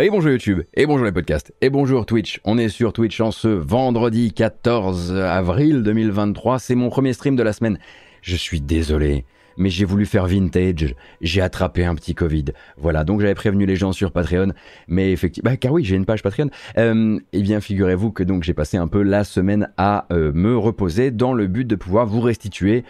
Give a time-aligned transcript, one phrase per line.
[0.00, 2.40] Et bonjour YouTube, et bonjour les podcasts, et bonjour Twitch.
[2.44, 6.58] On est sur Twitch en ce vendredi 14 avril 2023.
[6.60, 7.78] C'est mon premier stream de la semaine.
[8.22, 9.26] Je suis désolé,
[9.58, 10.94] mais j'ai voulu faire vintage.
[11.20, 12.46] J'ai attrapé un petit Covid.
[12.78, 14.54] Voilà, donc j'avais prévenu les gens sur Patreon.
[14.88, 16.48] Mais effectivement, bah, car oui, j'ai une page Patreon.
[16.78, 20.56] Euh, eh bien, figurez-vous que donc j'ai passé un peu la semaine à euh, me
[20.56, 22.84] reposer dans le but de pouvoir vous restituer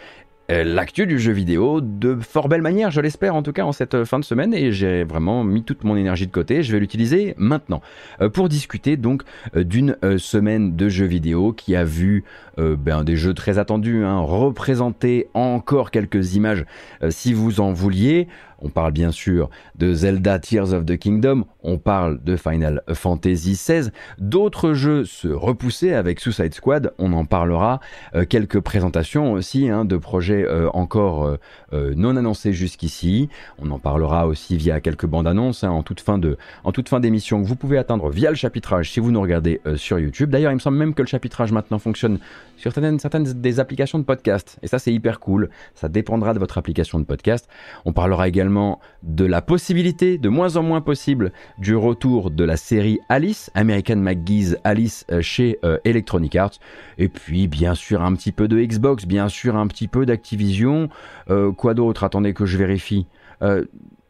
[0.65, 3.95] l'actu du jeu vidéo de fort belle manière, je l'espère en tout cas en cette
[3.95, 6.81] euh, fin de semaine et j'ai vraiment mis toute mon énergie de côté, je vais
[6.81, 7.81] l'utiliser maintenant
[8.21, 9.23] euh, pour discuter donc
[9.55, 12.25] d'une semaine de jeux vidéo qui a vu
[12.59, 16.65] ben, des jeux très attendus, hein, représenter encore quelques images
[17.11, 18.29] si vous en vouliez.
[18.63, 23.53] On parle bien sûr de Zelda Tears of the Kingdom, on parle de Final Fantasy
[23.53, 27.81] XVI, d'autres jeux se repoussaient avec Suicide Squad, on en parlera,
[28.15, 31.37] euh, quelques présentations aussi hein, de projets euh, encore
[31.73, 33.29] euh, non annoncés jusqu'ici,
[33.59, 36.89] on en parlera aussi via quelques bandes annonces hein, en toute fin de, en toute
[36.89, 40.31] fin d'émission que vous pouvez atteindre via le chapitrage si vous nous regardez sur YouTube.
[40.31, 42.19] D'ailleurs, il me semble même que le chapitrage maintenant fonctionne
[42.57, 46.39] sur certaines, certaines des applications de podcast, et ça c'est hyper cool, ça dépendra de
[46.39, 47.49] votre application de podcast.
[47.85, 52.57] On parlera également de la possibilité, de moins en moins possible, du retour de la
[52.57, 56.59] série Alice, American McGee's Alice euh, chez euh, Electronic Arts,
[56.99, 60.89] et puis bien sûr un petit peu de Xbox, bien sûr un petit peu d'Activision,
[61.31, 62.03] euh, quoi d'autre?
[62.03, 63.07] Attendez que je vérifie.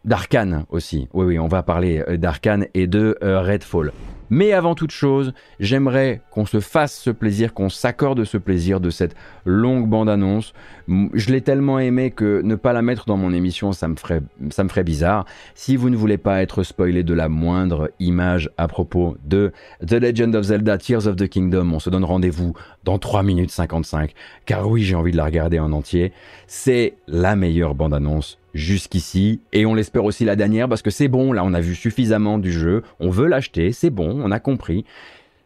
[0.05, 1.09] D'Arkane aussi.
[1.13, 3.93] Oui, oui, on va parler d'Arkane et de Redfall.
[4.35, 8.89] Mais avant toute chose, j'aimerais qu'on se fasse ce plaisir, qu'on s'accorde ce plaisir de
[8.89, 10.55] cette longue bande-annonce.
[10.89, 14.23] Je l'ai tellement aimé que ne pas la mettre dans mon émission, ça me, ferait,
[14.49, 15.27] ça me ferait bizarre.
[15.55, 19.53] Si vous ne voulez pas être spoilé de la moindre image à propos de
[19.87, 23.51] The Legend of Zelda Tears of the Kingdom, on se donne rendez-vous dans 3 minutes
[23.51, 24.15] 55.
[24.47, 26.11] Car oui, j'ai envie de la regarder en entier.
[26.47, 31.33] C'est la meilleure bande-annonce jusqu'ici et on l'espère aussi la dernière parce que c'est bon,
[31.33, 34.85] là on a vu suffisamment du jeu, on veut l'acheter, c'est bon, on a compris.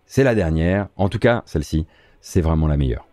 [0.07, 1.87] C'est la dernière, en tout cas celle-ci,
[2.21, 3.07] c'est vraiment la meilleure.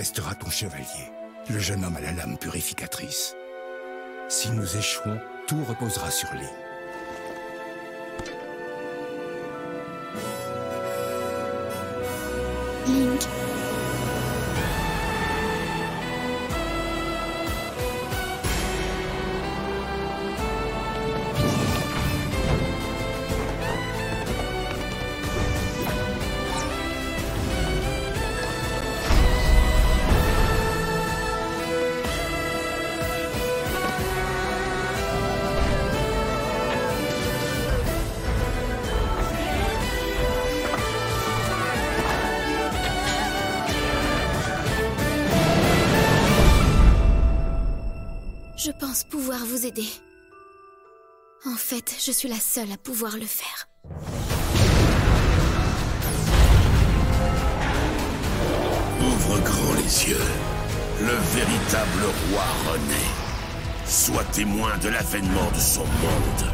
[0.00, 1.12] Restera ton chevalier,
[1.50, 3.36] le jeune homme à la lame purificatrice.
[4.30, 6.46] Si nous échouons, tout reposera sur lui.
[52.10, 53.68] Je suis la seule à pouvoir le faire.
[59.00, 60.26] Ouvre grand les yeux.
[60.98, 62.02] Le véritable
[62.32, 63.12] roi renaît.
[63.86, 66.50] Sois témoin de l'avènement de son monde.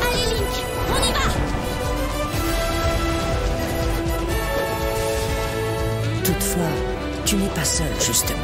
[0.00, 0.56] Allez, Link,
[0.92, 1.28] on y va
[6.22, 6.72] Toutefois,
[7.24, 8.35] tu n'es pas seul, justement.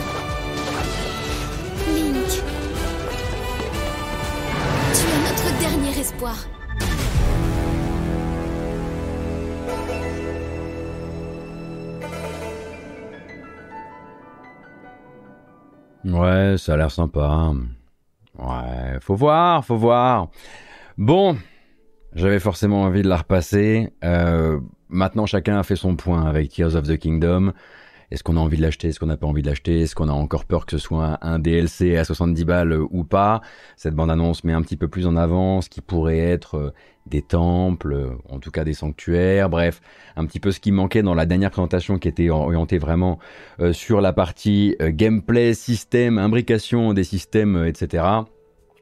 [16.23, 17.53] Ouais, ça a l'air sympa.
[18.39, 20.29] Ouais, faut voir, faut voir.
[20.97, 21.37] Bon,
[22.15, 23.93] j'avais forcément envie de la repasser.
[24.05, 27.53] Euh, maintenant, chacun a fait son point avec Tears of the Kingdom.
[28.13, 28.89] Est-ce qu'on a envie de l'acheter?
[28.89, 29.81] Est-ce qu'on n'a pas envie de l'acheter?
[29.81, 33.41] Est-ce qu'on a encore peur que ce soit un DLC à 70 balles ou pas?
[33.77, 36.71] Cette bande-annonce met un petit peu plus en avant ce qui pourrait être euh,
[37.07, 39.81] des temples, euh, en tout cas des sanctuaires, bref,
[40.15, 43.19] un petit peu ce qui manquait dans la dernière présentation qui était orientée vraiment
[43.61, 48.05] euh, sur la partie gameplay, système, imbrication des systèmes, etc.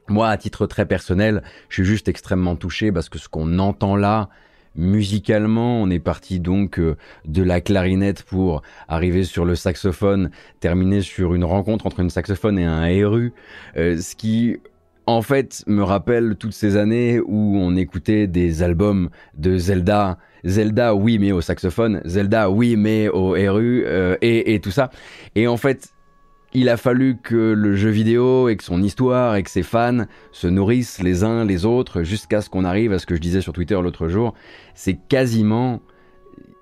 [0.09, 3.95] Moi, à titre très personnel, je suis juste extrêmement touché parce que ce qu'on entend
[3.95, 4.27] là,
[4.75, 6.95] Musicalement, on est parti donc euh,
[7.25, 10.31] de la clarinette pour arriver sur le saxophone,
[10.61, 13.33] terminer sur une rencontre entre une saxophone et un héru,
[13.75, 14.57] euh, ce qui
[15.07, 20.95] en fait me rappelle toutes ces années où on écoutait des albums de Zelda, Zelda
[20.95, 24.89] oui mais au saxophone, Zelda oui mais au héru euh, et, et tout ça.
[25.35, 25.89] Et en fait,
[26.53, 30.05] il a fallu que le jeu vidéo et que son histoire et que ses fans
[30.31, 33.41] se nourrissent les uns les autres jusqu'à ce qu'on arrive à ce que je disais
[33.41, 34.33] sur Twitter l'autre jour.
[34.73, 35.81] C'est quasiment.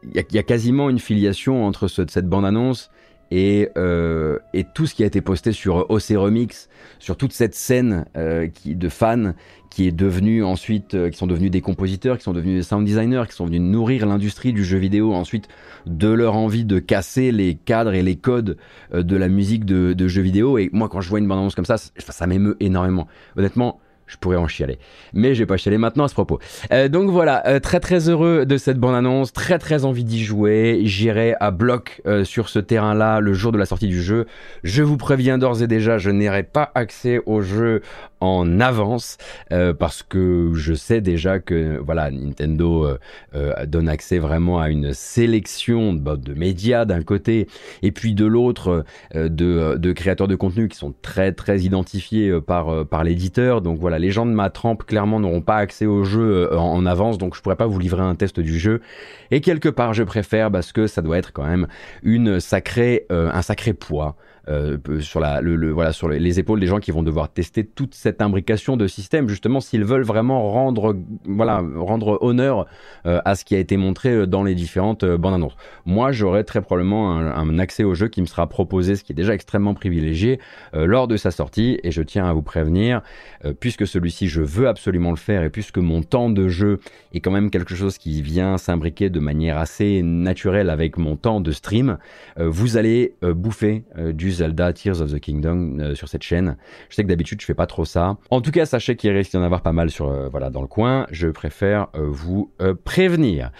[0.03, 2.89] Il y, a quasiment une filiation entre cette bande-annonce
[3.31, 7.55] et, euh, et, tout ce qui a été posté sur OC Remix, sur toute cette
[7.55, 9.33] scène euh, qui, de fans
[9.69, 12.85] qui est devenu ensuite, euh, qui sont devenus des compositeurs, qui sont devenus des sound
[12.85, 15.47] designers, qui sont venus nourrir l'industrie du jeu vidéo ensuite
[15.85, 18.57] de leur envie de casser les cadres et les codes
[18.93, 20.57] euh, de la musique de, de jeux vidéo.
[20.57, 23.07] Et moi, quand je vois une bande-annonce comme ça, ça m'émeut énormément.
[23.37, 23.79] Honnêtement,
[24.09, 24.79] je pourrais en chialer.
[25.13, 26.39] Mais je vais pas chialer maintenant à ce propos.
[26.73, 30.81] Euh, donc voilà, euh, très très heureux de cette bande-annonce, très très envie d'y jouer.
[30.83, 34.25] J'irai à bloc euh, sur ce terrain-là le jour de la sortie du jeu.
[34.63, 37.81] Je vous préviens d'ores et déjà, je n'aurai pas accès au jeu
[38.21, 39.17] en avance
[39.51, 42.97] euh, parce que je sais déjà que voilà Nintendo euh,
[43.35, 47.47] euh, donne accès vraiment à une sélection de, de médias d'un côté
[47.81, 48.83] et puis de l'autre
[49.13, 53.61] de, de, créateurs de contenu qui sont très très identifiés par, par l'éditeur.
[53.61, 56.85] Donc voilà les gens de ma trempe clairement n'auront pas accès au jeu en, en,
[56.85, 57.17] avance.
[57.17, 58.81] Donc je pourrais pas vous livrer un test du jeu.
[59.31, 61.67] Et quelque part je préfère parce que ça doit être quand même
[62.03, 64.15] une sacrée un sacré poids
[64.47, 65.19] euh, sur,
[66.09, 69.83] les épaules des gens qui vont devoir tester toute cette imbrication de système, justement, s'ils
[69.83, 72.65] veulent vraiment rendre honneur
[73.05, 75.55] euh, à ce qui a été montré euh, dans les différentes bandes annonces.
[75.85, 79.11] Moi, j'aurai très probablement un, un, accès au jeu qui me sera proposé, ce qui
[79.11, 80.39] est déjà extrêmement privilégié,
[80.73, 83.01] lors de sa sortie, et je tiens à vous prévenir,
[83.59, 86.79] puisque celui-ci, je veux absolument le faire, et puisque mon temps de jeu
[87.13, 91.41] est quand même quelque chose qui vient s'imbriquer de manière assez naturelle avec mon temps
[91.41, 91.97] de stream,
[92.37, 93.83] vous allez bouffer
[94.13, 96.57] du Zelda Tears of the Kingdom euh, sur cette chaîne.
[96.89, 98.17] Je sais que d'habitude je fais pas trop ça.
[98.29, 100.61] En tout cas, sachez qu'il risque d'y en avoir pas mal sur euh, voilà dans
[100.61, 101.05] le coin.
[101.11, 102.51] Je préfère euh, vous
[102.83, 103.51] prévenir.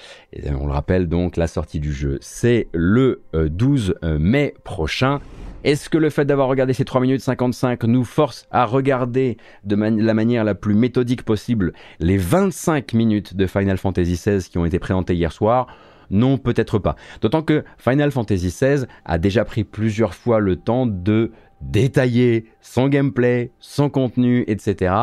[0.47, 5.19] On le rappelle donc, la sortie du jeu c'est le 12 mai prochain.
[5.65, 9.75] Est-ce que le fait d'avoir regardé ces 3 minutes 55 nous force à regarder de
[9.75, 14.65] la manière la plus méthodique possible les 25 minutes de Final Fantasy XVI qui ont
[14.65, 15.67] été présentées hier soir?
[16.09, 16.95] Non, peut-être pas.
[17.21, 22.87] D'autant que Final Fantasy XVI a déjà pris plusieurs fois le temps de détailler son
[22.87, 24.93] gameplay, son contenu, etc.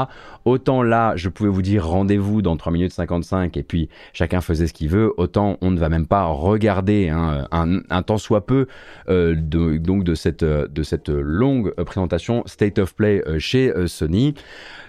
[0.45, 4.67] Autant là, je pouvais vous dire rendez-vous dans 3 minutes 55 et puis chacun faisait
[4.67, 8.67] ce qu'il veut, autant on ne va même pas regarder hein, un, temps soit peu
[9.09, 14.35] euh, de, donc de cette, longue présentation State of Play euh, chez euh, Sony.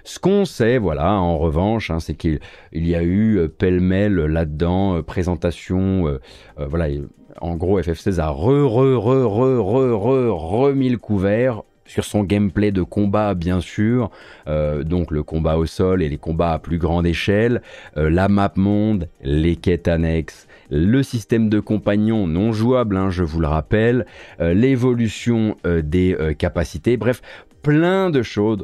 [0.03, 2.39] Ce qu'on sait, voilà, en revanche, hein, c'est qu'il
[2.71, 6.17] y a eu pêle-mêle là-dedans, présentation,
[6.55, 6.87] voilà,
[7.41, 12.23] en gros, FF16 a re, re, re, re, re, re, remis le couvert sur son
[12.23, 14.11] gameplay de combat bien sûr,
[14.45, 17.61] donc le combat au sol et les combats à plus grande échelle,
[17.95, 23.39] la map monde, les quêtes annexes, le système de compagnons non jouable, hein, je vous
[23.39, 24.05] le rappelle,
[24.37, 27.21] l'évolution des capacités, bref,
[27.67, 28.63] plein de choses,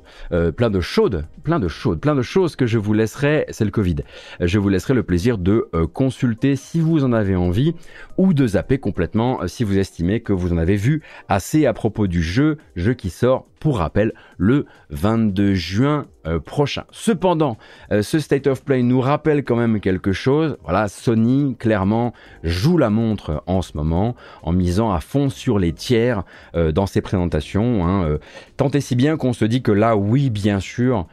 [0.56, 3.72] plein de chaudes, plein de chaudes, plein de choses que je vous laisserai, c'est le
[3.72, 3.98] Covid,
[4.40, 7.76] je vous laisserai le plaisir de consulter si vous en avez envie
[8.16, 12.08] ou de zapper complètement si vous estimez que vous en avez vu assez à propos
[12.08, 16.84] du jeu, jeu qui sort pour rappel, le 22 juin euh, prochain.
[16.92, 17.58] Cependant,
[17.94, 20.58] euh, ce State of Play nous rappelle quand même quelque chose.
[20.64, 22.12] Voilà, Sony, clairement,
[22.44, 26.24] joue la montre en ce moment, en misant à fond sur les tiers
[26.56, 27.88] euh, dans ses présentations.
[27.88, 28.18] Hein,
[28.58, 31.08] tant et si bien qu'on se dit que là, oui, bien sûr,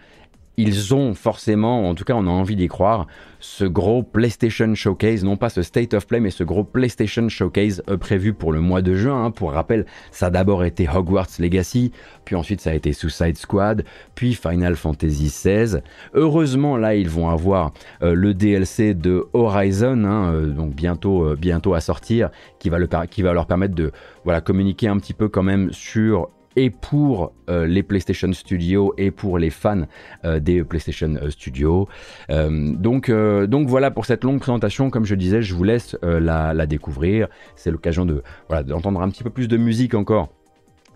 [0.61, 3.07] ils ont forcément, en tout cas on a envie d'y croire,
[3.41, 7.83] ce gros PlayStation Showcase, non pas ce State of Play, mais ce gros PlayStation Showcase
[7.89, 9.25] euh, prévu pour le mois de juin.
[9.25, 9.31] Hein.
[9.31, 11.93] Pour rappel, ça a d'abord été Hogwarts Legacy,
[12.25, 15.81] puis ensuite ça a été Suicide Squad, puis Final Fantasy XVI.
[16.15, 21.75] Heureusement, là, ils vont avoir euh, le DLC de Horizon, hein, euh, donc bientôt, bientôt
[21.75, 23.93] à sortir, qui va, qui va leur permettre de
[24.25, 29.11] voilà, communiquer un petit peu quand même sur et pour euh, les PlayStation Studios et
[29.11, 29.83] pour les fans
[30.25, 31.89] euh, des PlayStation euh, Studios.
[32.29, 34.91] donc, donc voilà pour cette longue présentation.
[34.91, 37.29] Comme je disais, je vous laisse la, découvrir.
[37.57, 40.29] C'est l'occasion de voilà d'entendre un petit peu plus de musique encore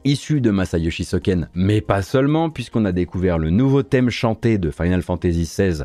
[0.04, 4.70] issue de Masayoshi Soken, mais pas seulement, puisqu'on a découvert le nouveau thème chanté de
[4.70, 5.84] Final Fantasy XVI,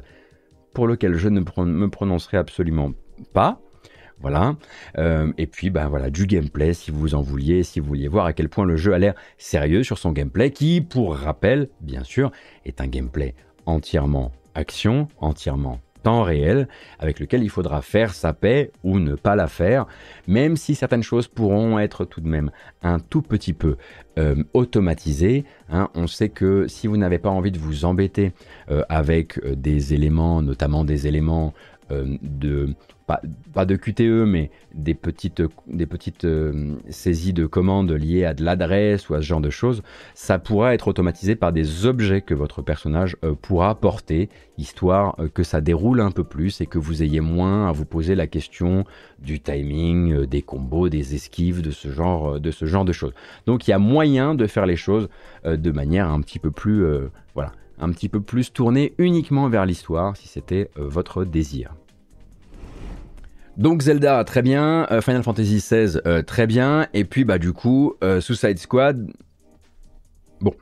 [0.74, 2.92] pour lequel je ne me prononcerai absolument
[3.34, 3.62] pas.
[4.22, 4.56] Voilà.
[4.98, 8.26] Euh, et puis, ben voilà, du gameplay si vous en vouliez, si vous vouliez voir
[8.26, 12.04] à quel point le jeu a l'air sérieux sur son gameplay, qui, pour rappel, bien
[12.04, 12.32] sûr,
[12.66, 13.36] est un gameplay
[13.66, 16.68] entièrement action, entièrement temps réel,
[17.00, 19.86] avec lequel il faudra faire sa paix ou ne pas la faire,
[20.28, 23.76] même si certaines choses pourront être tout de même un tout petit peu
[24.18, 25.44] euh, automatisées.
[25.70, 25.90] Hein.
[25.96, 28.34] On sait que si vous n'avez pas envie de vous embêter
[28.72, 31.54] euh, avec des éléments, notamment des éléments
[31.90, 32.76] de
[33.54, 35.42] pas, de QTE, mais des petites,
[36.26, 39.82] euh, saisies de commandes liées à de l'adresse ou à ce genre de choses,
[40.14, 45.28] ça pourra être automatisé par des objets que votre personnage euh, pourra porter, histoire euh,
[45.28, 48.28] que ça déroule un peu plus et que vous ayez moins à vous poser la
[48.28, 48.86] question
[49.18, 53.14] du timing, des combos, des esquives, de ce genre de, ce genre de choses.
[53.48, 55.10] Donc il y a moyen de faire les choses
[55.46, 56.86] de manière un petit peu plus,
[57.34, 61.74] voilà, un petit peu plus tournée uniquement vers l'histoire, si c'était votre désir.
[63.60, 64.88] Donc Zelda, très bien.
[64.90, 66.88] Euh, Final Fantasy XVI, euh, très bien.
[66.94, 69.12] Et puis, bah, du coup, euh, Suicide Squad.
[70.40, 70.54] Bon.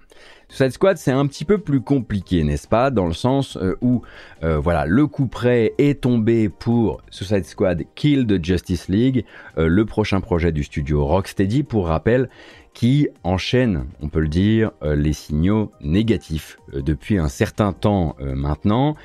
[0.49, 2.89] Suicide Squad, c'est un petit peu plus compliqué, n'est-ce pas?
[2.89, 4.01] Dans le sens où,
[4.41, 9.25] voilà, le coup près est tombé pour Suicide Squad Kill the Justice League,
[9.57, 12.29] le prochain projet du studio Rocksteady, pour rappel,
[12.73, 18.95] qui enchaîne, on peut le dire, les signaux négatifs depuis un certain temps maintenant.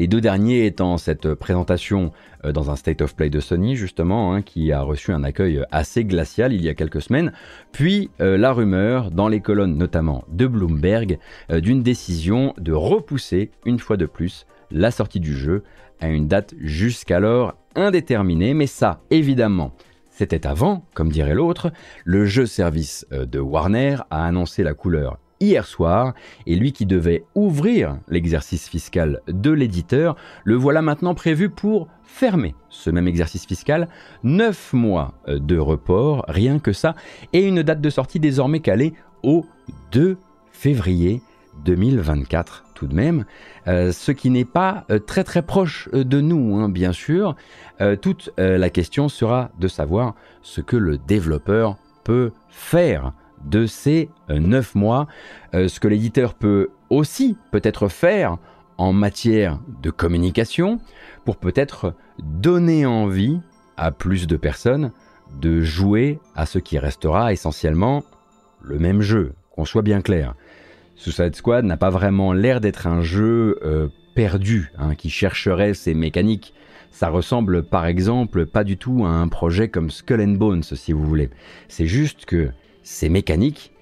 [0.00, 2.10] Les deux derniers étant cette présentation
[2.46, 5.62] euh, dans un State of Play de Sony justement, hein, qui a reçu un accueil
[5.72, 7.34] assez glacial il y a quelques semaines,
[7.70, 11.18] puis euh, la rumeur dans les colonnes notamment de Bloomberg
[11.50, 15.64] euh, d'une décision de repousser une fois de plus la sortie du jeu
[16.00, 19.74] à une date jusqu'alors indéterminée, mais ça évidemment
[20.08, 21.72] c'était avant, comme dirait l'autre,
[22.04, 26.14] le jeu service de Warner a annoncé la couleur hier soir,
[26.46, 32.54] et lui qui devait ouvrir l'exercice fiscal de l'éditeur, le voilà maintenant prévu pour fermer
[32.68, 33.88] ce même exercice fiscal,
[34.24, 36.94] 9 mois de report, rien que ça,
[37.32, 39.46] et une date de sortie désormais calée au
[39.92, 40.18] 2
[40.52, 41.22] février
[41.64, 43.26] 2024 tout de même,
[43.68, 47.36] euh, ce qui n'est pas euh, très très proche euh, de nous, hein, bien sûr.
[48.02, 53.12] toute la question sera de savoir ce que le développeur peut faire
[53.44, 55.06] de ces euh, neuf mois,
[55.54, 58.38] euh, ce que l'éditeur peut aussi peut-être faire
[58.78, 60.80] en matière de communication
[61.24, 63.40] pour peut-être donner envie
[63.76, 64.92] à plus de personnes
[65.40, 68.04] de jouer à ce qui restera essentiellement
[68.62, 70.34] le même jeu, qu'on soit bien clair.
[70.96, 75.94] Suicide Squad n'a pas vraiment l'air d'être un jeu euh, perdu, hein, qui chercherait ses
[75.94, 76.52] mécaniques.
[76.90, 80.92] Ça ressemble par exemple pas du tout à un projet comme Skull and Bones, si
[80.92, 81.30] vous voulez.
[81.68, 82.50] C'est juste que
[82.82, 83.72] ces mécaniques,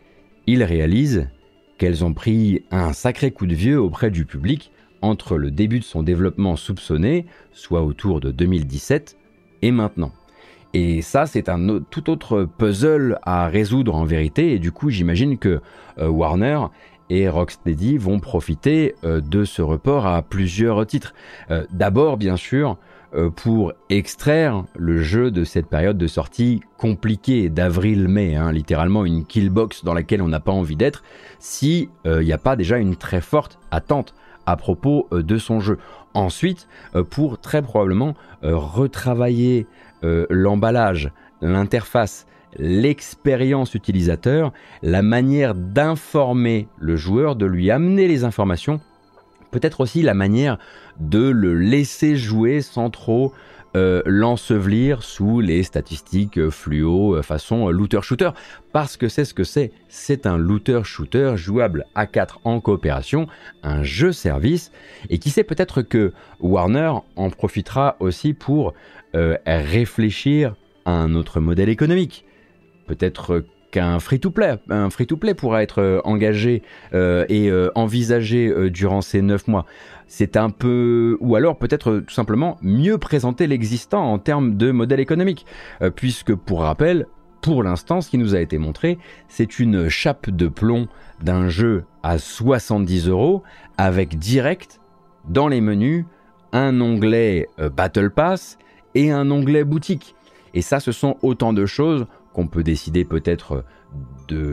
[0.47, 1.29] il réalise
[1.79, 5.85] qu'elles ont pris un sacré coup de vieux auprès du public entre le début de
[5.85, 9.17] son développement soupçonné, soit autour de 2017,
[9.63, 10.13] et maintenant.
[10.75, 15.39] Et ça, c'est un tout autre puzzle à résoudre en vérité, et du coup, j'imagine
[15.39, 15.61] que
[15.99, 16.61] euh, Warner
[17.11, 21.15] et Rocksteady vont profiter euh, de ce report à plusieurs titres.
[21.51, 22.77] Euh, d'abord, bien sûr,
[23.37, 29.85] pour extraire le jeu de cette période de sortie compliquée d'avril-mai, hein, littéralement une killbox
[29.85, 31.03] dans laquelle on n'a pas envie d'être,
[31.39, 34.15] si il n'y a pas déjà une très forte attente
[34.47, 35.79] à propos de son jeu.
[36.15, 36.69] Ensuite,
[37.11, 39.67] pour très probablement retravailler
[40.03, 41.11] l'emballage,
[41.41, 48.81] l'interface, l'expérience utilisateur, la manière d'informer le joueur, de lui amener les informations,
[49.51, 50.59] peut-être aussi la manière
[51.01, 53.33] de le laisser jouer sans trop
[53.77, 58.31] euh, l'ensevelir sous les statistiques euh, fluo euh, façon looter-shooter,
[58.73, 63.27] parce que c'est ce que c'est, c'est un looter-shooter jouable à 4 en coopération,
[63.63, 64.73] un jeu service,
[65.11, 68.75] et qui sait peut-être que Warner en profitera aussi pour
[69.47, 72.25] réfléchir à un autre modèle économique.
[72.87, 74.57] Peut-être qu'un free-to-play.
[74.71, 79.67] Un free-to-play pourra être engagé et envisagé durant ces 9 mois
[80.09, 85.01] c'est un peu, ou alors peut-être tout simplement mieux présenter l'existant en termes de modèle
[85.01, 85.47] économique,
[85.83, 87.07] euh, puisque pour rappel,
[87.43, 88.99] pour l'instant, ce qui nous a été montré,
[89.29, 90.89] c'est une chape de plomb
[91.23, 93.43] d'un jeu à 70 euros
[93.77, 94.81] avec direct
[95.29, 96.05] dans les menus
[96.53, 98.59] un onglet euh, Battle Pass
[98.95, 100.17] et un onglet boutique.
[100.55, 102.07] Et ça, ce sont autant de choses
[102.47, 103.65] peut décider peut-être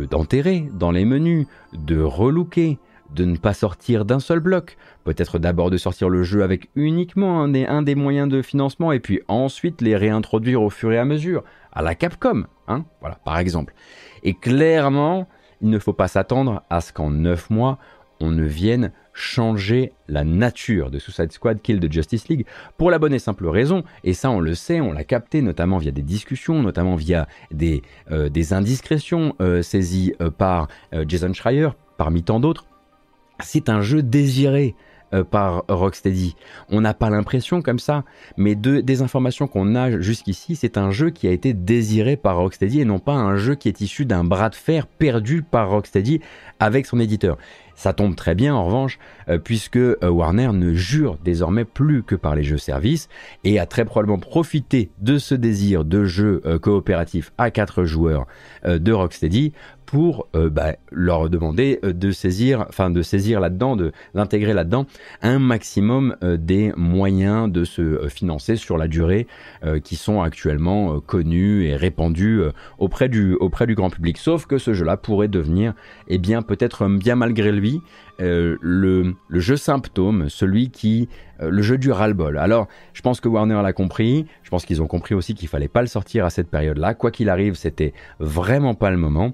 [0.09, 2.79] d'enterrer dans les menus, de relooker,
[3.13, 7.41] de ne pas sortir d'un seul bloc, peut-être d'abord de sortir le jeu avec uniquement
[7.41, 10.97] un des, un des, moyens de financement et puis ensuite les réintroduire au fur et
[10.97, 13.73] à mesure, à la Capcom, hein, voilà, par exemple.
[14.23, 15.27] Et clairement,
[15.61, 17.77] il ne faut pas s'attendre à ce qu'en 9 mois,
[18.19, 22.45] on ne vienne changer la nature de Suicide Squad Kill de Justice League
[22.77, 25.77] pour la bonne et simple raison, et ça on le sait, on l'a capté notamment
[25.77, 27.81] via des discussions, notamment via des,
[28.11, 30.67] euh, des indiscrétions euh, saisies euh, par
[31.07, 32.65] Jason Schreier, parmi tant d'autres,
[33.39, 34.75] c'est un jeu désiré
[35.31, 36.35] par Rocksteady.
[36.69, 38.03] On n'a pas l'impression comme ça,
[38.35, 42.35] mais de, des informations qu'on a jusqu'ici, c'est un jeu qui a été désiré par
[42.37, 45.69] Rocksteady et non pas un jeu qui est issu d'un bras de fer perdu par
[45.69, 46.19] Rocksteady
[46.59, 47.37] avec son éditeur.
[47.75, 48.99] Ça tombe très bien en revanche,
[49.43, 53.09] puisque euh, Warner ne jure désormais plus que par les jeux services
[53.43, 58.25] et a très probablement profité de ce désir de jeu coopératif à quatre joueurs
[58.65, 59.53] de Rocksteady
[59.85, 63.77] pour euh, bah, leur demander euh, de saisir, enfin de saisir là-dedans,
[64.13, 64.85] d'intégrer là-dedans
[65.21, 69.27] un maximum euh, des moyens de se financer sur la durée
[69.83, 72.41] qui sont actuellement connus et répandus
[72.77, 74.17] auprès du auprès du grand public.
[74.17, 75.73] Sauf que ce jeu-là pourrait devenir,
[76.07, 77.81] eh bien peut-être bien malgré lui,
[78.19, 81.09] le, le, jeu symptôme, celui qui,
[81.39, 82.37] le jeu du ras-le-bol.
[82.37, 84.25] Alors, je pense que Warner l'a compris.
[84.43, 86.93] Je pense qu'ils ont compris aussi qu'il fallait pas le sortir à cette période-là.
[86.93, 89.33] Quoi qu'il arrive, c'était vraiment pas le moment.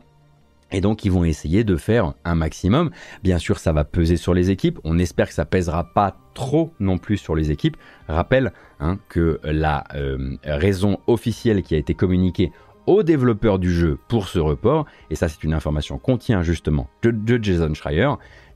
[0.72, 2.92] Et donc ils vont essayer de faire un maximum.
[3.24, 4.80] Bien sûr, ça va peser sur les équipes.
[4.84, 7.78] On espère que ça pèsera pas trop non plus sur les équipes.
[8.08, 12.52] Rappelle hein, que la euh, raison officielle qui a été communiquée
[12.88, 16.90] aux développeurs du jeu pour ce report, et ça c'est une information qu'on tient justement
[17.04, 18.10] de, de Jason Schreier,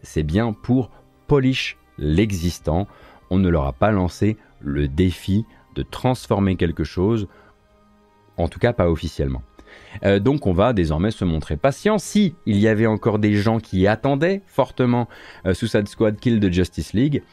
[0.06, 0.92] c'est bien pour
[1.28, 2.88] polish l'existant.
[3.30, 7.28] On ne leur a pas lancé le défi de transformer quelque chose,
[8.38, 9.44] en tout cas pas officiellement.
[10.04, 11.98] Euh, donc on va désormais se montrer patient.
[11.98, 15.08] Si il y avait encore des gens qui attendaient fortement
[15.46, 17.24] euh, Suicide Squad Kill de Justice League,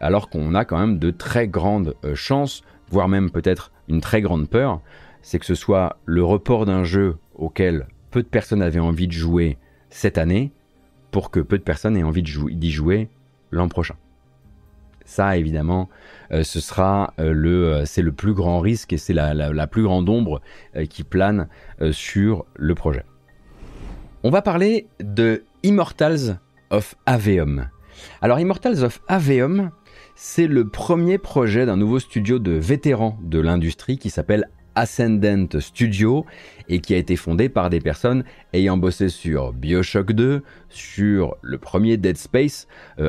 [0.00, 4.22] alors qu'on a quand même de très grandes euh, chances, voire même peut-être une très
[4.22, 4.80] grande peur,
[5.22, 9.12] c'est que ce soit le report d'un jeu auquel peu de personnes avaient envie de
[9.12, 9.58] jouer
[9.90, 10.52] cette année,
[11.10, 13.08] pour que peu de personnes aient envie d'y jouer
[13.50, 13.96] l'an prochain.
[15.10, 15.88] Ça, évidemment,
[16.30, 16.44] euh,
[16.78, 20.40] euh, euh, c'est le plus grand risque et c'est la, plus grande ombre
[20.88, 21.48] qui plane
[21.90, 23.04] sur le projet.
[24.22, 26.38] On va parler de Immortals
[26.70, 27.68] of Aveum.
[28.22, 29.72] Alors, Immortals of Aveum,
[30.14, 36.24] c'est le premier projet d'un nouveau studio de vétérans de l'industrie qui s'appelle Ascendant Studio
[36.70, 41.58] et qui a été fondé par des personnes ayant bossé sur Bioshock 2, sur le
[41.58, 42.66] premier Dead Space,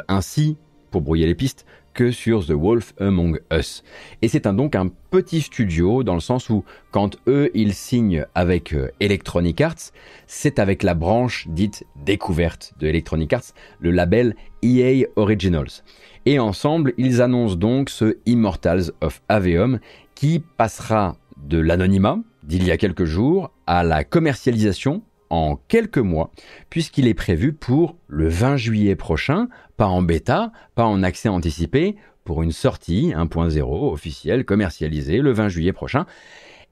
[0.10, 0.58] ainsi,
[0.90, 3.84] pour brouiller les pistes, que sur The Wolf Among Us.
[4.22, 8.74] Et c'est donc un petit studio dans le sens où quand eux ils signent avec
[8.74, 9.92] euh, Electronic Arts,
[10.28, 15.84] c'est avec la branche dite découverte de Electronic Arts, le label EA Originals.
[16.26, 19.80] Et ensemble, ils annoncent donc ce Immortals of Aveum
[20.16, 26.32] qui passera de l'anonymat d'il y a quelques jours à la commercialisation en quelques mois,
[26.70, 31.96] puisqu'il est prévu pour le 20 juillet prochain, pas en bêta, pas en accès anticipé,
[32.24, 36.06] pour une sortie 1.0 officielle commercialisée le 20 juillet prochain.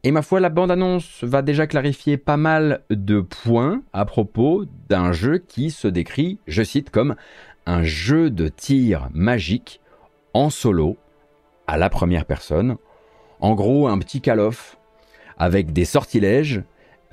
[0.04, 5.12] Et ma foi, la bande-annonce va déjà clarifier pas mal de points à propos d'un
[5.12, 7.16] jeu qui se décrit, je cite, comme
[7.66, 9.82] un jeu de tir magique
[10.34, 10.98] en solo,
[11.68, 12.78] à la première personne.
[13.42, 14.79] En gros, un petit call-off
[15.40, 16.64] avec des sortilèges,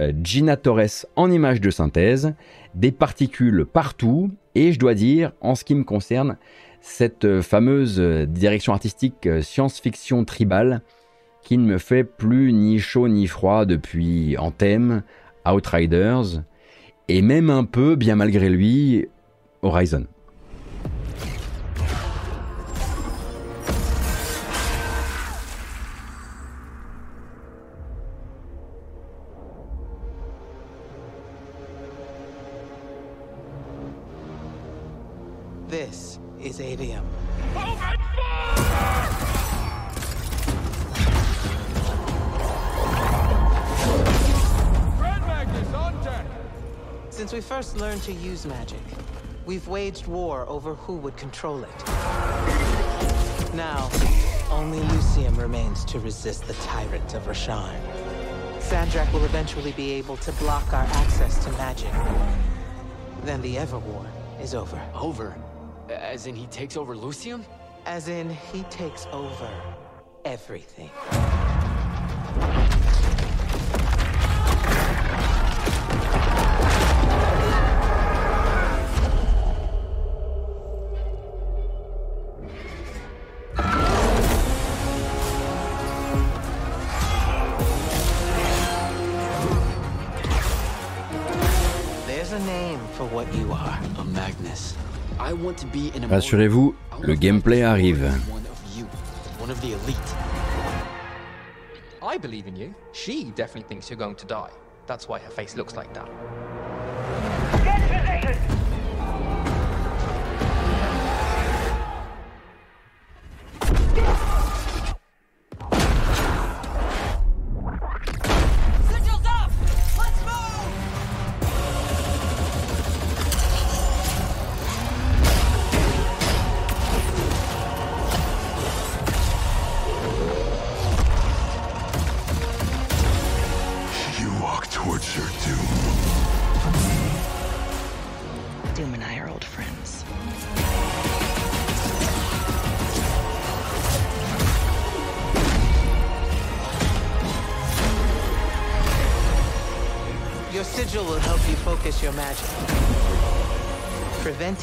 [0.00, 2.34] euh, Gina Torres en image de synthèse,
[2.74, 6.36] des particules partout, et je dois dire, en ce qui me concerne,
[6.80, 10.82] cette euh, fameuse euh, direction artistique science-fiction tribale
[11.42, 15.02] qui ne me fait plus ni chaud ni froid depuis Anthem,
[15.46, 16.42] Outriders,
[17.08, 19.06] et même un peu, bien malgré lui,
[19.62, 20.06] Horizon.
[48.07, 48.79] To use magic,
[49.47, 51.87] we've waged war over who would control it.
[53.53, 53.90] Now,
[54.49, 57.77] only Lucium remains to resist the tyrant of Rashan.
[58.61, 61.90] Sandrak will eventually be able to block our access to magic.
[63.25, 64.07] Then the Everwar
[64.40, 64.81] is over.
[64.95, 65.37] Over?
[65.88, 67.45] As in he takes over Lucium?
[67.87, 69.51] As in, he takes over
[70.25, 70.90] everything.
[96.08, 98.10] Rassurez-vous, le gameplay arrive.
[102.02, 102.74] I believe in you.
[102.92, 104.50] She definitely thinks you're going to die.
[104.86, 106.08] That's why her face looks like that.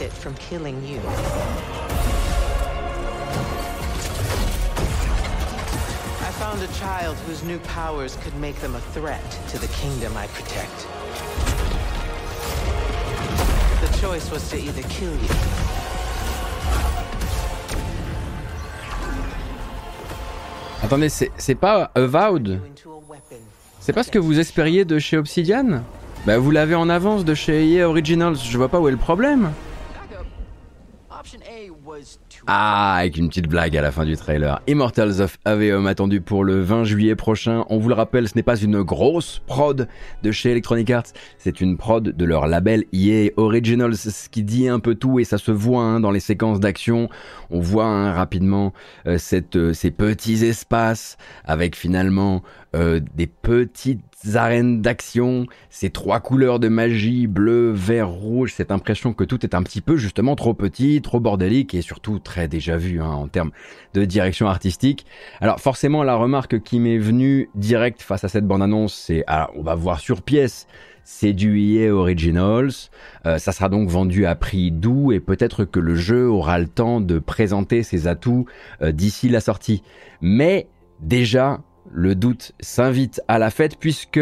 [0.02, 1.00] It from killing you.
[6.20, 10.18] I found a child whose new powers could make them a threat to the kingdom
[10.18, 10.88] I protect.
[13.82, 15.30] The choice was to either kill you
[20.84, 22.60] Attendez, c'est pas Avowed
[23.80, 25.84] C'est pas ce que vous espériez de chez Obsidian
[26.26, 28.98] Bah vous l'avez en avance de chez EA Originals, je vois pas où est le
[28.98, 29.52] problème.
[32.48, 34.62] Ah, avec une petite blague à la fin du trailer.
[34.68, 37.66] Immortals of Aveum attendu pour le 20 juillet prochain.
[37.70, 39.88] On vous le rappelle, ce n'est pas une grosse prod
[40.24, 44.68] de chez Electronic Arts, c'est une prod de leur label EA Originals, ce qui dit
[44.68, 47.10] un peu tout et ça se voit hein, dans les séquences d'action.
[47.50, 48.74] On voit hein, rapidement
[49.08, 49.18] euh,
[49.56, 52.44] euh, ces petits espaces avec finalement
[52.76, 54.02] euh, des petites
[54.36, 59.56] arènes d'action, ces trois couleurs de magie, bleu, vert, rouge, cette impression que tout est
[59.56, 63.28] un petit peu justement trop petit, trop bordélique et surtout très déjà vu hein, en
[63.28, 63.52] termes
[63.94, 65.06] de direction artistique.
[65.42, 69.64] Alors forcément la remarque qui m'est venue direct face à cette bande-annonce, c'est alors on
[69.64, 70.68] va voir sur pièce,
[71.04, 72.72] c'est du EA Originals,
[73.26, 76.68] euh, ça sera donc vendu à prix doux et peut-être que le jeu aura le
[76.68, 78.46] temps de présenter ses atouts
[78.82, 79.84] euh, d'ici la sortie.
[80.22, 80.68] Mais
[81.02, 81.60] déjà,
[81.94, 84.20] le doute s'invite à la fête puisque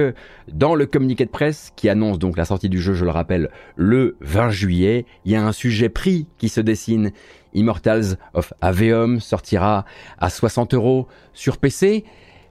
[0.52, 3.50] dans le communiqué de presse qui annonce donc la sortie du jeu, je le rappelle,
[3.76, 7.12] le 20 juillet, il y a un sujet prix qui se dessine.
[7.54, 9.86] Immortals of Aveum sortira
[10.20, 12.06] à 60 euros sur PC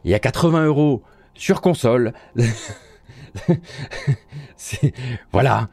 [0.05, 1.03] et à 80 euros
[1.35, 2.13] sur console.
[5.33, 5.69] voilà.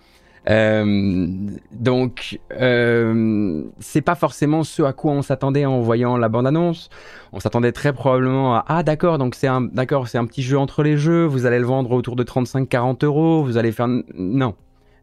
[0.50, 1.28] Euh,
[1.72, 6.90] donc, euh, c'est pas forcément ce à quoi on s'attendait en voyant la bande-annonce.
[7.34, 10.58] On s'attendait très probablement à ah d'accord, donc c'est un d'accord, c'est un petit jeu
[10.58, 11.26] entre les jeux.
[11.26, 13.44] Vous allez le vendre autour de 35-40 euros.
[13.44, 14.56] Vous allez faire non,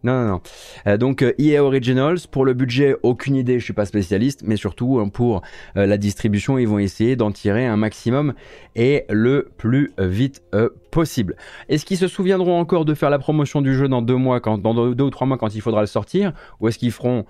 [0.05, 0.41] non, non, non.
[0.87, 4.43] Euh, donc EA euh, e Originals, pour le budget, aucune idée, je suis pas spécialiste,
[4.45, 5.41] mais surtout hein, pour
[5.77, 8.35] euh, la distribution, ils vont essayer d'en tirer un maximum
[8.77, 10.43] et le plus vite
[10.91, 11.37] possible.
[11.69, 14.59] Est-ce qu'ils se souviendront encore de faire la promotion du jeu dans deux mois, quand,
[14.59, 17.25] dans deux, ou trois mois quand il faudra le sortir, ou est-ce qu'ils feront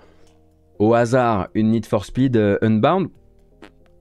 [0.79, 3.09] au hasard une Need for Speed Unbound?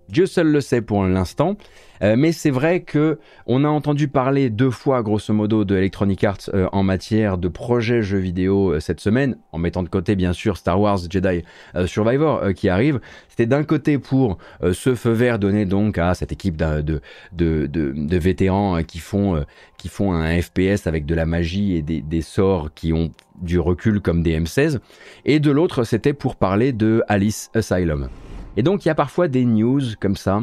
[0.08, 1.56] Dieu seul le sait pour l'instant,
[2.02, 6.24] euh, mais c'est vrai que on a entendu parler deux fois, grosso modo, de Electronic
[6.24, 10.16] Arts euh, en matière de projets jeux vidéo euh, cette semaine, en mettant de côté
[10.16, 11.42] bien sûr Star Wars Jedi
[11.86, 13.00] Survivor qui arrive.
[13.28, 14.38] C'était d'un côté pour
[14.72, 17.00] ce feu vert donné donc à cette équipe de,
[18.18, 19.44] vétérans qui font,
[19.78, 23.58] qui font un FPS avec de la magie et des, des sorts qui ont du
[23.58, 24.78] recul comme des M16,
[25.24, 28.08] et de l'autre c'était pour parler de Alice Asylum.
[28.56, 30.42] Et donc il y a parfois des news comme ça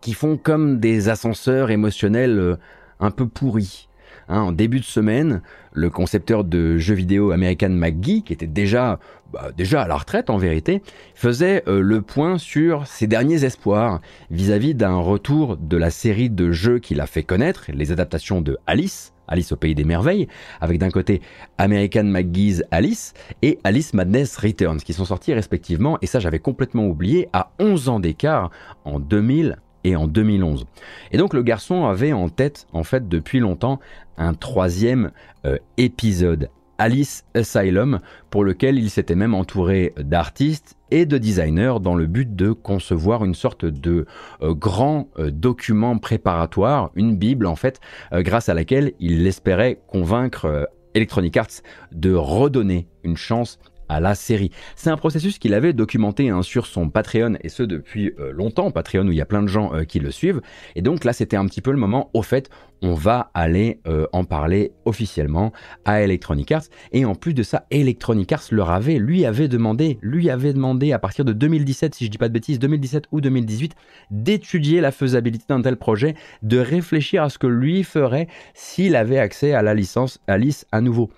[0.00, 2.56] qui font comme des ascenseurs émotionnels euh,
[3.00, 3.88] un peu pourris.
[4.28, 5.42] Hein, en début de semaine,
[5.72, 8.98] le concepteur de jeux vidéo American McGee, qui était déjà,
[9.32, 10.82] bah, déjà à la retraite en vérité,
[11.14, 16.52] faisait euh, le point sur ses derniers espoirs vis-à-vis d'un retour de la série de
[16.52, 20.28] jeux qu'il a fait connaître, les adaptations de Alice, Alice au pays des merveilles,
[20.60, 21.22] avec d'un côté
[21.58, 26.86] American McGee's Alice et Alice Madness Returns, qui sont sortis respectivement, et ça j'avais complètement
[26.86, 28.50] oublié, à 11 ans d'écart
[28.84, 30.66] en 2000 et en 2011.
[31.10, 33.80] Et donc le garçon avait en tête, en fait, depuis longtemps,
[34.16, 35.10] un troisième
[35.44, 36.50] euh, épisode,
[36.82, 42.34] Alice Asylum, pour lequel il s'était même entouré d'artistes et de designers dans le but
[42.34, 44.04] de concevoir une sorte de
[44.42, 47.78] euh, grand euh, document préparatoire, une bible en fait,
[48.12, 53.60] grâce à laquelle il espérait convaincre Electronic Arts de redonner une chance
[54.00, 54.50] la série.
[54.76, 58.70] C'est un processus qu'il avait documenté hein, sur son Patreon et ce depuis euh, longtemps,
[58.70, 60.40] Patreon où il y a plein de gens euh, qui le suivent.
[60.76, 62.50] Et donc là, c'était un petit peu le moment, au fait,
[62.82, 65.52] on va aller euh, en parler officiellement
[65.84, 66.64] à Electronic Arts.
[66.92, 70.92] Et en plus de ça, Electronic Arts leur avait, lui avait demandé, lui avait demandé
[70.92, 73.74] à partir de 2017, si je dis pas de bêtises, 2017 ou 2018,
[74.10, 79.18] d'étudier la faisabilité d'un tel projet, de réfléchir à ce que lui ferait s'il avait
[79.18, 81.10] accès à la licence Alice à nouveau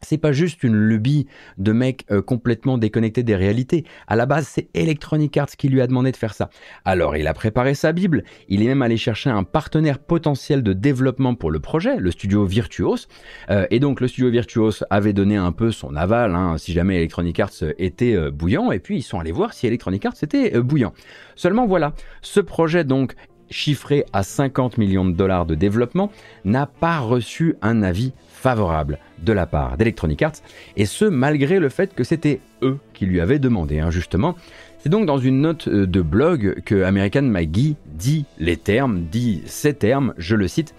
[0.00, 1.26] c'est pas juste une lubie
[1.58, 3.84] de mec euh, complètement déconnecté des réalités.
[4.06, 6.50] À la base, c'est Electronic Arts qui lui a demandé de faire ça.
[6.84, 8.24] Alors, il a préparé sa Bible.
[8.48, 12.44] Il est même allé chercher un partenaire potentiel de développement pour le projet, le studio
[12.44, 13.08] Virtuos.
[13.50, 16.96] Euh, et donc, le studio Virtuos avait donné un peu son aval, hein, si jamais
[16.96, 18.70] Electronic Arts était euh, bouillant.
[18.72, 20.92] Et puis, ils sont allés voir si Electronic Arts était bouillant.
[21.34, 21.94] Seulement, voilà.
[22.22, 23.14] Ce projet, donc,
[23.50, 26.10] chiffré à 50 millions de dollars de développement,
[26.44, 30.36] n'a pas reçu un avis favorable de la part d'Electronic Arts,
[30.76, 33.90] et ce malgré le fait que c'était eux qui lui avaient demandé, hein.
[34.80, 39.42] C'est donc dans une note euh, de blog que American McGee dit les termes, dit
[39.44, 40.72] ces termes, je le cite,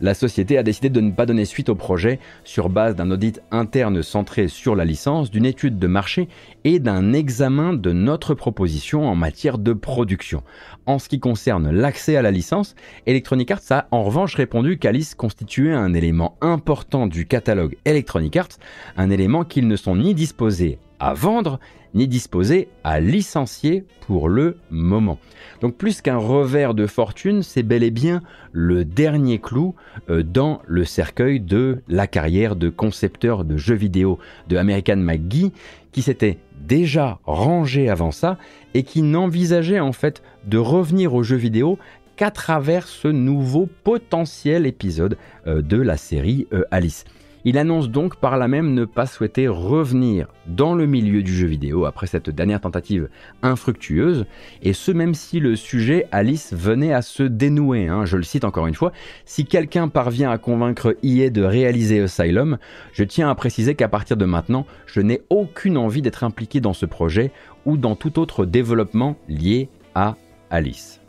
[0.00, 3.40] la société a décidé de ne pas donner suite au projet sur base d'un audit
[3.50, 6.28] interne centré sur la licence, d'une étude de marché
[6.64, 10.42] et d'un examen de notre proposition en matière de production.
[10.86, 12.74] En ce qui concerne l'accès à la licence,
[13.06, 18.58] Electronic Arts a en revanche répondu qu'Alice constituait un élément important du catalogue Electronic Arts,
[18.96, 21.60] un élément qu'ils ne sont ni disposés à vendre
[21.92, 25.18] ni disposé à licencier pour le moment.
[25.60, 29.74] Donc plus qu'un revers de fortune, c'est bel et bien le dernier clou
[30.08, 35.52] euh, dans le cercueil de la carrière de concepteur de jeux vidéo de American McGee
[35.92, 38.38] qui s'était déjà rangé avant ça
[38.72, 41.78] et qui n'envisageait en fait de revenir aux jeux vidéo
[42.16, 47.04] qu'à travers ce nouveau potentiel épisode euh, de la série euh, Alice.
[47.44, 51.46] Il annonce donc par là même ne pas souhaiter revenir dans le milieu du jeu
[51.46, 53.08] vidéo après cette dernière tentative
[53.42, 54.24] infructueuse,
[54.62, 58.06] et ce même si le sujet Alice venait à se dénouer, hein.
[58.06, 58.92] je le cite encore une fois,
[59.26, 62.56] si quelqu'un parvient à convaincre EA de réaliser Asylum,
[62.92, 66.72] je tiens à préciser qu'à partir de maintenant, je n'ai aucune envie d'être impliqué dans
[66.72, 67.30] ce projet
[67.66, 70.16] ou dans tout autre développement lié à
[70.50, 71.03] Alice.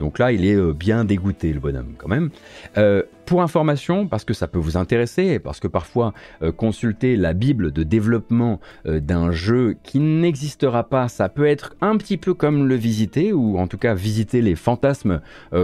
[0.00, 2.30] Donc là, il est euh, bien dégoûté, le bonhomme, quand même.
[2.78, 7.32] Euh, pour information, parce que ça peut vous intéresser, parce que parfois euh, consulter la
[7.32, 12.66] Bible de développement d'un jeu qui n'existera pas, ça peut être un petit peu comme
[12.66, 15.20] le visiter, ou en tout cas visiter les fantasmes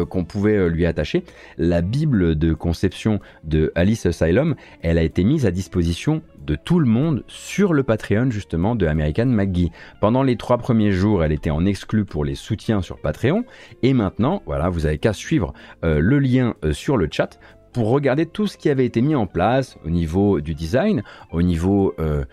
[0.09, 1.25] qu'on pouvait lui attacher.
[1.59, 6.79] La Bible de conception de Alice Asylum, elle a été mise à disposition de tout
[6.79, 9.73] le monde sur le Patreon justement de American McGee.
[10.01, 13.45] Pendant les trois premiers jours, elle était en exclu pour les soutiens sur Patreon,
[13.83, 15.53] et maintenant, voilà, vous avez qu'à suivre
[15.85, 17.39] euh, le lien euh, sur le chat
[17.73, 21.43] pour regarder tout ce qui avait été mis en place au niveau du design, au
[21.43, 22.25] niveau euh,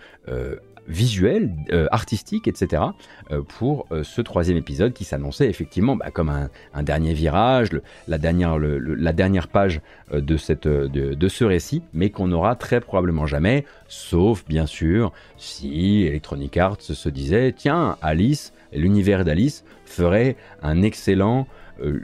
[0.86, 2.82] visuel, euh, artistique, etc.
[3.30, 7.70] Euh, pour euh, ce troisième épisode qui s'annonçait effectivement bah, comme un, dernier virage,
[8.08, 9.80] la, dernière, page
[10.12, 16.02] de, cette, de, ce récit, mais qu'on n'aura très probablement jamais, sauf bien sûr si
[16.02, 21.46] Electronic Arts se disait tiens, Alice, l'univers d'Alice ferait un excellent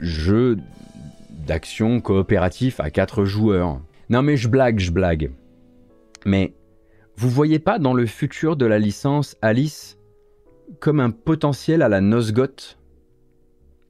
[0.01, 0.57] jeu
[1.29, 3.79] d'action coopératif à quatre joueurs.
[4.09, 5.31] Non mais je blague, je blague.
[6.25, 6.53] Mais
[7.21, 9.99] vous voyez pas dans le futur de la licence Alice
[10.79, 12.79] comme un potentiel à la Nosgoth?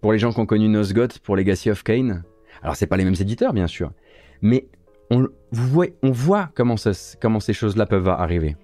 [0.02, 2.24] Pour les gens qui ont connu Nosgoth, pour Legacy of Kane.
[2.62, 3.94] Alors c'est pas les mêmes éditeurs bien sûr,
[4.42, 4.68] mais
[5.10, 8.58] on, voit comment, ces choses-là peuvent arriver.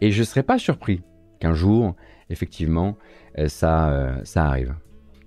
[0.00, 1.02] Et je serais pas surpris
[1.38, 1.94] qu'un jour,
[2.28, 2.98] effectivement,
[3.38, 4.74] euh, ça, euh, ça arrive.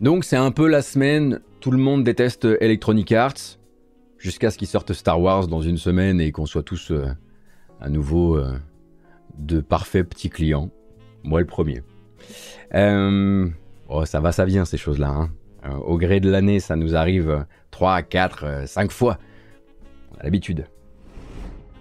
[0.01, 3.58] Donc c'est un peu la semaine, tout le monde déteste Electronic Arts,
[4.17, 7.06] jusqu'à ce qu'ils sortent Star Wars dans une semaine et qu'on soit tous euh,
[7.84, 8.41] à nouveau
[9.38, 10.72] de parfaits petits clients.
[11.24, 11.84] Moi le premier.
[12.74, 15.10] oh, ça va, ça vient ces choses-là.
[15.10, 15.30] Hein.
[15.86, 19.19] au gré de l'année, ça nous arrive 3, 4, 5 fois.
[20.12, 20.65] On l'habitude.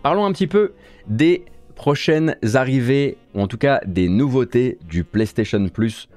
[0.03, 0.73] Parlons un petit peu
[1.07, 1.45] des
[1.77, 6.09] prochaines arrivées, ou en tout cas des nouveautés du PlayStation Plus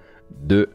[0.44, 0.70] de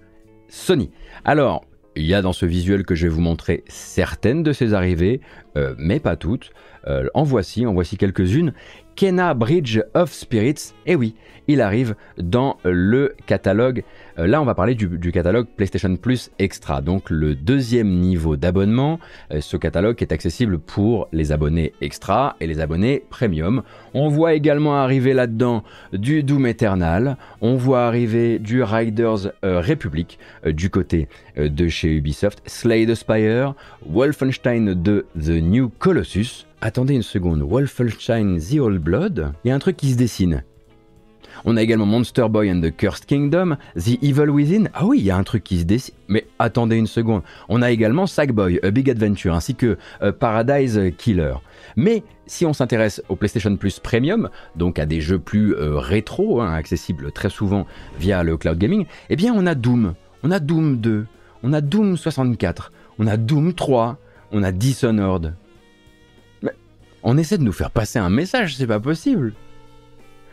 [0.49, 0.91] Sony.
[1.25, 1.65] Alors,
[1.97, 5.21] il y a dans ce visuel que je vais vous montrer certaines de ces arrivées,
[5.57, 6.51] euh, mais pas toutes.
[6.87, 8.53] Euh, en voici, en voici quelques-unes.
[8.97, 11.15] Kena Bridge of Spirits, et eh oui,
[11.49, 13.83] il arrive dans le catalogue.
[14.19, 19.01] Euh, là, on va parler du, catalogue PlayStation Plus Extra, donc le deuxième niveau d'abonnement.
[19.33, 23.63] Euh, ce catalogue est accessible pour les abonnés Extra et les abonnés Premium.
[23.95, 30.71] On voit également arriver là-dedans du Doom Eternal, on voit arriver du Riders Republic du
[30.71, 33.55] côté de chez Ubisoft, Slay the Spire,
[33.87, 39.55] Wolfenstein 2 The New Colossus, Attendez une seconde, Wolfenstein The Old Blood, il y a
[39.55, 40.45] un truc qui se dessine.
[41.47, 44.69] On a également Monster Boy and the Cursed Kingdom, The Evil Within.
[44.75, 45.95] Ah oui, il y a un truc qui se dessine.
[46.09, 47.23] Mais attendez une seconde.
[47.49, 51.33] On a également Sackboy, A Big Adventure, ainsi que euh, Paradise Killer.
[51.77, 56.43] Mais si on s'intéresse au PlayStation Plus Premium, donc à des jeux plus euh, rétro,
[56.43, 57.67] hein, accessibles très souvent
[57.99, 61.07] via le cloud gaming, eh bien on a Doom, on a Doom 2,
[61.43, 63.97] on a Doom 64, on a Doom 3,
[64.33, 65.33] on a Dishonored,
[67.03, 69.35] on essaie de nous faire passer un message, c'est pas possible.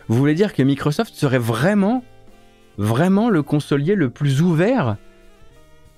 [0.08, 2.03] Vous voulez dire que Microsoft serait vraiment,
[2.77, 4.97] vraiment le consolier le plus ouvert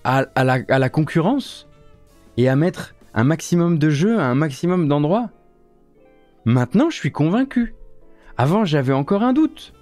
[0.03, 1.67] à, la, concurrence
[2.37, 5.29] et à mettre un maximum de jeux à un maximum d'endroits?
[6.45, 7.75] Maintenant, je suis convaincu.
[8.37, 9.73] Avant, j'avais encore un doute.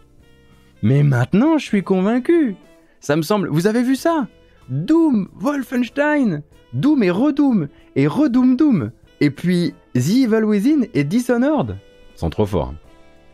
[0.81, 2.55] Mais maintenant, je suis convaincu.
[2.99, 3.47] Ça me semble.
[3.49, 4.27] Vous avez vu ça?
[4.69, 8.91] Doom, Wolfenstein, Doom et Redoom, et Redoom Doom.
[9.21, 11.75] Et puis The Evil Within et Dishonored
[12.15, 12.75] sont trop forts.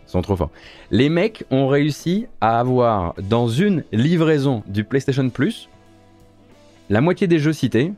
[0.05, 0.51] Sont trop forts.
[0.91, 5.67] Les mecs ont réussi à avoir dans une livraison du PlayStation Plus
[6.89, 7.91] la moitié des jeux cités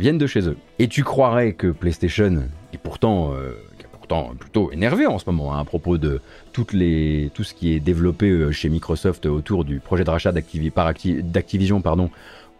[0.00, 0.56] viennent de chez eux.
[0.80, 3.52] Et tu croirais que PlayStation est pourtant, euh,
[3.92, 6.20] pourtant plutôt énervé en ce moment hein, à propos de
[6.52, 11.82] tout ce qui est développé euh, chez Microsoft autour du projet de rachat d'Activision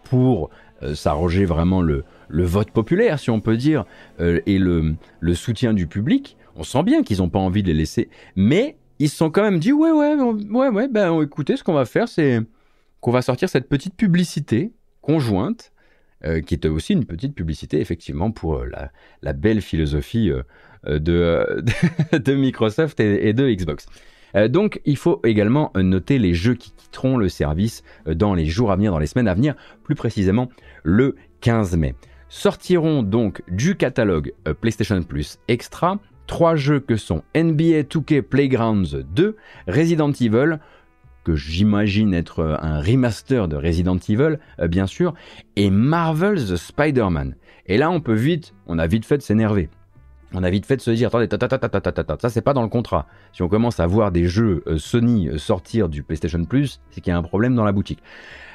[0.04, 0.50] pour
[0.84, 3.84] euh, s'arroger vraiment le, le vote populaire, si on peut dire,
[4.20, 4.96] euh, et le,
[5.34, 6.36] soutien du public.
[6.56, 9.42] On sent bien qu'ils n'ont pas envie de les laisser, mais ils se sont quand
[9.42, 12.40] même dit ouais, ouais, ouais, ouais, ben écoutez, ce qu'on va faire, c'est
[13.00, 15.72] qu'on va sortir cette petite publicité conjointe,
[16.24, 18.70] euh, qui est aussi une petite publicité, effectivement, pour euh,
[19.22, 20.30] la, belle philosophie
[20.86, 23.86] de, Microsoft et, de Xbox.
[24.48, 28.76] donc, il faut également noter les jeux qui quitteront le service dans les jours à
[28.76, 30.48] venir, dans les semaines à venir, plus précisément
[30.84, 31.94] le 15 mai.
[32.34, 39.04] Sortiront donc du catalogue euh, PlayStation Plus Extra trois jeux que sont NBA 2K Playgrounds
[39.14, 39.36] 2,
[39.68, 40.58] Resident Evil,
[41.24, 45.12] que j'imagine être euh, un remaster de Resident Evil, euh, bien sûr,
[45.56, 47.34] et Marvel's Spider-Man.
[47.66, 49.68] Et là, on peut vite, on a vite fait de s'énerver.
[50.32, 51.28] On a vite fait de se dire, attendez,
[52.18, 53.06] ça c'est pas dans le contrat.
[53.34, 57.14] Si on commence à voir des jeux Sony sortir du PlayStation Plus, c'est qu'il y
[57.14, 58.02] a un problème dans la boutique.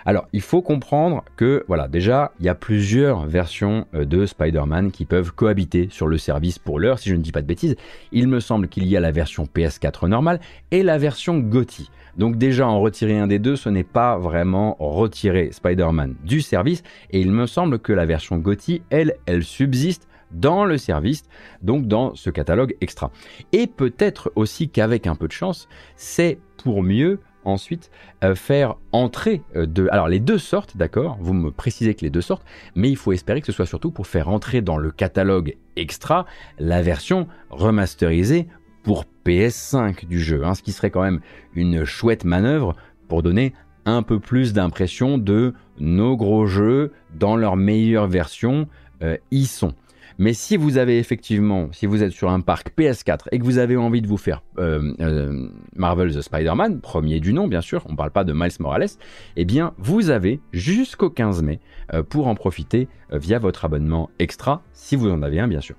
[0.07, 4.91] Alors, il faut comprendre que, voilà, déjà, il y a plusieurs versions euh, de Spider-Man
[4.91, 7.75] qui peuvent cohabiter sur le service pour l'heure, si je ne dis pas de bêtises.
[8.13, 10.39] Il me semble qu'il y a la version PS4 normale
[10.71, 11.91] et la version GOTY.
[12.17, 16.83] Donc déjà, en retirer un des deux, ce n'est pas vraiment retirer Spider-Man du service.
[17.11, 21.23] Et il me semble que la version GOTY, elle, elle subsiste dans le service,
[21.61, 23.11] donc dans ce catalogue extra.
[23.51, 25.67] Et peut-être aussi qu'avec un peu de chance,
[25.97, 27.89] c'est pour mieux ensuite
[28.23, 29.87] euh, faire entrer euh, de...
[29.91, 33.13] Alors les deux sortes, d'accord, vous me précisez que les deux sortes, mais il faut
[33.13, 36.25] espérer que ce soit surtout pour faire entrer dans le catalogue extra
[36.59, 38.47] la version remasterisée
[38.83, 41.21] pour PS5 du jeu, hein, ce qui serait quand même
[41.53, 42.75] une chouette manœuvre
[43.07, 43.53] pour donner
[43.85, 48.67] un peu plus d'impression de nos gros jeux dans leur meilleure version
[49.01, 49.73] euh, y sont.
[50.19, 53.59] Mais si vous avez effectivement, si vous êtes sur un parc PS4 et que vous
[53.59, 57.91] avez envie de vous faire euh, euh, Marvel's Spider-Man, premier du nom bien sûr, on
[57.91, 58.87] ne parle pas de Miles Morales,
[59.35, 61.59] eh bien vous avez jusqu'au 15 mai
[61.93, 65.75] euh, pour en profiter via votre abonnement extra, si vous en avez un bien sûr.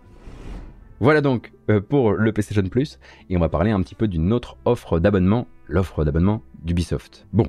[1.01, 1.53] Voilà donc
[1.89, 5.47] pour le PlayStation Plus, et on va parler un petit peu d'une autre offre d'abonnement,
[5.67, 7.27] l'offre d'abonnement d'Ubisoft.
[7.33, 7.47] Bon,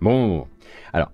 [0.00, 0.46] bon,
[0.92, 1.12] alors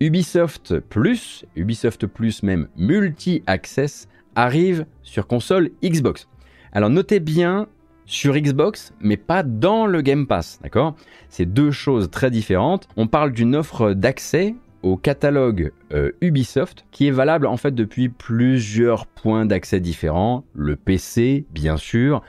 [0.00, 6.28] Ubisoft Plus, Ubisoft Plus même multi-access, arrive sur console Xbox.
[6.72, 7.68] Alors notez bien
[8.06, 10.96] sur Xbox, mais pas dans le Game Pass, d'accord?
[11.28, 12.88] C'est deux choses très différentes.
[12.96, 18.08] On parle d'une offre d'accès au catalogue euh, Ubisoft qui est valable en fait depuis
[18.08, 20.44] plusieurs points d'accès différents.
[20.54, 22.22] Le PC, bien sûr,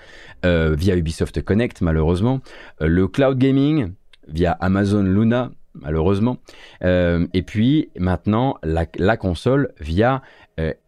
[0.45, 2.41] euh, via Ubisoft Connect malheureusement,
[2.81, 3.93] euh, le cloud gaming
[4.27, 6.37] via Amazon Luna malheureusement,
[6.83, 10.21] et puis maintenant la, la console via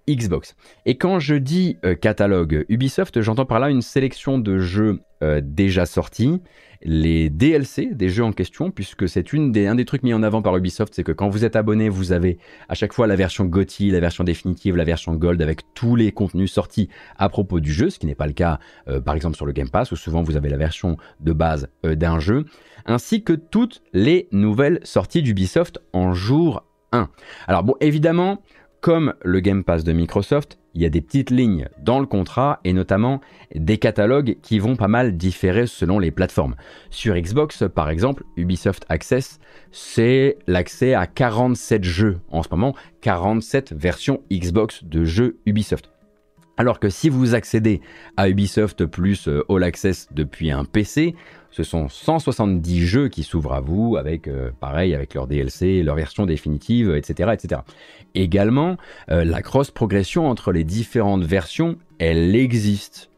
[0.09, 0.55] Xbox.
[0.85, 5.01] Et quand je dis catalogue Ubisoft, j'entends par là une sélection de jeux
[5.41, 6.41] déjà sortis
[6.85, 10.23] les DLC des jeux en question, puisque c'est une des, un des trucs mis en
[10.23, 12.37] avant par Ubisoft, c'est que quand vous êtes abonné, vous avez
[12.69, 16.11] à chaque fois la version GOTY, la version définitive, la version Gold, avec tous les
[16.11, 19.35] contenus sortis à propos du jeu, ce qui n'est pas le cas euh, par exemple
[19.35, 22.45] sur le Game Pass, où souvent vous avez la version de base euh, d'un jeu,
[22.85, 27.09] ainsi que toutes les nouvelles sorties d'Ubisoft en jour 1.
[27.47, 28.43] Alors bon, évidemment,
[28.85, 32.59] comme le Game Pass de Microsoft, il y a des petites lignes dans le contrat
[32.63, 33.19] et notamment
[33.55, 36.53] des catalogues qui vont pas mal différer selon les plateformes.
[36.91, 39.39] Sur Xbox, par exemple, Ubisoft Access,
[39.71, 45.89] c'est l'accès à 47 jeux en ce moment, 47 versions Xbox de jeux Ubisoft.
[46.57, 47.81] Alors que si vous accédez
[48.17, 51.15] à Ubisoft plus euh, All Access depuis un PC,
[51.55, 55.95] ce sont 170 jeux qui s'ouvrent à vous avec, euh, pareil, avec leur DLC, leur
[55.95, 57.61] version définitive, etc., etc.
[58.13, 58.75] Également,
[59.09, 63.09] euh, la cross-progression entre les différentes versions, elle existe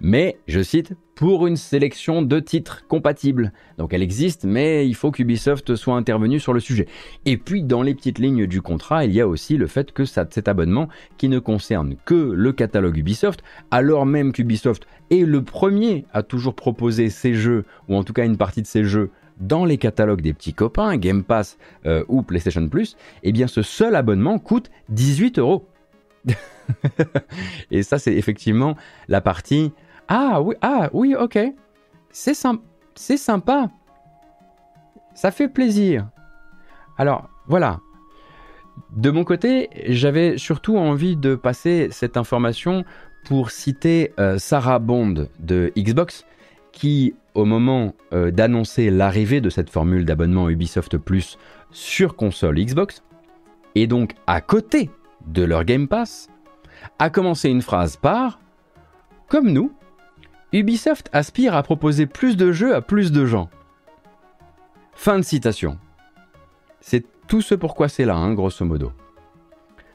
[0.00, 3.52] mais, je cite, pour une sélection de titres compatibles.
[3.76, 6.86] Donc elle existe, mais il faut qu'Ubisoft soit intervenu sur le sujet.
[7.26, 10.06] Et puis dans les petites lignes du contrat, il y a aussi le fait que
[10.06, 10.88] cet abonnement,
[11.18, 16.54] qui ne concerne que le catalogue Ubisoft, alors même qu'Ubisoft est le premier à toujours
[16.54, 20.20] proposer ses jeux, ou en tout cas une partie de ses jeux, dans les catalogues
[20.20, 24.70] des petits copains, Game Pass euh, ou PlayStation Plus, eh bien ce seul abonnement coûte
[24.90, 25.66] 18 euros.
[27.70, 28.76] Et ça, c'est effectivement
[29.08, 29.72] la partie
[30.12, 31.38] ah oui, ah oui, ok.
[32.10, 32.34] C'est
[32.96, 33.70] c'est sympa.
[35.14, 36.08] Ça fait plaisir.
[36.98, 37.78] Alors, voilà.
[38.96, 42.84] De mon côté, j'avais surtout envie de passer cette information
[43.24, 46.26] pour citer euh, Sarah Bond de Xbox,
[46.72, 51.38] qui, au moment euh, d'annoncer l'arrivée de cette formule d'abonnement Ubisoft Plus
[51.70, 53.04] sur console Xbox,
[53.76, 54.90] et donc à côté
[55.28, 56.28] de leur Game Pass,
[56.98, 58.40] a commencé une phrase par
[59.28, 59.72] Comme nous,
[60.52, 63.48] Ubisoft aspire à proposer plus de jeux à plus de gens.
[64.94, 65.78] Fin de citation.
[66.80, 68.92] C'est tout ce pourquoi c'est là, hein, grosso modo.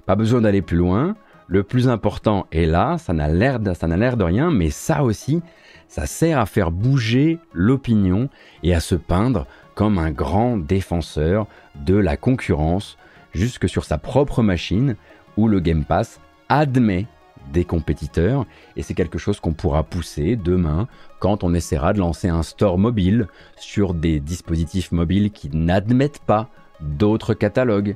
[0.05, 1.15] Pas besoin d'aller plus loin.
[1.47, 5.41] Le plus important est là, ça n'a l'air de, de rien, mais ça aussi,
[5.87, 8.29] ça sert à faire bouger l'opinion
[8.63, 9.45] et à se peindre
[9.75, 12.97] comme un grand défenseur de la concurrence
[13.33, 14.95] jusque sur sa propre machine
[15.37, 17.05] où le Game Pass admet
[17.51, 20.87] des compétiteurs et c'est quelque chose qu'on pourra pousser demain
[21.19, 23.27] quand on essaiera de lancer un store mobile
[23.57, 26.49] sur des dispositifs mobiles qui n'admettent pas
[26.81, 27.95] d'autres catalogues,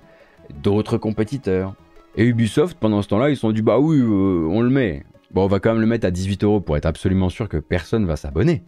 [0.63, 1.75] d'autres compétiteurs.
[2.15, 5.03] Et Ubisoft, pendant ce temps-là, ils se sont dit bah oui, euh, on le met.
[5.31, 7.57] Bon, on va quand même le mettre à 18 euros pour être absolument sûr que
[7.57, 8.63] personne va s'abonner.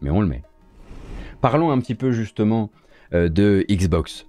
[0.00, 0.42] Mais on le met.
[1.40, 2.70] Parlons un petit peu justement
[3.12, 4.26] euh, de Xbox.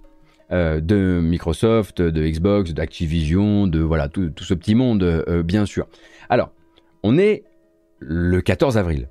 [0.52, 5.86] Euh, de Microsoft, de Xbox, d'Activision, de voilà tout, ce petit monde, euh, bien sûr.
[6.28, 6.52] Alors,
[7.02, 7.44] on est
[8.00, 9.08] le 14 avril.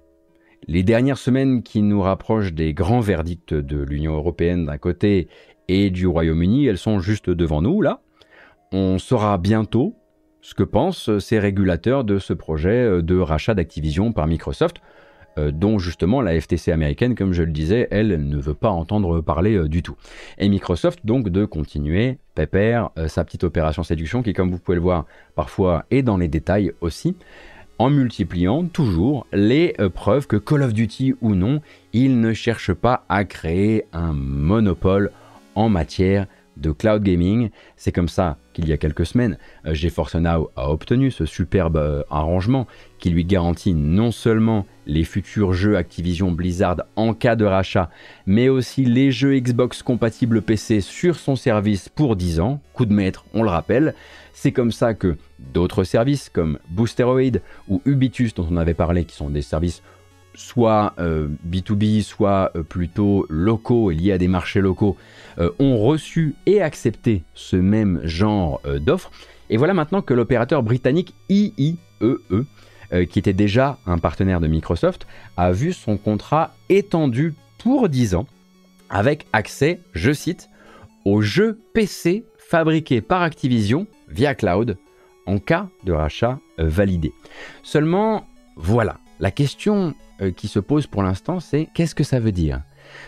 [0.67, 5.29] Les dernières semaines qui nous rapprochent des grands verdicts de l'Union européenne d'un côté
[5.67, 8.01] et du Royaume-Uni, elles sont juste devant nous là.
[8.71, 9.95] On saura bientôt
[10.41, 14.77] ce que pensent ces régulateurs de ce projet euh, de rachat d'Activision par Microsoft.
[15.37, 19.21] Euh, dont justement la FTC américaine, comme je le disais, elle ne veut pas entendre
[19.21, 19.95] parler euh, du tout.
[20.37, 24.75] Et Microsoft donc de continuer, pépère, euh, sa petite opération séduction qui, comme vous pouvez
[24.75, 25.05] le voir,
[25.35, 27.15] parfois est dans les détails aussi,
[27.79, 31.61] en multipliant toujours les preuves que Call of Duty ou non,
[31.93, 35.11] il ne cherche pas à créer un monopole
[35.55, 36.27] en matière
[36.57, 37.49] de cloud gaming.
[37.75, 42.67] C'est comme ça qu'il y a quelques semaines, GeForce Now a obtenu ce superbe arrangement
[42.99, 47.89] qui lui garantit non seulement les futurs jeux Activision Blizzard en cas de rachat,
[48.25, 52.93] mais aussi les jeux Xbox compatibles PC sur son service pour 10 ans, coup de
[52.93, 53.95] maître, on le rappelle.
[54.33, 55.17] C'est comme ça que
[55.53, 59.81] d'autres services comme Boosteroid ou Ubitus dont on avait parlé, qui sont des services
[60.33, 64.97] soit B2B, euh, soit euh, plutôt locaux et liés à des marchés locaux,
[65.39, 69.11] euh, ont reçu et accepté ce même genre d'offres.
[69.49, 71.77] Et voilà maintenant que l'opérateur britannique IIEE
[72.93, 75.07] euh, qui était déjà un partenaire de Microsoft,
[75.37, 78.27] a vu son contrat étendu pour 10 ans
[78.89, 80.49] avec accès, je cite,
[81.05, 84.77] aux jeux PC fabriqués par Activision via cloud
[85.25, 87.13] en cas de rachat validé.
[87.63, 88.27] Seulement,
[88.57, 89.93] voilà, la question
[90.29, 92.61] qui se pose pour l'instant, c'est qu'est-ce que ça veut dire?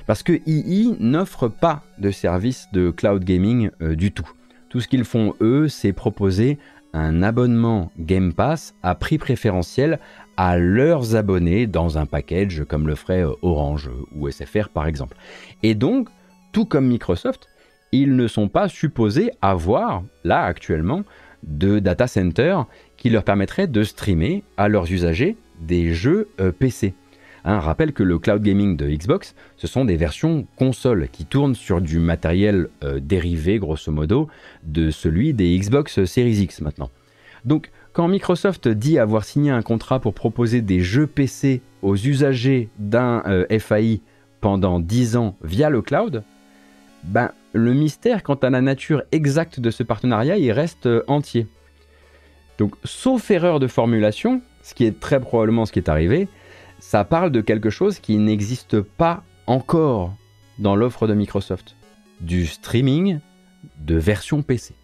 [0.05, 4.29] Parce que II n'offre pas de service de cloud gaming euh, du tout.
[4.69, 6.57] Tout ce qu'ils font, eux, c'est proposer
[6.93, 9.99] un abonnement Game Pass à prix préférentiel
[10.37, 15.17] à leurs abonnés dans un package comme le ferait Orange ou SFR par exemple.
[15.63, 16.09] Et donc,
[16.51, 17.47] tout comme Microsoft,
[17.91, 21.03] ils ne sont pas supposés avoir, là actuellement,
[21.43, 22.57] de data center
[22.97, 26.93] qui leur permettrait de streamer à leurs usagers des jeux euh, PC.
[27.45, 31.55] Un rappelle que le cloud gaming de Xbox, ce sont des versions consoles qui tournent
[31.55, 34.29] sur du matériel euh, dérivé, grosso modo,
[34.63, 36.89] de celui des Xbox Series X maintenant.
[37.43, 42.69] Donc, quand Microsoft dit avoir signé un contrat pour proposer des jeux PC aux usagers
[42.79, 44.01] d'un euh, FAI
[44.39, 46.23] pendant 10 ans via le cloud,
[47.03, 51.47] ben, le mystère quant à la nature exacte de ce partenariat, il reste euh, entier.
[52.57, 56.29] Donc, sauf erreur de formulation, ce qui est très probablement ce qui est arrivé,
[56.83, 60.13] ça parle de quelque chose qui n'existe pas encore
[60.59, 61.77] dans l'offre de Microsoft.
[62.19, 63.19] Du streaming
[63.79, 64.75] de version PC.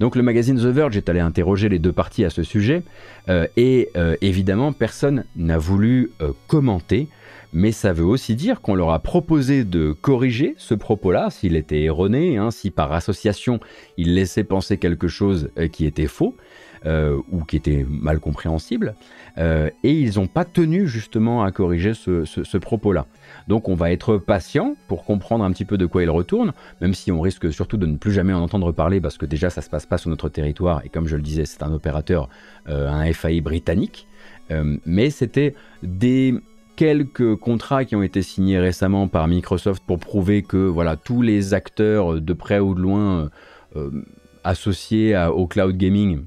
[0.00, 2.82] Donc le magazine The Verge est allé interroger les deux parties à ce sujet,
[3.28, 6.12] euh, et euh, évidemment personne n'a voulu
[6.46, 7.08] commenter
[7.52, 11.82] mais ça veut aussi dire qu'on leur a proposé de corriger ce propos-là s'il était
[11.82, 13.60] erroné, hein, si par association
[13.96, 16.36] il laissait penser quelque chose euh, qui était faux
[16.86, 18.94] euh, ou qui était mal compréhensible,
[19.38, 23.06] euh, et ils n'ont pas tenu justement à corriger ce, propos-là.
[23.46, 26.94] Donc on va être patient pour comprendre un petit peu de quoi il retourne, même
[26.94, 29.62] si on risque surtout de ne plus jamais en entendre parler parce que déjà ça
[29.62, 32.28] se passe pas sur notre territoire et comme je le disais c'est un opérateur,
[32.66, 34.06] un FAI britannique.
[34.84, 36.34] mais c'était des
[36.78, 41.52] quelques contrats qui ont été signés récemment par Microsoft pour prouver que voilà tous les
[41.52, 43.28] acteurs de près ou de loin euh,
[43.74, 43.90] euh,
[44.44, 46.20] associés au cloud gaming,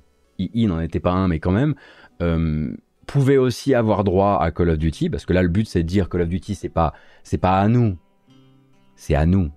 [0.53, 1.75] il n'en était pas un mais quand même,
[2.21, 2.73] euh,
[3.05, 5.87] pouvaient aussi avoir droit à Call of Duty parce que là le but c'est de
[5.87, 7.97] dire Call of Duty c'est pas c'est pas à nous,
[8.95, 9.51] c'est à nous.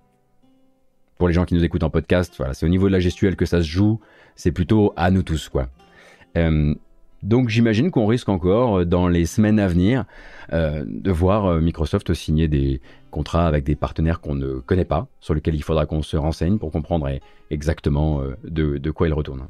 [1.19, 3.37] Pour les gens qui nous écoutent en podcast, voilà, c'est au niveau de la gestuelle
[3.37, 4.01] que ça se joue,
[4.35, 5.69] c'est plutôt à nous tous quoi.
[7.25, 10.05] Donc j'imagine qu'on risque encore euh, dans les semaines à venir
[10.53, 15.09] euh, de voir euh, Microsoft signer des contrats avec des partenaires qu'on ne connaît pas,
[15.21, 17.09] sur lesquels il faudra qu'on se renseigne pour comprendre
[17.51, 19.47] exactement de, quoi ils retournent.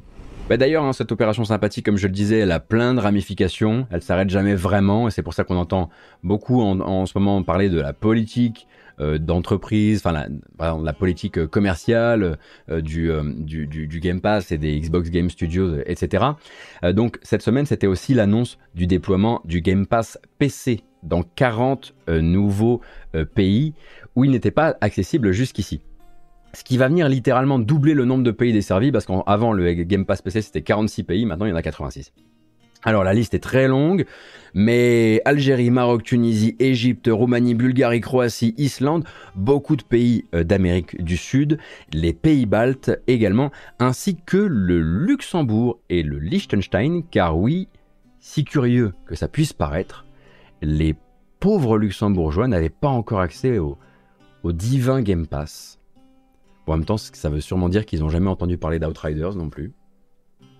[0.47, 3.87] Bah D'ailleurs, hein, cette opération sympathique, comme je le disais, elle a plein de ramifications,
[3.89, 5.89] elle s'arrête jamais vraiment, et c'est pour ça qu'on entend
[6.21, 8.67] beaucoup en, ce moment parler de la politique,
[8.99, 12.37] euh, d'entreprise, enfin la, la, politique euh, commerciale
[12.69, 16.23] euh, du, Game Pass et des Xbox Game Studios, etc.
[16.93, 22.81] donc cette semaine, c'était aussi l'annonce du déploiement du Game Pass PC dans 40 nouveaux
[23.33, 23.73] pays
[24.15, 25.81] où il n'était pas accessible jusqu'ici.
[26.55, 30.05] Ce qui va venir littéralement doubler le nombre de pays desservis parce qu'avant le Game
[30.05, 32.13] Pass PC c'était 46 pays, maintenant il y en a 86.
[32.83, 34.05] Alors la liste est très longue,
[34.53, 39.03] mais Algérie, Maroc, Tunisie, Égypte, Roumanie, Bulgarie, Croatie, Islande,
[39.35, 41.57] beaucoup de pays euh, d'Amérique du Sud,
[41.91, 47.67] les pays baltes également, ainsi que le Luxembourg et le Liechtenstein, car oui,
[48.19, 50.05] si curieux que ça puisse paraître,
[50.61, 50.95] les
[51.41, 53.77] pauvres luxembourgeois n'avaient pas encore accès au,
[54.43, 55.74] au divin Game Pass.
[56.65, 59.49] Bon, en même temps, ça veut sûrement dire qu'ils n'ont jamais entendu parler d'Outriders non
[59.49, 59.73] plus.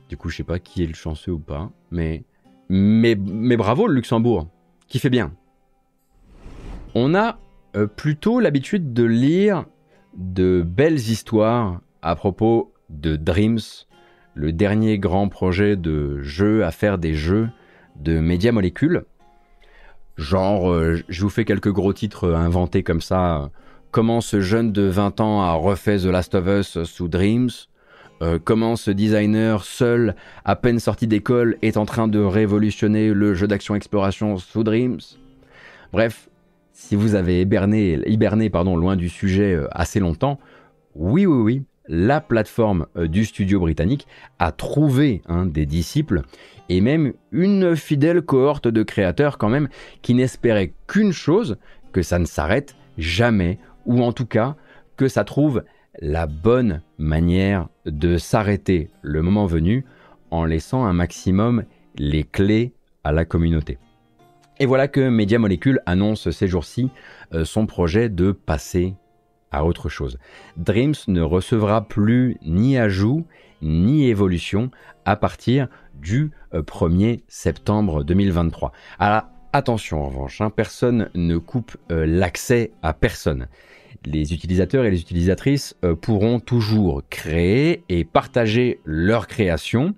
[0.10, 2.24] Du coup, je sais pas qui est le chanceux ou pas, mais
[2.70, 4.48] mais, mais bravo le Luxembourg,
[4.88, 5.34] qui fait bien.
[6.96, 7.38] On a
[7.76, 9.66] euh, plutôt l'habitude de lire
[10.16, 13.60] de belles histoires à propos de Dreams,
[14.34, 17.50] le dernier grand projet de jeu à faire des jeux
[17.98, 19.06] de Media Molecule.
[20.18, 23.52] Genre, euh, je vous fais quelques gros titres inventés comme ça.
[23.96, 27.50] Comment ce jeune de 20 ans a refait The Last of Us sous Dreams?
[28.22, 33.36] Euh, comment ce designer seul, à peine sorti d'école, est en train de révolutionner le
[33.36, 35.00] jeu d'action exploration sous Dreams?
[35.94, 36.28] Bref,
[36.74, 37.96] si vous avez hiberné,
[38.76, 40.42] loin du sujet euh, assez longtemps,
[40.94, 44.08] oui, oui, oui, la plateforme euh, du studio britannique
[44.40, 46.24] a trouvé des disciples
[46.68, 49.70] et même une fidèle cohorte de créateurs quand même
[50.02, 51.56] qui n'espéraient qu'une chose,
[51.94, 54.56] que ça ne s'arrête jamais, ou en tout cas
[54.98, 55.64] que ça trouve
[56.02, 59.86] la bonne manière de s'arrêter le moment venu
[60.32, 61.64] en laissant un maximum
[61.98, 62.74] les clés
[63.04, 63.78] à la communauté.
[64.60, 66.90] Et voilà que Media Molecule annonce ces jours-ci
[67.34, 68.96] euh, son projet de passer
[69.52, 70.18] à autre chose.
[70.58, 73.26] Dreams ne recevra plus ni ajout
[73.62, 74.72] ni évolution
[75.06, 78.72] à partir du 1er euh, septembre 2023.
[79.00, 83.48] À Attention en revanche, hein, personne ne coupe euh, l'accès à personne.
[84.04, 89.96] Les utilisateurs et les utilisatrices euh, pourront toujours créer et partager leurs créations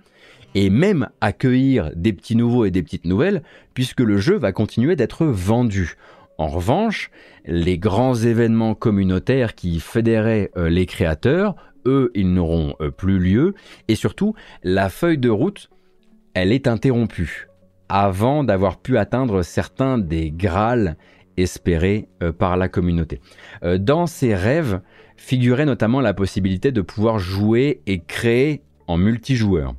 [0.55, 3.43] et même accueillir des petits nouveaux et des petites nouvelles
[3.73, 5.95] puisque le jeu va continuer d'être vendu.
[6.37, 7.09] En revanche,
[7.45, 13.55] les grands événements communautaires qui fédéraient euh, les créateurs, eux, ils n'auront plus lieu
[13.87, 15.69] et surtout, la feuille de route,
[16.33, 17.47] elle est interrompue
[17.89, 20.97] avant d'avoir pu atteindre certains des grâles
[21.37, 23.21] espérés euh, par la communauté.
[23.63, 24.81] Euh, dans ces rêves
[25.15, 29.75] figurait notamment la possibilité de pouvoir jouer et créer en multijoueur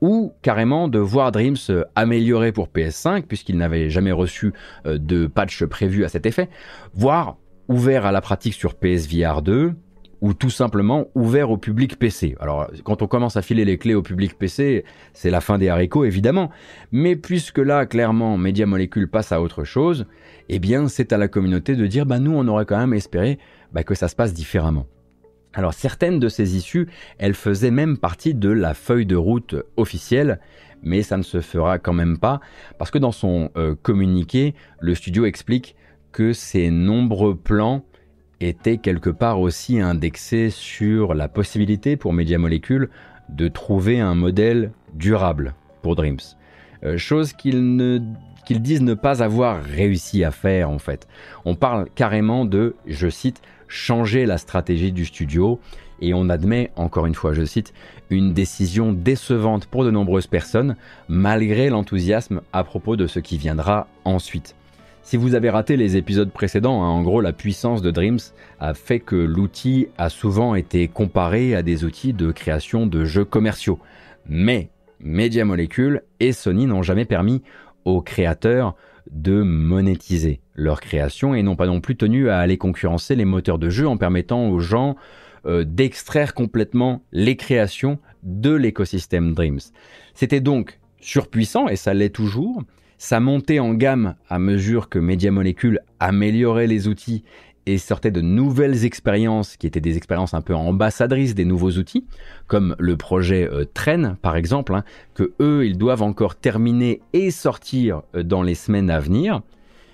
[0.00, 4.52] ou carrément de voir Dreams euh, amélioré pour PS5 puisqu'il n'avait jamais reçu
[4.84, 6.48] de patch prévu à cet effet,
[6.94, 7.36] voire
[7.68, 9.74] ouvert à la pratique sur PSVR 2,
[10.20, 12.36] ou tout simplement ouvert au public PC.
[12.40, 15.68] Alors quand on commence à filer les clés au public PC, c'est la fin des
[15.68, 16.50] haricots évidemment,
[16.92, 20.06] mais puisque là clairement Media Molecule passe à autre chose,
[20.48, 23.38] eh bien c'est à la communauté de dire bah nous on aurait quand même espéré
[23.72, 24.86] bah, que ça se passe différemment.
[25.54, 26.88] Alors certaines de ces issues,
[27.18, 30.40] elles faisaient même partie de la feuille de route officielle,
[30.82, 32.40] mais ça ne se fera quand même pas,
[32.78, 35.74] parce que dans son euh, communiqué, le studio explique
[36.12, 37.84] que ces nombreux plans
[38.40, 42.88] était quelque part aussi indexé sur la possibilité pour Media Molecule
[43.28, 46.18] de trouver un modèle durable pour Dreams.
[46.84, 47.76] Euh, chose qu'ils
[48.54, 51.06] disent ne pas avoir réussi à faire en fait.
[51.44, 55.60] On parle carrément de, je cite, changer la stratégie du studio
[56.00, 57.74] et on admet, encore une fois je cite,
[58.10, 60.76] une décision décevante pour de nombreuses personnes
[61.08, 64.54] malgré l'enthousiasme à propos de ce qui viendra ensuite.
[65.02, 68.18] Si vous avez raté les épisodes précédents, hein, en gros la puissance de Dreams
[68.60, 73.24] a fait que l'outil a souvent été comparé à des outils de création de jeux
[73.24, 73.78] commerciaux.
[74.26, 74.68] Mais
[75.00, 77.42] Media Molecule et Sony n'ont jamais permis
[77.88, 78.74] aux créateurs
[79.10, 83.58] de monétiser leur création et n'ont pas non plus tenu à aller concurrencer les moteurs
[83.58, 84.96] de jeu en permettant aux gens
[85.46, 89.60] euh, d'extraire complètement les créations de l'écosystème Dreams.
[90.14, 92.62] C'était donc surpuissant et ça l'est toujours,
[92.98, 97.24] ça montait en gamme à mesure que Media Molecule améliorait les outils
[97.68, 102.06] et sortait de nouvelles expériences qui étaient des expériences un peu ambassadrices des nouveaux outils,
[102.46, 107.30] comme le projet euh, Train par exemple, hein, que eux ils doivent encore terminer et
[107.30, 109.42] sortir euh, dans les semaines à venir,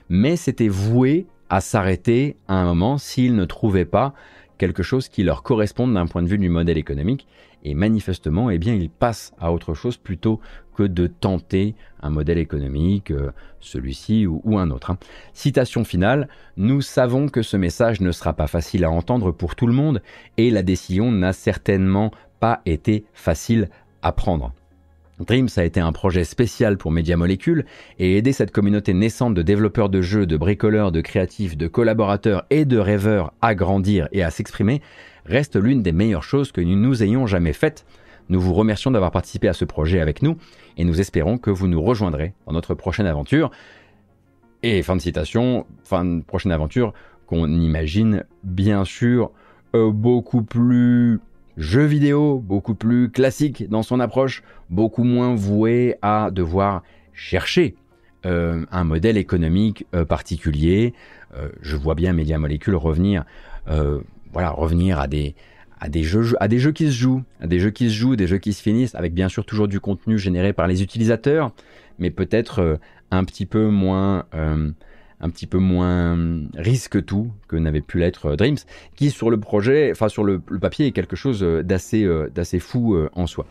[0.08, 4.14] mais c'était voué à s'arrêter à un moment s'ils ne trouvaient pas
[4.56, 7.26] quelque chose qui leur corresponde d'un point de vue du modèle économique
[7.64, 8.78] et manifestement, eh bien,
[9.38, 10.40] à autre chose plutôt
[10.76, 14.90] que de tenter un modèle économique, euh, celui-ci ou, un autre.
[14.90, 14.98] Hein.
[15.32, 19.66] Citation finale, nous savons que ce message ne sera pas facile à entendre pour tout
[19.66, 20.02] le monde
[20.36, 22.10] et la décision n'a certainement
[22.40, 23.68] pas été facile
[24.02, 24.52] à prendre.
[25.20, 27.66] Dreams a été un projet spécial pour Media Molecule
[28.00, 32.44] et aider cette communauté naissante de développeurs de jeux, de bricoleurs, de créatifs, de collaborateurs
[32.50, 34.82] et de rêveurs à grandir et à s'exprimer
[35.24, 37.86] reste l'une des meilleures choses que nous ayons jamais faites.
[38.28, 40.36] Nous vous remercions d'avoir participé à ce projet avec nous
[40.76, 43.52] et nous espérons que vous nous rejoindrez dans notre prochaine aventure.
[44.64, 46.92] Et fin de citation, fin de prochaine aventure
[47.26, 49.30] qu'on imagine bien sûr
[49.74, 51.20] euh, beaucoup plus
[51.56, 56.82] jeu vidéo, beaucoup plus classique dans son approche, beaucoup moins voué à devoir
[57.12, 57.76] chercher
[58.26, 60.94] euh, un modèle économique euh, particulier.
[61.62, 63.24] je vois bien Media Molecule revenir
[65.80, 68.52] à des, jeux, qui se jouent, à des jeux qui se jouent, des jeux qui
[68.52, 71.52] se finissent, avec bien sûr toujours du contenu généré par les utilisateurs,
[71.98, 72.76] mais peut-être euh,
[73.10, 74.70] un petit peu moins, euh,
[75.24, 76.16] un petit peu moins
[76.56, 78.58] risque tout que n'avait pu l'être euh, Dreams,
[78.94, 83.26] qui sur le projet, enfin sur le, papier est quelque chose d'assez, d'assez fou en
[83.26, 83.46] soi.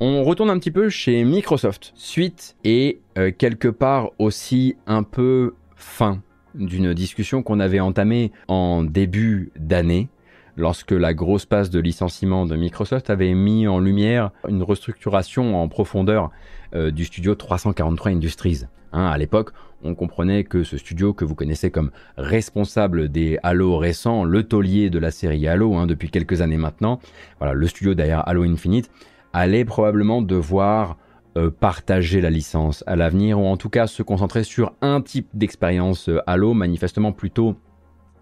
[0.00, 1.92] On retourne un petit peu chez Microsoft.
[1.94, 3.00] Suite et
[3.38, 6.22] quelque part aussi un peu fin
[6.54, 10.08] d'une discussion qu'on avait entamée en début d'année
[10.56, 15.68] lorsque la grosse passe de licenciement de Microsoft avait mis en lumière une restructuration en
[15.68, 16.30] profondeur
[16.74, 18.62] euh, du studio 343 Industries.
[18.92, 19.52] Hein, à l'époque,
[19.82, 24.90] on comprenait que ce studio que vous connaissez comme responsable des Halo récents, le taulier
[24.90, 27.00] de la série Halo hein, depuis quelques années maintenant,
[27.40, 28.90] le studio derrière Halo Infinite,
[29.32, 30.96] allait probablement devoir
[31.38, 35.28] euh, partager la licence à l'avenir ou en tout cas se concentrer sur un type
[35.32, 37.54] d'expérience euh, Halo, manifestement plutôt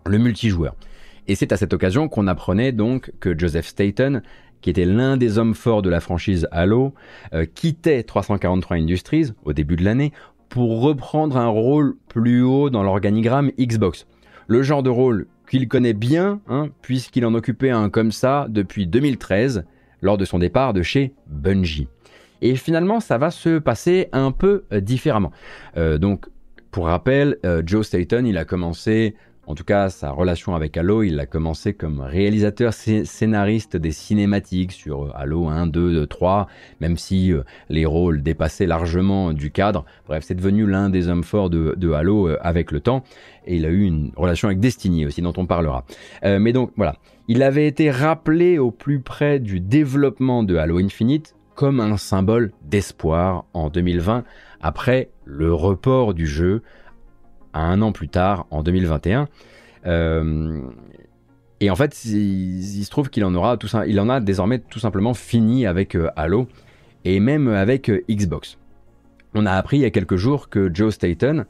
[0.04, 0.76] le multijoueur.
[1.26, 4.22] Et c'est à cette occasion qu'on apprenait donc que Joseph Staten,
[4.60, 6.92] qui était l'un des hommes forts de la franchise Halo,
[7.32, 10.12] euh, quittait 343 Industries au début de l'année
[10.48, 14.06] pour reprendre un rôle plus haut dans l'organigramme Xbox.
[14.46, 18.86] Le genre de rôle qu'il connaît bien, hein, puisqu'il en occupait un comme ça depuis
[18.86, 19.64] 2013,
[20.00, 21.88] lors de son départ de chez Bungie.
[22.40, 25.32] Et finalement, ça va se passer un peu euh, différemment.
[25.76, 26.26] Euh, donc,
[26.70, 29.16] pour rappel, Joe Staten, il a commencé
[29.48, 34.72] en tout cas, sa relation avec Halo, il a commencé comme réalisateur scénariste des cinématiques
[34.72, 36.48] sur euh, Halo 1, 2, 3,
[36.82, 39.86] même si euh, les rôles dépassaient largement du cadre.
[40.06, 43.04] Bref, c'est devenu l'un des hommes forts de, Halo euh, avec le temps.
[43.46, 45.86] Et il a eu une relation avec Destiny aussi, dont on parlera.
[46.22, 46.96] mais donc, voilà.
[47.26, 52.52] Il avait été rappelé au plus près du développement de Halo Infinite comme un symbole
[52.62, 54.24] d'espoir en 2020,
[54.60, 56.62] après le report du jeu
[57.54, 59.28] un an plus tard, en 2021.
[59.86, 60.60] Euh,
[61.60, 64.78] et en fait, il, se trouve qu'il en aura tout il en a désormais tout
[64.78, 66.46] simplement fini avec euh, Halo
[67.04, 68.58] et même avec euh, Xbox.
[69.34, 71.44] On a appris il y a quelques jours que Joe Staten,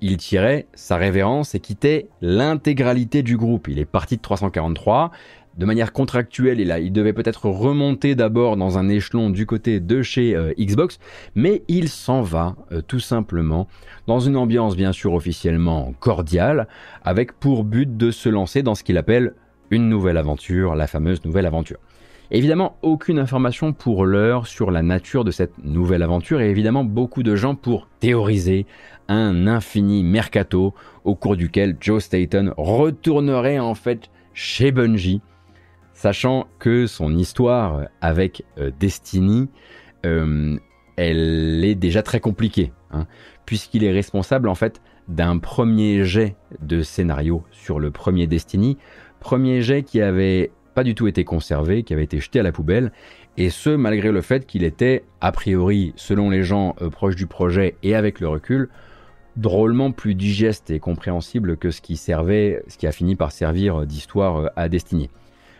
[0.00, 3.68] il tirait sa révérence et quittait l'intégralité du groupe.
[3.68, 5.10] Il est parti de 343
[5.56, 10.36] de manière contractuelle, il, devait peut-être remonter d'abord dans un échelon du côté de chez
[10.36, 10.98] euh, Xbox,
[11.34, 13.66] mais il s'en va euh, tout simplement
[14.06, 16.68] dans une ambiance bien sûr officiellement cordiale,
[17.04, 19.34] avec pour but de se lancer dans ce qu'il appelle
[19.70, 21.78] une nouvelle aventure, la fameuse nouvelle aventure.
[22.30, 27.22] Évidemment, aucune information pour l'heure sur la nature de cette nouvelle aventure et évidemment beaucoup
[27.22, 28.66] de gens pour théoriser
[29.08, 35.20] un infini mercato au cours duquel Joe Staten retournerait en fait chez Bungie
[35.96, 39.48] sachant que son histoire avec euh, Destiny,
[40.04, 40.58] euh,
[40.96, 43.06] elle est déjà très compliquée, hein,
[43.46, 48.76] puisqu'il est responsable en fait d'un premier jet de scénario sur le premier Destiny,
[49.20, 52.52] premier jet qui avait pas du tout été conservé, qui avait été jeté à la
[52.52, 52.92] poubelle,
[53.38, 57.26] et ce malgré le fait qu'il était, a priori, selon les gens euh, proches du
[57.26, 58.68] projet et avec le recul,
[59.36, 63.86] drôlement plus digeste et compréhensible que ce qui servait, ce qui a fini par servir
[63.86, 65.08] d'histoire à Destiny.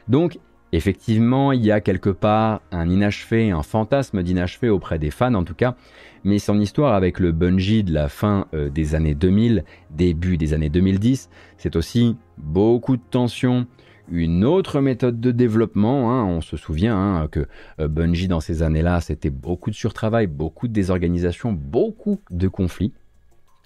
[0.08, 0.38] Donc,
[0.72, 5.44] effectivement, il y a quelque part un inachevé, un fantasme d'inachevé auprès des fans en
[5.44, 5.76] tout cas,
[6.24, 10.54] mais son histoire avec le Bungie de la fin euh, des années 2000, début des
[10.54, 13.66] années 2010, c'est aussi beaucoup de tensions,
[14.08, 16.12] une autre méthode de développement.
[16.12, 16.24] Hein.
[16.24, 17.46] on se souvient hein, que
[17.80, 22.92] euh, Bungie dans ces années-là, c'était beaucoup de surtravail, beaucoup de désorganisation, beaucoup de conflits.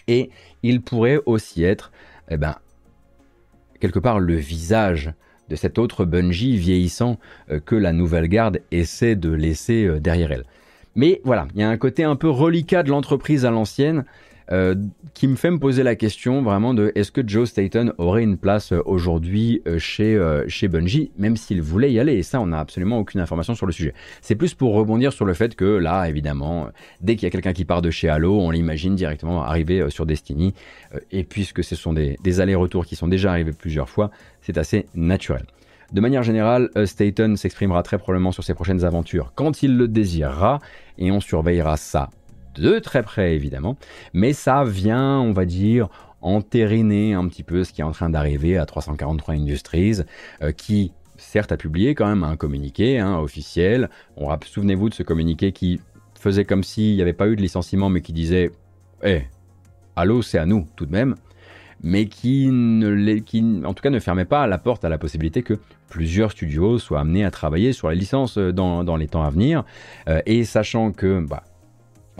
[0.08, 0.30] Et
[0.62, 1.92] il pourrait aussi être,
[2.30, 2.56] eh ben,
[3.80, 5.12] quelque part, le visage
[5.50, 7.18] de cet autre Bungie vieillissant
[7.50, 10.44] euh, que la nouvelle garde essaie de laisser euh, derrière elle.
[10.96, 14.04] Mais voilà, il y a un côté un peu reliquat de l'entreprise à l'ancienne
[14.52, 14.74] euh,
[15.14, 18.36] qui me fait me poser la question vraiment de est-ce que Joe Staten aurait une
[18.36, 22.14] place euh, aujourd'hui euh, chez, chez Bungie, même s'il voulait y aller?
[22.14, 23.94] Et ça, on n'a absolument aucune information sur le sujet.
[24.22, 26.68] C'est plus pour rebondir sur le fait que là, évidemment,
[27.00, 30.06] dès qu'il y a quelqu'un qui part de chez Halo, on l'imagine directement arriver sur
[30.06, 30.54] Destiny.
[31.12, 34.86] et puisque ce sont des, des allers-retours qui sont déjà arrivés plusieurs fois, c'est assez
[34.94, 35.44] naturel.
[35.92, 40.60] De manière générale, Staten s'exprimera très probablement sur ses prochaines aventures quand il le désirera,
[40.98, 42.10] et on surveillera ça
[42.60, 43.76] de très près évidemment,
[44.12, 45.88] mais ça vient, on va dire,
[46.20, 50.00] entériner un petit peu ce qui est en train d'arriver à 343 Industries,
[50.42, 53.90] euh, qui certes a publié quand même un communiqué hein, officiel.
[54.44, 55.80] Souvenez-vous de ce communiqué qui
[56.18, 58.50] faisait comme s'il n'y avait pas eu de licenciement, mais qui disait
[59.02, 59.22] Eh,
[59.96, 61.14] allô, c'est à nous tout de même
[61.82, 62.48] mais qui,
[63.64, 65.58] en tout cas, ne fermait pas la porte à la possibilité que
[65.88, 69.64] plusieurs studios soient amenés à travailler sur les licences euh, dans, les temps à venir.
[70.08, 71.42] Euh, et sachant que, bah,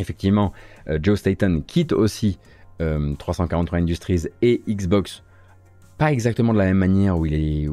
[0.00, 0.52] effectivement,
[0.88, 2.38] euh, Joe Staten quitte aussi
[2.78, 5.22] 343 euh, Industries et Xbox,
[5.98, 7.68] pas exactement de la même manière où il, est,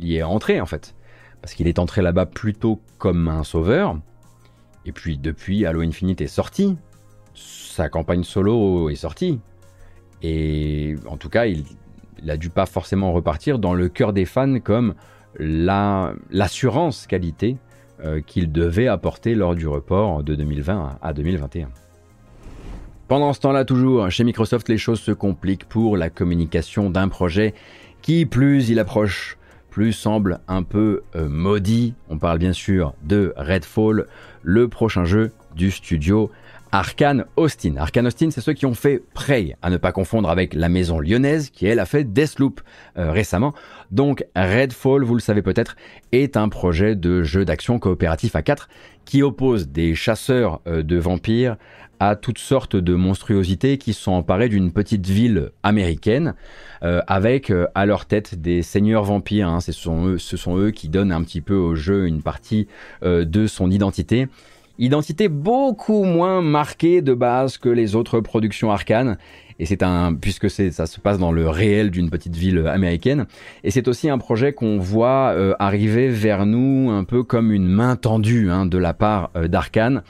[0.00, 0.94] y est entré en fait.
[1.42, 3.98] Parce qu'il est entré là-bas plutôt comme un sauveur.
[4.86, 6.76] Et puis depuis, Halo Infinite est sorti.
[7.34, 9.40] Sa campagne solo est sortie.
[10.22, 11.64] Et en tout cas, il,
[12.22, 14.94] n'a dû pas forcément repartir dans le cœur des fans comme
[15.38, 17.56] l'assurance qualité
[18.26, 21.68] qu'il devait apporter lors du report de 2020 à 2021.
[23.08, 27.52] Pendant ce temps-là, toujours, chez Microsoft, les choses se compliquent pour la communication d'un projet
[28.00, 29.36] qui, plus il approche,
[29.68, 31.94] plus semble un peu euh, maudit.
[32.08, 34.06] On parle bien sûr de Redfall,
[34.42, 36.30] le prochain jeu du studio
[36.74, 37.76] Arkane Austin.
[37.76, 41.00] Arkane Austin, c'est ceux qui ont fait Prey, à ne pas confondre avec la maison
[41.00, 42.62] lyonnaise qui, elle, a fait Deathloop
[42.96, 43.52] euh, récemment.
[43.90, 45.76] Donc Redfall, vous le savez peut-être,
[46.12, 48.70] est un projet de jeu d'action coopératif à 4
[49.04, 51.56] qui oppose des chasseurs euh, de vampires
[52.00, 56.34] à toutes sortes de monstruosités qui sont emparées d'une petite ville américaine
[56.82, 59.48] euh, avec à leur tête des seigneurs vampires.
[59.48, 59.58] Hein.
[59.58, 62.66] Eux, ce sont eux qui donnent un petit peu au jeu une partie
[63.02, 64.26] de son identité
[64.82, 69.16] Identité beaucoup moins marquée de base que les autres productions arcanes.
[69.60, 73.26] Et c'est un, puisque ça se passe dans le réel d'une petite ville américaine.
[73.62, 77.68] Et c'est aussi un projet qu'on voit euh, arriver vers nous un peu comme une
[77.68, 80.02] main tendue hein, de la part euh, d'Arkane.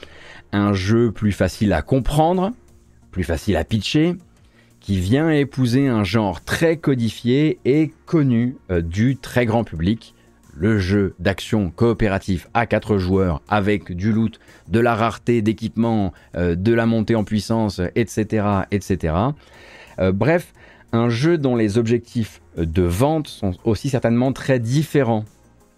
[0.53, 2.49] Un jeu plus facile à comprendre,
[3.11, 4.15] plus facile à pitcher,
[4.79, 10.15] qui vient épouser un genre très codifié et connu euh, du très grand public,
[10.55, 16.55] le jeu d'action coopératif à 4 joueurs avec du loot, de la rareté d'équipement, euh,
[16.55, 18.45] de la montée en puissance, etc.
[18.71, 19.15] etc.
[19.99, 20.53] Euh, bref,
[20.91, 25.25] un jeu dont les objectifs de vente sont aussi certainement très différents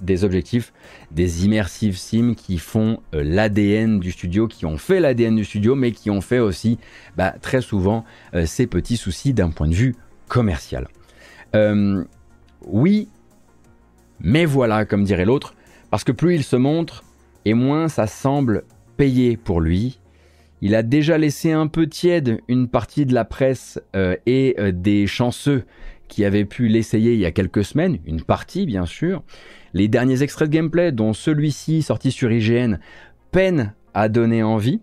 [0.01, 0.73] des objectifs
[1.11, 5.76] des immersive sims qui font euh, l'ADN du studio, qui ont fait l'ADN du studio,
[5.76, 6.80] mais qui ont fait aussi
[7.15, 8.03] bah, très souvent
[8.45, 9.95] ces petits soucis d'un point de vue
[10.28, 10.88] commercial.
[12.67, 13.07] oui,
[14.20, 15.55] mais voilà, comme dirait l'autre,
[15.91, 17.03] parce que plus il se montre,
[17.45, 18.63] et moins ça semble
[18.97, 19.99] payer pour lui.
[20.61, 24.72] Il a déjà laissé un peu tiède une partie de la presse euh, et euh,
[24.72, 25.63] des chanceux
[26.07, 29.24] qui avaient pu l'essayer il y a quelques semaines, une partie bien sûr.
[29.74, 32.78] Les derniers extraits de gameplay, dont celui-ci sorti sur IGN,
[33.32, 34.80] peinent à donner envie.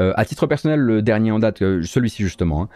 [0.00, 2.68] Euh, à titre personnel, le dernier en date, celui-ci justement, hein,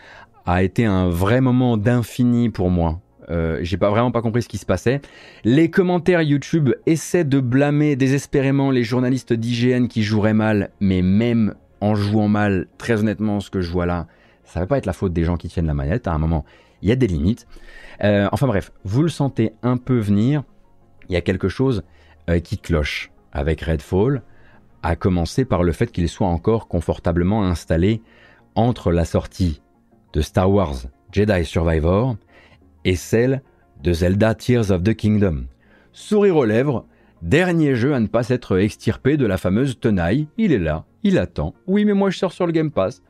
[0.46, 3.00] a été un vrai moment d'infini pour moi.
[3.30, 5.00] Euh, j'ai pas vraiment pas compris ce qui se passait.
[5.44, 11.54] Les commentaires YouTube essaient de blâmer désespérément les journalistes d'IGN qui joueraient mal, mais même
[11.80, 14.06] en jouant mal, très honnêtement, ce que je vois là,
[14.44, 16.08] ça va pas être la faute des gens qui tiennent la manette.
[16.08, 16.44] À un moment,
[16.82, 17.46] il y a des limites.
[18.02, 20.42] Euh, enfin bref, vous le sentez un peu venir.
[21.08, 21.82] Il y a quelque chose
[22.30, 24.22] euh, qui cloche avec Redfall,
[24.82, 28.00] à commencer par le fait qu'il soit encore confortablement installé
[28.54, 29.60] entre la sortie
[30.12, 30.74] de Star Wars
[31.12, 32.16] Jedi Survivor
[32.84, 33.42] et celle
[33.82, 35.44] de Zelda Tears of the Kingdom.
[35.92, 36.86] Sourire aux lèvres,
[37.22, 41.18] dernier jeu à ne pas s'être extirpé de la fameuse tenaille, il est là, il
[41.18, 41.54] attend.
[41.66, 43.02] Oui, mais moi je sors sur le Game Pass.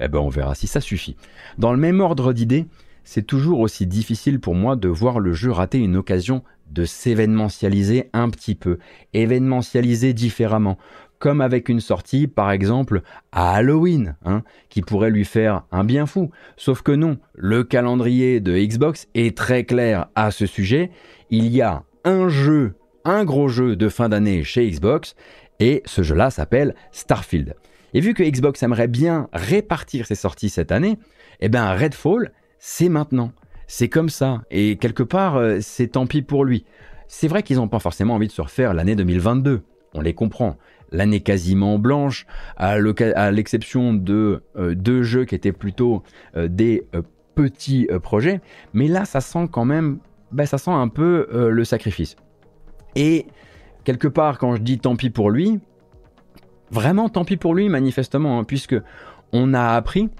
[0.00, 1.16] Eh ben on verra si ça suffit.
[1.58, 2.66] Dans le même ordre d'idées,
[3.04, 8.08] c'est toujours aussi difficile pour moi de voir le jeu rater une occasion de s'événementialiser
[8.12, 8.78] un petit peu,
[9.12, 10.78] événementialiser différemment,
[11.22, 16.04] comme avec une sortie, par exemple, à Halloween, hein, qui pourrait lui faire un bien
[16.04, 16.32] fou.
[16.56, 20.90] Sauf que non, le calendrier de Xbox est très clair à ce sujet.
[21.30, 25.14] Il y a un jeu, un gros jeu de fin d'année chez Xbox,
[25.60, 27.54] et ce jeu-là s'appelle Starfield.
[27.94, 30.98] Et vu que Xbox aimerait bien répartir ses sorties cette année,
[31.38, 33.30] eh bien Redfall, c'est maintenant.
[33.68, 34.42] C'est comme ça.
[34.50, 36.64] Et quelque part, euh, c'est tant pis pour lui.
[37.06, 39.62] C'est vrai qu'ils n'ont pas forcément envie de se refaire l'année 2022.
[39.94, 40.56] On les comprend
[40.92, 42.26] l'année quasiment blanche,
[42.56, 42.78] à
[43.30, 46.02] l'exception de euh, deux jeux qui étaient plutôt
[46.36, 47.02] euh, des euh,
[47.34, 48.40] petits projets.
[48.74, 49.98] Mais là, ça sent quand même,
[50.30, 52.14] bah, ça sent un peu le sacrifice.
[52.94, 53.26] Et
[53.84, 55.58] quelque part, quand je dis tant pis pour lui,
[56.70, 58.76] vraiment tant pis pour lui, manifestement, hein, puisque
[59.32, 60.10] on a appris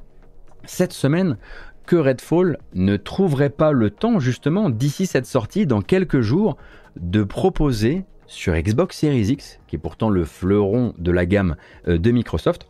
[0.64, 1.37] cette semaine
[1.85, 6.57] que Redfall ne trouverait pas le temps, justement, d'ici cette sortie, dans quelques jours,
[6.97, 11.57] de proposer sur Xbox Series X, qui est pourtant le fleuron de la gamme
[11.89, 12.68] euh, de Microsoft,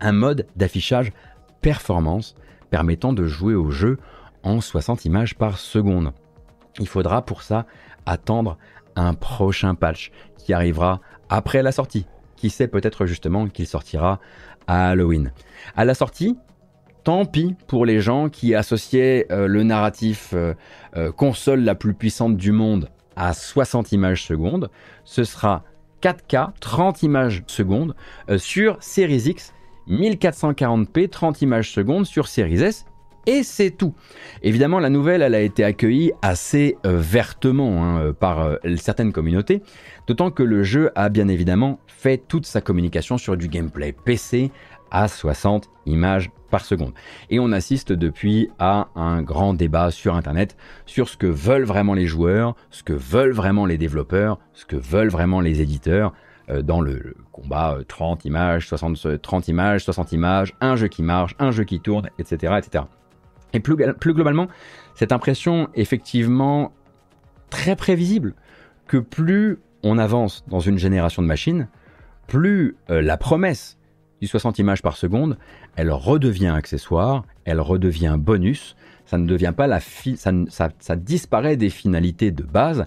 [0.00, 1.12] un mode d'affichage
[1.60, 2.34] performance
[2.70, 3.98] permettant de jouer au jeu
[4.42, 6.12] en 60 images par seconde.
[6.78, 7.66] Il faudra pour ça
[8.04, 8.58] attendre
[8.94, 12.06] un prochain patch qui arrivera après la sortie.
[12.36, 14.20] Qui sait peut-être justement qu'il sortira
[14.66, 15.32] à Halloween.
[15.74, 16.36] À la sortie,
[17.02, 20.54] tant pis pour les gens qui associaient euh, le narratif euh,
[21.12, 24.70] console la plus puissante du monde à 60 images secondes.
[25.04, 25.64] Ce sera
[26.02, 27.94] 4K, 30 images secondes
[28.30, 29.54] euh, sur Series X,
[29.88, 32.86] 1440p, 30 images secondes sur Series S.
[33.28, 33.92] Et c'est tout.
[34.44, 39.62] Évidemment, la nouvelle, elle a été accueillie assez euh, vertement hein, euh, par certaines communautés,
[40.06, 44.52] d'autant que le jeu a bien évidemment fait toute sa communication sur du gameplay PC
[44.90, 46.92] à 60 images par seconde.
[47.30, 50.56] Et on assiste depuis à un grand débat sur Internet
[50.86, 54.76] sur ce que veulent vraiment les joueurs, ce que veulent vraiment les développeurs, ce que
[54.76, 56.12] veulent vraiment les éditeurs
[56.48, 61.02] euh, dans le, combat 30 euh, images, 60, 30 images, 60 images, un jeu qui
[61.02, 62.54] marche, un jeu qui tourne, etc.
[62.58, 62.84] etc.
[63.52, 64.48] Et plus, globalement,
[64.94, 66.72] cette impression effectivement
[67.50, 68.34] très prévisible
[68.86, 71.68] que plus on avance dans une génération de machines,
[72.26, 73.78] plus euh, la promesse
[74.20, 75.36] du 60 images par seconde,
[75.76, 81.70] elle redevient accessoire, elle redevient bonus, ça ne devient pas la ça, ça, disparaît des
[81.70, 82.86] finalités de base,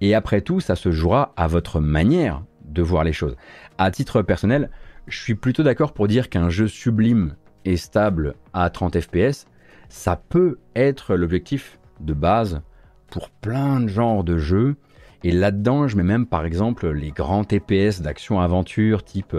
[0.00, 3.36] et après tout, ça se jouera à votre manière de voir les choses.
[3.78, 4.70] À titre personnel,
[5.06, 9.46] je suis plutôt d'accord pour dire qu'un jeu sublime et stable à 30 fps,
[9.88, 12.60] ça peut être l'objectif de base
[13.08, 14.76] pour plein de genres de jeux.
[15.24, 19.34] Et là-dedans, je mets même par exemple les grands TPS d'action-aventure type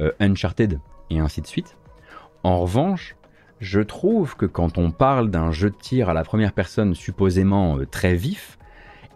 [0.00, 0.80] euh, Uncharted
[1.10, 1.76] et ainsi de suite.
[2.42, 3.16] En revanche,
[3.60, 7.78] je trouve que quand on parle d'un jeu de tir à la première personne supposément
[7.78, 8.58] euh, très vif,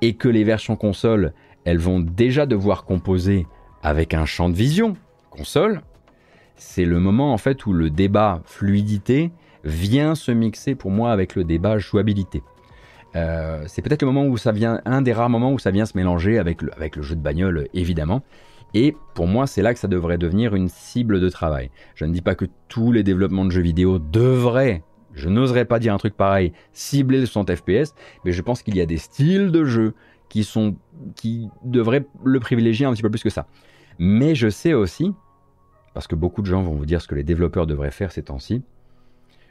[0.02, 1.32] et que les versions console,
[1.64, 3.46] elles vont déjà devoir composer
[3.82, 4.96] avec un champ de vision
[5.30, 5.80] console,
[6.56, 9.30] c'est le moment en fait où le débat fluidité
[9.64, 12.42] vient se mixer pour moi avec le débat jouabilité.
[13.14, 15.86] Euh, c'est peut-être le moment où ça vient, un des rares moments où ça vient
[15.86, 18.22] se mélanger avec avec le jeu de bagnole évidemment.
[18.74, 21.70] Et pour moi, c'est là que ça devrait devenir une cible de travail.
[21.94, 24.82] Je ne dis pas que tous les développements de jeux vidéo devraient,
[25.14, 27.94] je n'oserais pas dire un truc pareil, cibler le 60 FPS,
[28.24, 29.94] mais je pense qu'il y a des styles de jeux
[30.28, 30.76] qui sont,
[31.16, 33.46] qui devraient le privilégier un petit peu plus que ça.
[33.98, 35.12] Mais je sais aussi,
[35.92, 38.22] parce que beaucoup de gens vont vous dire ce que les développeurs devraient faire ces
[38.22, 38.62] temps-ci,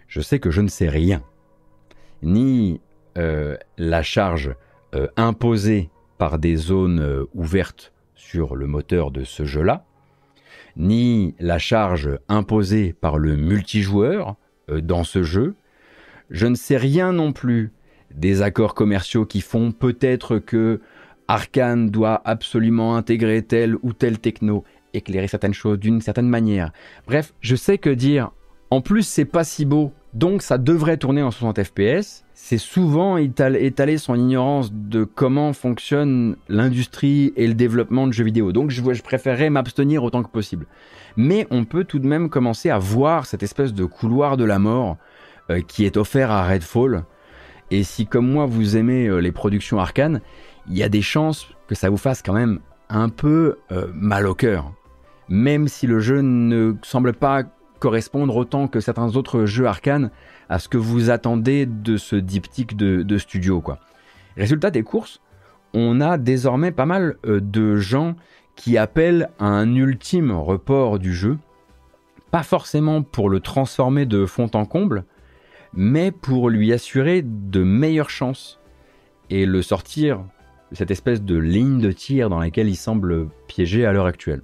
[0.07, 1.21] je sais que je ne sais rien.
[2.23, 2.81] Ni
[3.17, 4.55] euh, la charge
[4.95, 9.83] euh, imposée par des zones euh, ouvertes sur le moteur de ce jeu-là,
[10.77, 14.35] ni la charge imposée par le multijoueur
[14.69, 15.55] dans ce jeu.
[16.29, 17.71] Je ne sais rien non plus
[18.13, 20.81] des accords commerciaux qui font peut-être que
[21.27, 24.63] Arkane doit absolument intégrer telle ou telle techno,
[24.93, 26.71] éclairer certaines choses d'une certaine manière.
[27.07, 28.31] Bref, je sais que dire
[28.69, 33.15] en plus c'est pas si beau, donc ça devrait tourner en 60 fps, c'est souvent
[33.17, 38.51] étaler son ignorance de comment fonctionne l'industrie et le développement de jeux vidéo.
[38.51, 40.65] Donc je, préférerais m'abstenir autant que possible.
[41.15, 44.59] Mais on peut tout de même commencer à voir cette espèce de couloir de la
[44.59, 44.97] mort
[45.49, 47.05] euh, qui est offert à Redfall.
[47.69, 50.19] Et si comme moi vous aimez euh, les productions arcanes,
[50.67, 52.59] il y a des chances que ça vous fasse quand même
[52.89, 54.73] un peu euh, mal au cœur.
[55.29, 57.43] Même si le jeu ne semble pas
[57.81, 60.11] correspondre autant que certains autres jeux arcanes
[60.47, 63.59] à ce que vous attendez de ce diptyque de, studio.
[63.59, 63.79] Quoi.
[64.37, 65.19] Résultat des courses,
[65.73, 68.15] on a désormais pas mal euh, de gens
[68.55, 71.37] qui appellent à un ultime report du jeu,
[72.29, 75.03] pas forcément pour le transformer de fond en comble,
[75.73, 78.59] mais pour lui assurer de meilleures chances
[79.29, 80.23] et le sortir
[80.71, 84.43] de cette espèce de ligne de tir dans laquelle il semble piégé à l'heure actuelle.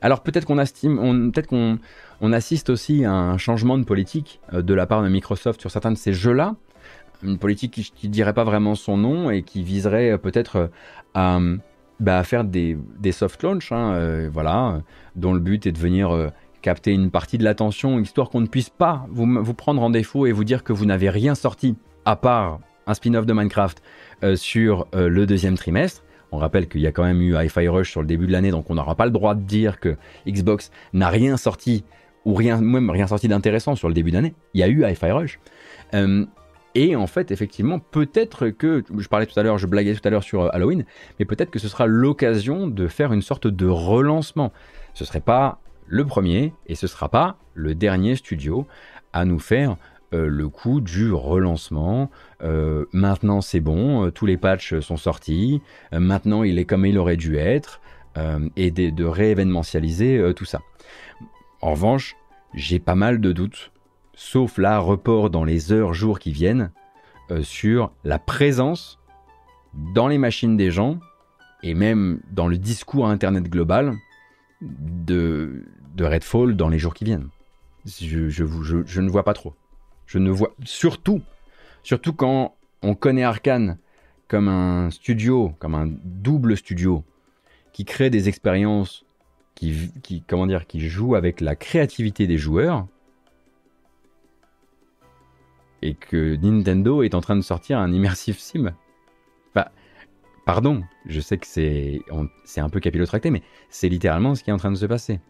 [0.00, 1.78] Alors peut-être qu'on estime, peut-être qu'on
[2.20, 5.70] on assiste aussi à un changement de politique euh, de la part de Microsoft sur
[5.70, 6.56] certains de ces jeux-là.
[7.22, 10.70] Une politique qui ne dirait pas vraiment son nom et qui viserait euh, peut-être
[11.16, 11.56] euh,
[12.00, 12.78] bah, à, faire des,
[13.10, 14.82] soft launch, hein, voilà,
[15.14, 18.68] dont le but est de venir capter une partie de l'attention, histoire qu'on ne puisse
[18.68, 22.16] pas vous, vous, prendre en défaut et vous dire que vous n'avez rien sorti, à
[22.16, 23.82] part un spin-off de Minecraft,
[24.34, 26.02] sur le deuxième trimestre.
[26.32, 28.50] On rappelle qu'il y a quand même eu Hi-Fi Rush sur le début de l'année,
[28.50, 29.96] donc on n'aura pas le droit de dire que
[30.28, 31.82] Xbox n'a rien sorti
[32.26, 34.34] ou rien, même rien sorti d'intéressant sur le début d'année.
[34.52, 35.38] Il y a eu Hi-Fi Rush.
[35.94, 36.26] Euh,
[36.74, 40.10] et en fait, effectivement, peut-être que, je parlais tout à l'heure, je blaguais tout à
[40.10, 40.84] l'heure sur euh, Halloween,
[41.18, 44.52] mais peut-être que ce sera l'occasion de faire une sorte de relancement.
[44.92, 48.66] Ce serait pas le premier et ce sera pas le dernier studio
[49.12, 49.76] à nous faire
[50.12, 52.10] euh, le coup du relancement.
[52.92, 55.62] maintenant c'est bon, tous les patchs sont sortis,
[55.92, 57.80] maintenant il est comme il aurait dû être,
[58.56, 60.60] et de, de réévénementialiser tout ça.
[61.60, 62.16] En revanche,
[62.54, 63.72] j'ai pas mal de doutes,
[64.14, 66.70] sauf là, report dans les heures, jours qui viennent,
[67.30, 68.98] euh, sur la présence
[69.94, 71.00] dans les machines des gens,
[71.62, 73.96] et même dans le discours Internet global,
[74.60, 75.64] de,
[75.98, 77.28] Redfall dans les jours qui viennent.
[77.86, 79.54] Je, je, ne vois pas trop.
[80.06, 81.22] Je ne vois surtout,
[81.82, 83.78] surtout quand on connaît Arkane
[84.28, 87.04] comme un studio, comme un double studio,
[87.72, 89.05] qui crée des expériences
[89.56, 90.22] qui,
[90.68, 92.86] qui joue avec la créativité des joueurs
[95.82, 98.72] et que Nintendo est en train de sortir un immersive sim.
[99.54, 99.72] Bah,
[100.44, 102.00] pardon, je sais que c'est,
[102.44, 105.20] c'est un peu capillotracté, mais c'est littéralement ce qui est en train de se passer.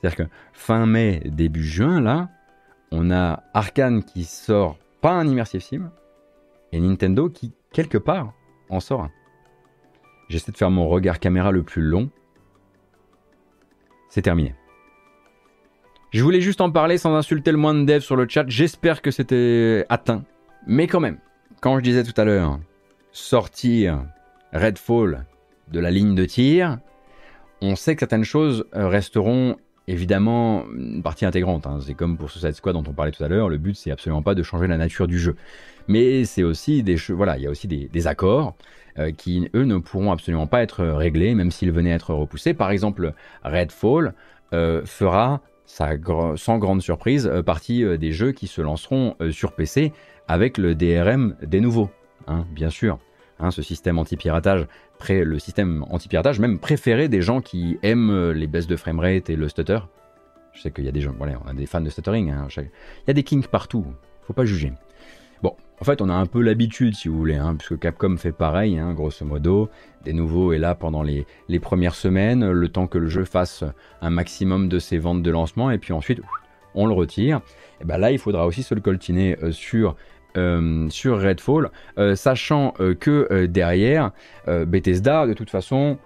[0.00, 2.30] C'est-à-dire que fin mai, début juin, là,
[2.90, 5.90] on a Arkane qui sort pas un immersive sim
[6.72, 8.32] et Nintendo qui, quelque part,
[8.68, 9.10] en sort un.
[10.28, 12.10] J'essaie de faire mon regard caméra le plus long
[14.08, 14.54] c'est terminé.
[16.10, 18.44] Je voulais juste en parler sans insulter le moins de dev sur le chat.
[18.48, 20.24] J'espère que c'était atteint.
[20.66, 21.18] Mais quand même,
[21.60, 22.58] quand je disais tout à l'heure,
[23.12, 24.04] sortir
[24.52, 25.26] Redfall
[25.70, 26.78] de la ligne de tir,
[27.60, 29.56] on sait que certaines choses resteront
[29.86, 31.66] évidemment une partie intégrante.
[31.66, 31.78] Hein.
[31.84, 33.50] C'est comme pour Suicide Squad dont on parlait tout à l'heure.
[33.50, 35.36] Le but, c'est absolument pas de changer la nature du jeu.
[35.88, 38.54] Mais c'est aussi des voilà, il y a aussi des accords.
[38.98, 42.52] Euh, qui, eux, ne pourront absolument pas être réglés, même s'ils venaient être repoussés.
[42.52, 43.12] Par exemple,
[43.44, 44.14] Redfall
[44.52, 49.92] euh, fera, sans grande surprise, euh, partie des jeux qui se lanceront sur PC
[50.26, 51.90] avec le DRM des nouveaux,
[52.26, 52.98] hein, bien sûr.
[53.40, 54.66] Hein, ce système anti-piratage,
[55.08, 59.48] le système anti-piratage même préféré des gens qui aiment les baisses de framerate et le
[59.48, 59.78] stutter.
[60.54, 62.32] Je sais qu'il y a des gens, voilà, on a des fans de stuttering.
[62.32, 62.64] Hein, il
[63.06, 63.86] y a des kinks partout,
[64.22, 64.72] faut pas juger.
[65.80, 68.78] En fait, on a un peu l'habitude, si vous voulez, hein, puisque Capcom fait pareil,
[68.78, 69.68] hein, grosso modo.
[70.04, 71.24] Des nouveaux est là pendant les,
[71.60, 73.62] premières semaines, le temps que le jeu fasse
[74.00, 76.20] un maximum de ses ventes de lancement, et puis ensuite,
[76.74, 77.40] on le retire.
[77.80, 79.94] Et ben là, il faudra aussi se le coltiner euh, sur
[80.36, 84.12] euh, sur Redfall, euh, sachant que derrière,
[84.46, 85.98] Bethesda, de toute façon,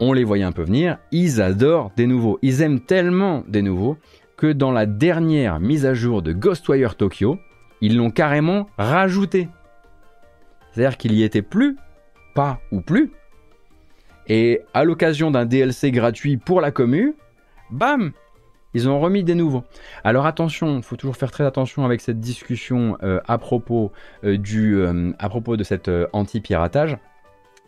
[0.00, 2.38] on les voyait un peu venir, ils adorent des nouveaux.
[2.42, 3.96] Ils aiment tellement des nouveaux
[4.36, 7.38] que dans la dernière mise à jour de Ghostwire Tokyo,
[7.80, 9.48] ils l'ont carrément rajouté.
[10.72, 11.76] C'est-à-dire qu'il y était plus,
[12.34, 13.12] pas ou plus.
[14.28, 17.14] Et à l'occasion d'un DLC gratuit pour la commu,
[17.70, 18.12] bam,
[18.74, 19.64] ils ont remis des nouveaux.
[20.04, 23.92] Alors attention, il faut toujours faire très attention avec cette discussion euh, à, propos,
[24.24, 26.98] euh, du, euh, à propos de cet anti-piratage.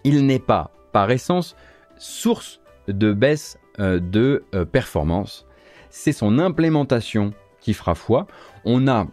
[0.04, 1.56] Il n'est pas, par essence,
[1.96, 5.46] source de baisse de performance.
[5.88, 8.26] C'est son implémentation qui fera foi.
[8.64, 9.06] On a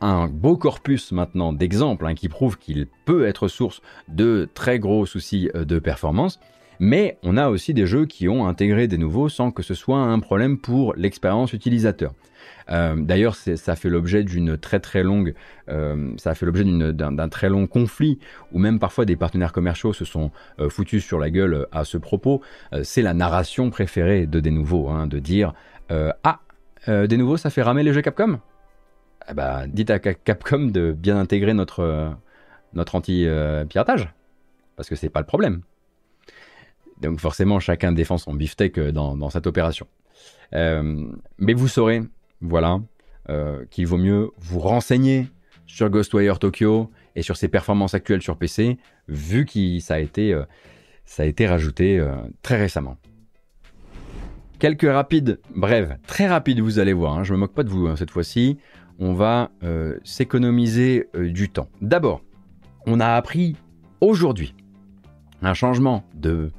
[0.00, 5.06] un beau corpus maintenant d'exemples hein, qui prouvent qu'il peut être source de très gros
[5.06, 6.40] soucis euh, de performance.
[6.80, 9.98] Mais on a aussi des jeux qui ont intégré des nouveaux sans que ce soit
[9.98, 12.12] un problème pour l'expérience utilisateur.
[12.70, 15.02] Euh, d'ailleurs, ça fait l'objet d'une très très
[15.68, 18.20] euh, ça fait l'objet d'un très long conflit
[18.52, 20.30] où même parfois des partenaires commerciaux se sont
[20.68, 22.42] foutus sur la gueule à ce propos.
[22.84, 25.54] c'est la narration préférée de des nouveaux, hein, de dire
[25.90, 26.40] ah
[26.86, 28.38] des nouveaux, ça fait ramer les jeux Capcom?
[29.30, 32.10] Eh ben, dites à Capcom de bien intégrer notre, euh,
[32.72, 34.12] notre anti-piratage.
[34.76, 35.62] Parce que c'est pas le problème.
[37.00, 39.86] Donc forcément, chacun défend son beefsteak euh, dans, dans cette opération.
[40.54, 41.06] Euh,
[41.36, 42.02] mais vous saurez,
[42.40, 42.80] voilà,
[43.70, 45.28] qu'il vaut mieux vous renseigner
[45.66, 50.34] sur Ghostwire Tokyo et sur ses performances actuelles sur PC, vu que ça, a été,
[51.04, 52.02] ça a été rajouté
[52.40, 52.96] très récemment.
[54.58, 57.86] Quelques rapides, bref, très rapides, vous allez voir, hein, je me moque pas de vous
[57.86, 58.56] hein, cette fois-ci
[58.98, 61.68] on va euh, s'économiser euh, du temps.
[61.80, 62.22] D'abord,
[62.86, 63.56] on a appris
[64.00, 64.54] aujourd'hui
[65.42, 66.50] un changement de,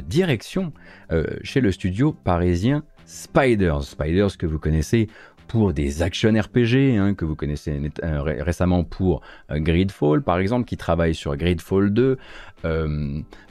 [0.00, 0.72] direction
[1.12, 3.82] euh, chez le studio parisien Spiders.
[3.82, 5.08] Spiders que vous connaissez
[5.48, 9.20] pour des action RPG, hein, que vous connaissez récemment pour
[9.50, 12.16] Gridfall par exemple, qui travaille sur Gridfall 2,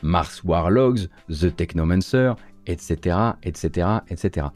[0.02, 2.34] Mars Warlogs, The Technomancer,
[2.66, 4.48] etc., etc., etc.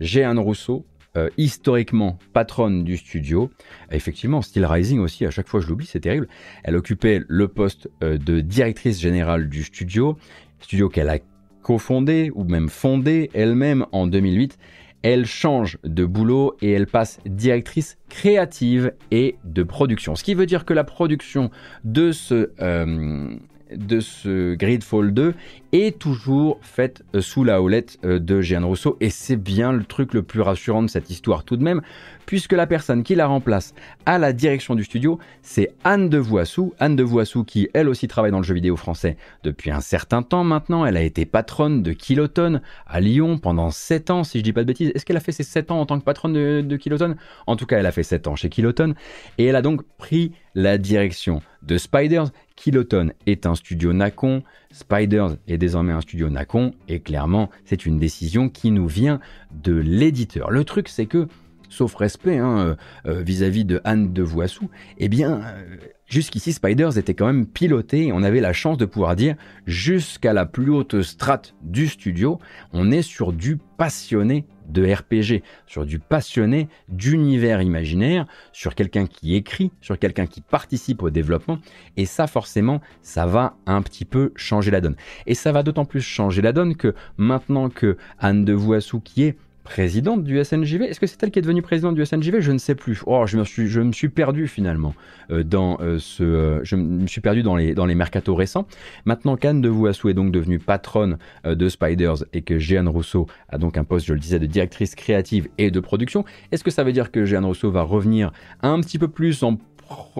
[0.00, 0.86] Jeanne Rousseau
[1.16, 3.50] euh, historiquement patronne du studio.
[3.90, 6.28] Effectivement, Steel Rising aussi, à chaque fois je l'oublie, c'est terrible.
[6.64, 10.18] Elle occupait le poste euh, de directrice générale du studio,
[10.60, 11.18] studio qu'elle a
[11.62, 14.58] cofondé ou même fondé elle-même en 2008.
[15.02, 20.16] Elle change de boulot et elle passe directrice créative et de production.
[20.16, 21.50] Ce qui veut dire que la production
[21.84, 23.36] de ce, euh,
[23.70, 25.34] de ce Gridfall 2
[25.72, 28.96] est toujours faite euh, sous la houlette euh, de Jeanne Rousseau.
[29.00, 31.44] Et c'est bien le truc le plus rassurant de cette histoire.
[31.44, 31.82] Tout de même
[32.26, 33.74] puisque la personne qui la remplace
[34.06, 38.08] à la direction du studio c'est Anne de Voissou Anne de Voissou qui elle aussi
[38.08, 40.84] travaille dans le jeu vidéo français depuis un certain temps maintenant.
[40.84, 44.62] Elle a été patronne de Kiloton à Lyon pendant 7 ans si je dis pas
[44.62, 44.92] de bêtises.
[44.94, 47.16] Est-ce qu'elle a fait ses 7 ans en tant que patronne de, de Kiloton?
[47.46, 48.94] En tout cas elle a fait 7 ans chez Kiloton.
[49.38, 52.30] Et elle a donc pris la direction de Spiders.
[52.56, 57.98] Kiloton est un studio Nacon, Spiders est désormais un studio Nacon, et clairement, c'est une
[57.98, 59.20] décision qui nous vient
[59.50, 60.50] de l'éditeur.
[60.50, 61.26] Le truc, c'est que,
[61.74, 62.74] sauf respect hein, euh,
[63.06, 68.06] euh, vis-à-vis de Anne de Voissou, eh bien, euh, jusqu'ici, Spiders était quand même piloté
[68.06, 69.34] et on avait la chance de pouvoir dire,
[69.66, 72.38] jusqu'à la plus haute strate du studio,
[72.72, 79.34] on est sur du passionné de RPG, sur du passionné d'univers imaginaire, sur quelqu'un qui
[79.34, 81.58] écrit, sur quelqu'un qui participe au développement.
[81.98, 84.96] Et ça, forcément, ça va un petit peu changer la donne.
[85.26, 89.24] Et ça va d'autant plus changer la donne que maintenant que Anne de Voissou, qui
[89.24, 90.82] est présidente du SNJV.
[90.82, 93.02] Est-ce que c'est elle qui est devenue présidente du SNJV Je ne sais plus.
[93.06, 94.94] Oh, je me suis, perdu finalement
[95.30, 98.68] euh, dans euh, ce, euh, je me suis perdu dans les dans les mercatos récents.
[99.06, 103.58] Maintenant qu'Anne de Vouassou est donc devenue patronne de Spiders et que Jeanne Rousseau a
[103.58, 106.84] donc un poste, je le disais, de directrice créative et de production, est-ce que ça
[106.84, 109.58] veut dire que Jeanne Rousseau va revenir un petit peu plus en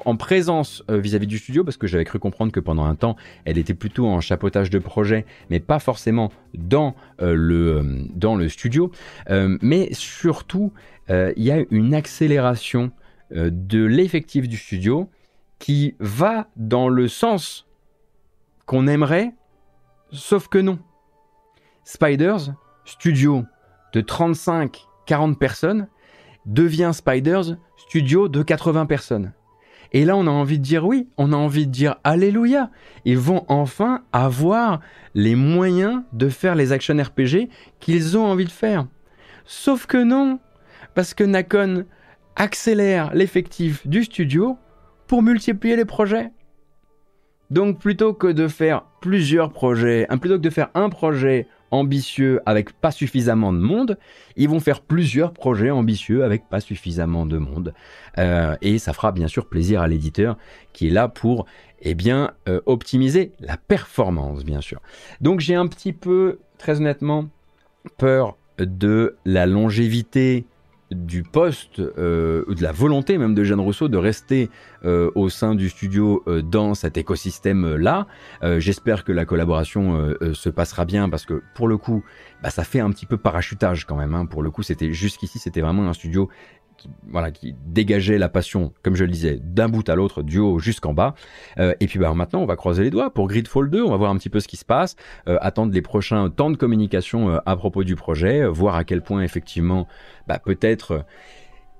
[0.04, 3.16] en présence euh, vis-à-vis du studio, parce que j'avais cru comprendre que pendant un temps,
[3.44, 8.34] elle était plutôt en chapeautage de projet, mais pas forcément dans, euh, le, euh, dans
[8.36, 8.90] le studio.
[9.28, 10.72] mais surtout,
[11.08, 12.90] il y a une accélération
[13.30, 15.10] de l'effectif du studio
[15.58, 17.66] qui va dans le sens
[18.66, 19.34] qu'on aimerait,
[20.10, 20.78] sauf que non.
[21.84, 22.54] Spiders,
[22.84, 23.44] studio
[23.92, 25.88] de 35-40 personnes,
[26.46, 29.32] devient Spiders, studio de 80 personnes.
[29.94, 32.68] Et là, on a envie de dire oui, on a envie de dire Alléluia.
[33.04, 34.80] Ils vont enfin avoir
[35.14, 37.48] les moyens de faire les action RPG
[37.78, 38.88] qu'ils ont envie de faire.
[39.44, 40.40] Sauf que non,
[40.94, 41.84] parce que Nakon
[42.34, 44.58] accélère l'effectif du studio
[45.06, 46.32] pour multiplier les projets.
[47.50, 52.40] Donc plutôt que de faire plusieurs projets, hein, plutôt que de faire un projet ambitieux
[52.46, 53.98] avec pas suffisamment de monde,
[54.36, 57.74] ils vont faire plusieurs projets ambitieux avec pas suffisamment de monde.
[58.18, 60.36] Euh, et ça fera bien sûr plaisir à l'éditeur
[60.72, 61.46] qui est là pour
[61.82, 64.80] eh bien, euh, optimiser la performance, bien sûr.
[65.20, 67.26] Donc j'ai un petit peu, très honnêtement,
[67.98, 70.46] peur de la longévité
[70.94, 74.50] du poste, euh, de la volonté même de Jeanne Rousseau de rester
[74.84, 78.06] euh, au sein du studio euh, dans cet écosystème-là.
[78.58, 82.04] J'espère que la collaboration se passera bien parce que pour le coup,
[82.42, 84.14] bah, ça fait un petit peu parachutage quand même.
[84.14, 84.26] Hein.
[84.26, 86.28] Pour le coup, c'était jusqu'ici, c'était vraiment un studio
[86.76, 90.38] qui, voilà, qui dégageait la passion, comme je le disais, d'un bout à l'autre, du
[90.38, 91.14] haut jusqu'en bas.
[91.58, 93.96] Euh, et puis bah, maintenant, on va croiser les doigts pour Gridfall 2, on va
[93.96, 94.96] voir un petit peu ce qui se passe,
[95.28, 99.02] euh, attendre les prochains temps de communication euh, à propos du projet, voir à quel
[99.02, 99.86] point effectivement,
[100.26, 101.04] bah, peut-être...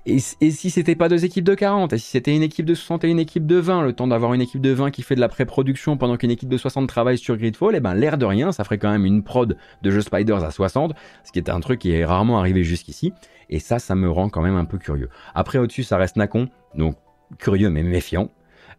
[0.06, 3.04] Et, si c'était pas deux équipes de 40, et si c'était une équipe de 60
[3.04, 5.20] et une équipe de 20, le temps d'avoir une équipe de 20 qui fait de
[5.20, 8.26] la pré-production pendant qu'une équipe de 60 travaille sur Gridfall, et eh ben l'air de
[8.26, 10.92] rien, ça ferait quand même une prod de jeux Spiders à 60,
[11.24, 13.14] ce qui est un truc qui est rarement arrivé jusqu'ici.
[13.48, 15.08] Et ça, ça me rend quand même un peu curieux.
[15.34, 16.96] Après, au-dessus, ça reste Nacon, donc
[17.38, 18.28] curieux mais méfiant.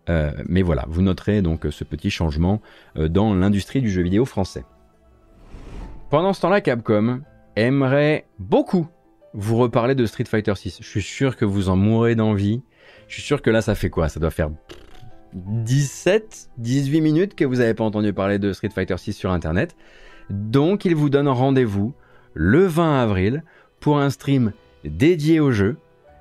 [0.09, 2.61] Euh, mais voilà, vous noterez donc ce petit changement
[2.97, 4.63] euh, dans l'industrie du jeu vidéo français.
[6.11, 7.21] Pendant ce temps-là, Capcom
[7.55, 8.87] aimerait beaucoup
[9.35, 10.79] vous reparler de Street Fighter 6.
[10.81, 12.61] Je suis sûr que vous en mourrez d'envie.
[13.07, 14.09] Je suis sûr que là, ça fait quoi?
[14.09, 14.49] Ça doit faire
[15.33, 19.75] 17, 18 minutes que vous n'avez pas entendu parler de Street Fighter 6 sur Internet.
[20.29, 21.93] Donc, il vous donne rendez-vous
[22.33, 23.43] le 20 avril
[23.79, 24.53] pour un stream
[24.85, 25.77] dédié au jeu.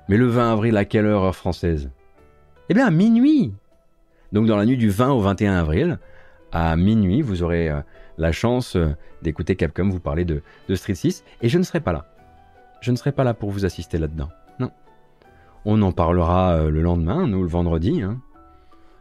[0.09, 1.89] Mais le 20 avril, à quelle heure française?
[2.69, 3.53] Eh bien, à minuit
[4.33, 5.99] Donc, dans la nuit du 20 au 21 avril,
[6.51, 7.79] à minuit, vous aurez euh,
[8.17, 8.89] la chance euh,
[9.21, 10.41] d'écouter Capcom vous parler de,
[10.75, 11.23] Street 6.
[11.41, 12.05] Et je ne serai pas là.
[12.85, 14.29] Je ne serai pas là pour vous assister là-dedans.
[14.59, 14.69] Non.
[15.65, 18.03] On en parlera euh, le lendemain, nous, le vendredi.
[18.03, 18.19] Hein.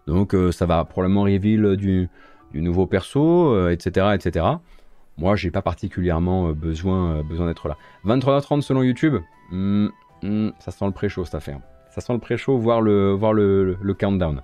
[0.07, 2.09] Donc, ça va probablement reveal du,
[2.55, 4.45] nouveau perso, etc., etc.
[5.17, 7.77] Moi, j'ai pas particulièrement euh, besoin, euh, besoin d'être là.
[8.05, 9.17] 23h30 selon YouTube,
[9.51, 9.89] hmm,
[10.23, 11.61] hmm, ça sent le pré-show cette affaire.
[11.91, 14.43] Ça sent le pré-show, voir, le, voir le, countdown.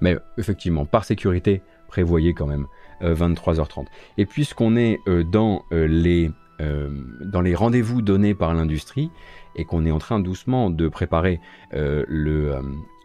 [0.00, 2.66] Mais effectivement, par sécurité, prévoyez quand même
[3.02, 3.80] 23h30.
[3.80, 3.84] Euh,
[4.18, 4.98] Et puisqu'on est
[5.30, 6.30] dans les,
[6.60, 9.10] dans les rendez-vous donnés par l'industrie
[9.56, 11.40] et qu'on est en train doucement de préparer
[11.72, 12.54] le,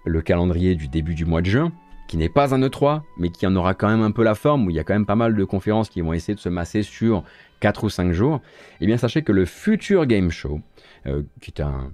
[0.05, 1.71] le calendrier du début du mois de juin,
[2.07, 4.67] qui n'est pas un E3, mais qui en aura quand même un peu la forme,
[4.67, 6.49] où il y a quand même pas mal de conférences qui vont essayer de se
[6.49, 7.23] masser sur
[7.61, 8.41] 4 ou 5 jours,
[8.81, 10.61] eh bien sachez que le Future Game Show,
[11.07, 11.91] euh, qui est un,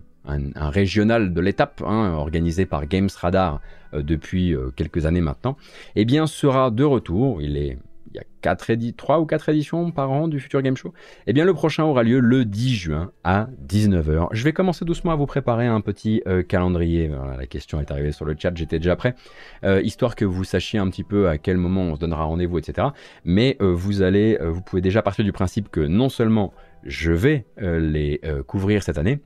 [0.55, 3.59] régional de l'étape, hein, organisé par Games Radar
[3.93, 5.57] euh, depuis euh, quelques années maintenant,
[5.95, 7.41] eh bien sera de retour.
[7.41, 7.79] Il est
[8.13, 10.93] il y a 4 3 ou 4 éditions par an du Future Game Show.
[11.27, 14.27] Eh bien, le prochain aura lieu le 10 juin à 19h.
[14.31, 17.09] Je vais commencer doucement à vous préparer un petit euh, calendrier.
[17.37, 19.15] la question est arrivée sur le chat, j'étais déjà prêt.
[19.63, 22.57] Euh, histoire que vous sachiez un petit peu à quel moment on se donnera rendez-vous,
[22.57, 22.89] etc.
[23.23, 27.45] Mais euh, vous allez, vous pouvez déjà partir du principe que non seulement je vais
[27.57, 29.19] les couvrir cette année,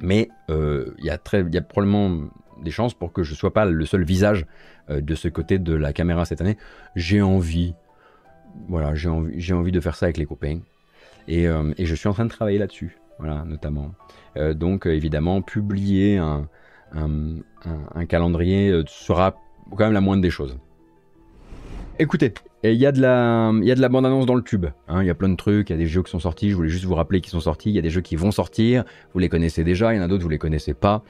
[0.00, 2.28] mais il y, y a probablement
[2.62, 4.46] des chances pour que je ne sois pas le seul visage
[4.88, 6.56] de ce côté de la caméra cette année.
[6.96, 7.74] J'ai envie
[8.68, 10.60] voilà, j'ai envie, envie, de faire ça avec les copains.
[11.26, 13.92] Et, euh, et je suis en train de travailler là-dessus, voilà, notamment.
[14.36, 16.48] Euh, donc, euh, évidemment, publier un,
[16.94, 19.36] un, calendrier sera
[19.70, 20.58] quand même la moindre des choses.
[21.98, 24.66] Écoutez, il y a de la, y a de la bande-annonce dans le tube.
[24.86, 26.50] Hein, il y a plein de trucs, il y a des jeux qui sont sortis.
[26.50, 27.70] Je voulais juste vous rappeler qu'ils sont sortis.
[27.70, 28.84] Il y a des jeux qui vont sortir.
[29.12, 29.92] Vous les connaissez déjà.
[29.92, 31.02] Il y en a d'autres vous les connaissez pas.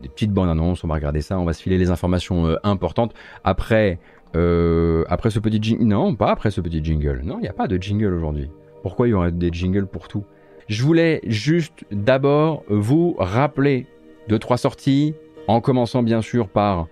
[0.00, 0.84] Des petites bandes-annonces.
[0.84, 1.38] On va regarder ça.
[1.38, 3.14] On va se filer les informations importantes.
[3.42, 3.98] Après,
[4.34, 5.84] euh, après ce petit jingle.
[5.84, 7.22] Non, pas après ce petit jingle.
[7.24, 8.50] Non, il n'y a pas de jingle aujourd'hui.
[8.82, 10.24] Pourquoi il y aurait des jingles pour tout?
[10.68, 13.86] Je voulais juste d'abord vous rappeler
[14.28, 15.14] deux, trois sorties,
[15.46, 16.88] en commençant bien sûr par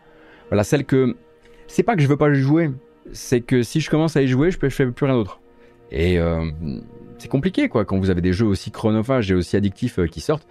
[0.48, 1.16] voilà, celle que.
[1.66, 2.70] C'est pas que je veux pas y jouer,
[3.12, 5.40] c'est que si je commence à y jouer, je peux faire plus rien d'autre.
[5.90, 6.50] Et euh,
[7.18, 10.20] c'est compliqué quoi quand vous avez des jeux aussi chronophages et aussi addictifs euh, qui
[10.20, 10.46] sortent.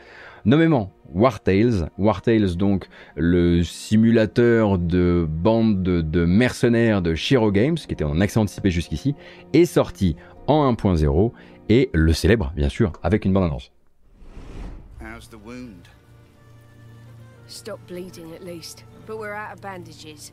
[0.45, 1.89] Nommément War Tales.
[1.97, 8.19] War Tales, donc le simulateur de bande de, mercenaires de Shiro Games, qui était en
[8.21, 9.15] accès anticipé jusqu'ici,
[9.53, 10.15] est sorti
[10.47, 11.31] en 1.0
[11.69, 13.71] et le célèbre, bien sûr, avec une bande-annonce.
[14.99, 15.87] How's the wound?
[17.47, 20.31] Stop bleeding at least, but we're out of bandages.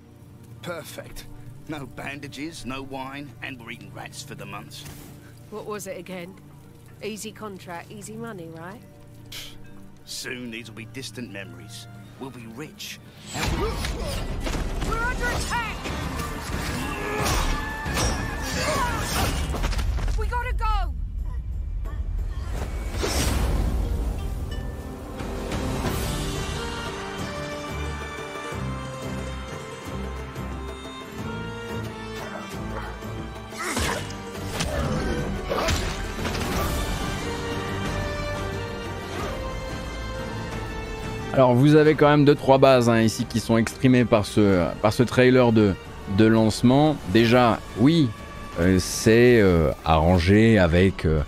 [0.62, 1.26] Perfect.
[1.68, 4.84] No bandages, no wine, and we're eating rats for the months.
[5.50, 6.34] What was it again?
[7.02, 8.80] Easy contract, easy money, right?
[10.08, 11.86] Soon these will be distant memories.
[12.18, 12.98] We'll be rich.
[13.36, 13.68] And we're...
[14.88, 15.76] we're under attack!
[20.18, 20.97] We gotta go!
[41.38, 44.66] Alors vous avez quand même deux trois bases hein, ici qui sont exprimées par ce,
[44.82, 45.72] par ce trailer de,
[46.16, 46.96] de lancement.
[47.12, 48.08] Déjà, oui,
[48.58, 51.20] euh, c'est euh, arrangé avec, euh,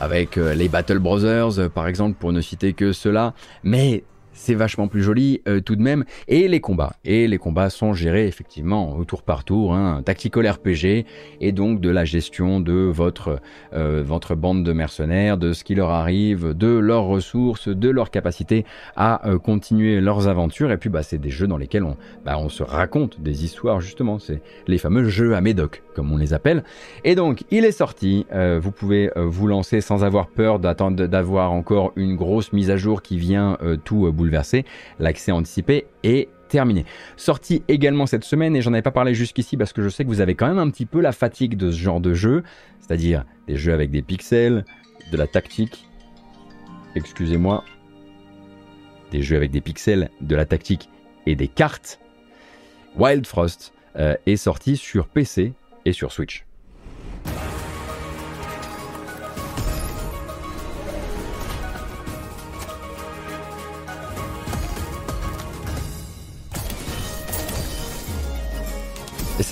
[0.00, 3.34] avec les Battle Brothers, par exemple, pour ne citer que cela.
[3.62, 4.02] Mais
[4.42, 6.04] c'est vachement plus joli euh, tout de même.
[6.26, 6.94] Et les combats.
[7.04, 11.06] Et les combats sont gérés effectivement au tour par tour, hein, tactical RPG,
[11.40, 13.40] et donc de la gestion de votre,
[13.72, 18.10] euh, votre bande de mercenaires, de ce qui leur arrive, de leurs ressources, de leur
[18.10, 18.64] capacité
[18.96, 20.72] à euh, continuer leurs aventures.
[20.72, 23.80] Et puis bah, c'est des jeux dans lesquels on, bah, on se raconte des histoires
[23.80, 24.18] justement.
[24.18, 26.64] C'est les fameux jeux à médoc, comme on les appelle.
[27.04, 28.26] Et donc il est sorti.
[28.60, 33.02] vous pouvez vous lancer sans avoir peur d'attendre d'avoir encore une grosse mise à jour
[33.02, 34.31] qui vient tout bouleverser
[34.98, 36.84] L'accès anticipé est terminé.
[37.16, 40.08] Sorti également cette semaine, et j'en avais pas parlé jusqu'ici parce que je sais que
[40.08, 42.42] vous avez quand même un petit peu la fatigue de ce genre de jeu,
[42.80, 44.64] c'est-à-dire des jeux avec des pixels,
[45.10, 45.86] de la tactique,
[46.94, 47.64] excusez-moi,
[49.10, 50.88] des jeux avec des pixels, de la tactique
[51.26, 52.00] et des cartes.
[52.96, 55.52] Wild Frost euh, est sorti sur PC
[55.84, 56.44] et sur Switch.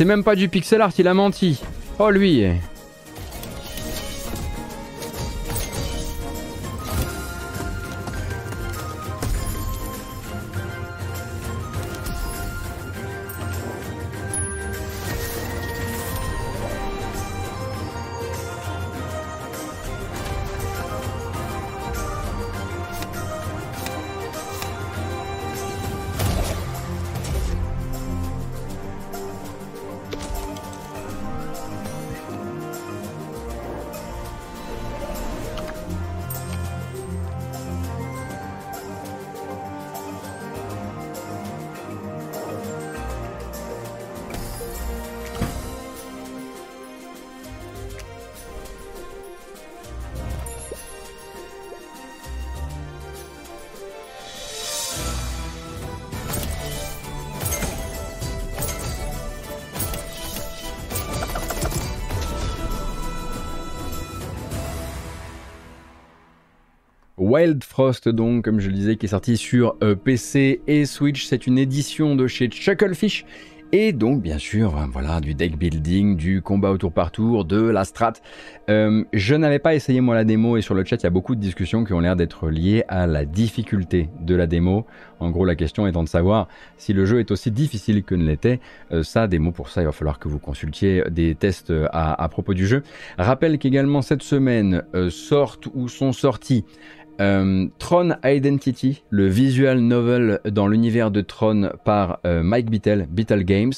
[0.00, 1.60] C'est même pas du pixel art, il a menti.
[1.98, 2.42] Oh lui
[67.70, 71.26] Frost donc, comme je le disais, qui est sorti sur euh, PC et Switch.
[71.26, 73.24] C'est une édition de chez Chucklefish.
[73.70, 77.44] Et donc, bien sûr, euh, voilà, du deck building, du combat au tour par tour,
[77.44, 78.14] de la strat.
[78.68, 81.10] Euh, je n'avais pas essayé moi la démo et sur le chat, il y a
[81.10, 84.84] beaucoup de discussions qui ont l'air d'être liées à la difficulté de la démo.
[85.20, 88.24] En gros, la question étant de savoir si le jeu est aussi difficile que ne
[88.24, 88.58] l'était.
[89.02, 92.54] ça, démo pour ça, il va falloir que vous consultiez des tests à, à propos
[92.54, 92.82] du jeu.
[93.18, 96.64] Rappelle qu'également cette semaine sortent ou sont sortis
[97.20, 103.44] euh, Tron Identity, le visual novel dans l'univers de Tron par euh, Mike Bittel, Bittel
[103.44, 103.74] Games.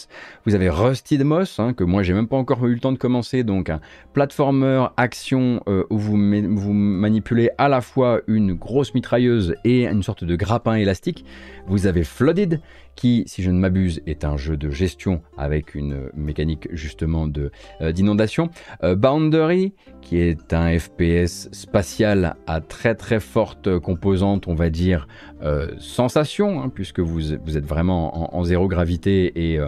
[0.47, 2.99] Vous avez Rusty Moss, hein, que moi j'ai même pas encore eu le temps de
[2.99, 3.81] commencer, donc un
[4.13, 10.23] platformer action euh, où vous, manipulez à la fois une grosse mitrailleuse et une sorte
[10.23, 11.25] de grappin élastique.
[11.67, 12.61] Vous avez Flooded,
[12.95, 17.51] qui, si je ne m'abuse, est un jeu de gestion avec une mécanique justement de
[17.81, 18.51] d'inondation.
[18.83, 25.09] Boundary, qui est un FPS spatial à très très forte composante, on va dire,
[25.43, 29.59] euh, sensation, hein, puisque vous, vous êtes vraiment en, zéro gravité et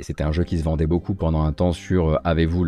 [0.00, 2.64] c'était un jeu qui se vendait beaucoup pendant un temps sur avez-vous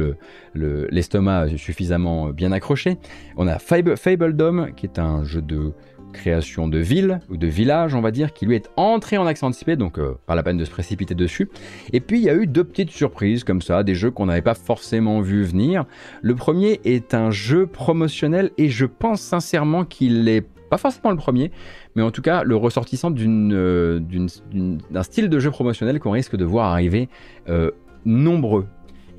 [0.55, 2.98] l'estomac le, suffisamment bien accroché.
[3.36, 5.73] On a Fable, Fable Dome, qui est un jeu de
[6.12, 9.44] création de ville ou de village, on va dire, qui lui est entré en accès
[9.44, 11.48] anticipé, donc euh, pas la peine de se précipiter dessus.
[11.92, 14.42] Et puis il y a eu deux petites surprises comme ça, des jeux qu'on n'avait
[14.42, 15.84] pas forcément vu venir.
[16.22, 21.16] Le premier est un jeu promotionnel et je pense sincèrement qu'il est pas forcément le
[21.16, 21.50] premier,
[21.96, 26.44] mais en tout cas le ressortissant euh, d'un style de jeu promotionnel qu'on risque de
[26.44, 27.08] voir arriver
[27.48, 27.72] euh,
[28.04, 28.66] nombreux.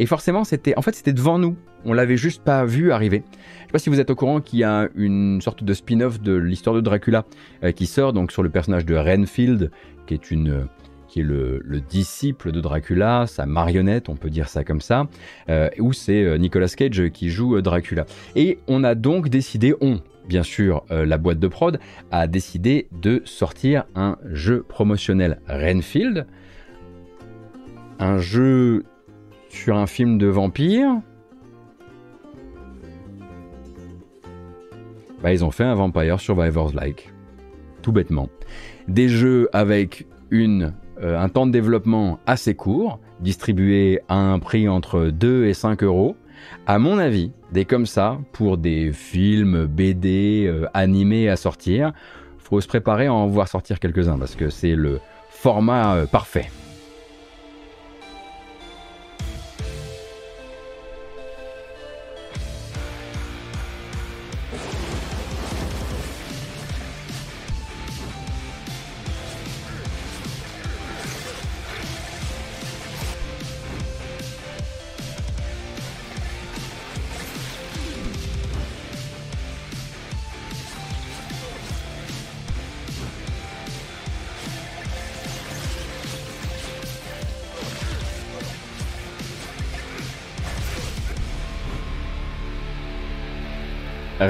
[0.01, 1.55] Et forcément, c'était, en fait, c'était devant nous.
[1.85, 3.21] On l'avait juste pas vu arriver.
[3.29, 6.19] Je sais pas si vous êtes au courant qu'il y a une sorte de spin-off
[6.19, 7.23] de l'histoire de Dracula
[7.63, 9.69] euh, qui sort donc sur le personnage de Renfield,
[10.07, 10.67] qui est une
[11.07, 15.07] qui est le, disciple de Dracula, sa marionnette, on peut dire ça comme ça,
[15.49, 18.07] euh, où c'est euh, Nicolas Cage qui joue Dracula.
[18.35, 21.79] Et on a donc décidé, on, bien sûr, la boîte de prod,
[22.09, 26.25] a décidé de sortir un jeu promotionnel Renfield,
[27.99, 28.83] un jeu
[29.51, 31.01] sur un film de vampire,
[35.21, 37.11] bah, ils ont fait un Vampire Survivors Like.
[37.81, 38.29] Tout bêtement.
[38.87, 45.07] Des jeux avec euh, un temps de développement assez court, distribué à un prix entre
[45.07, 46.15] 2 et 5 euros.
[46.65, 51.91] À mon avis, des comme ça, pour des films, BD, euh, animés à sortir,
[52.39, 54.99] faut se préparer à en voir sortir quelques-uns parce que c'est le
[55.29, 56.49] format euh, parfait.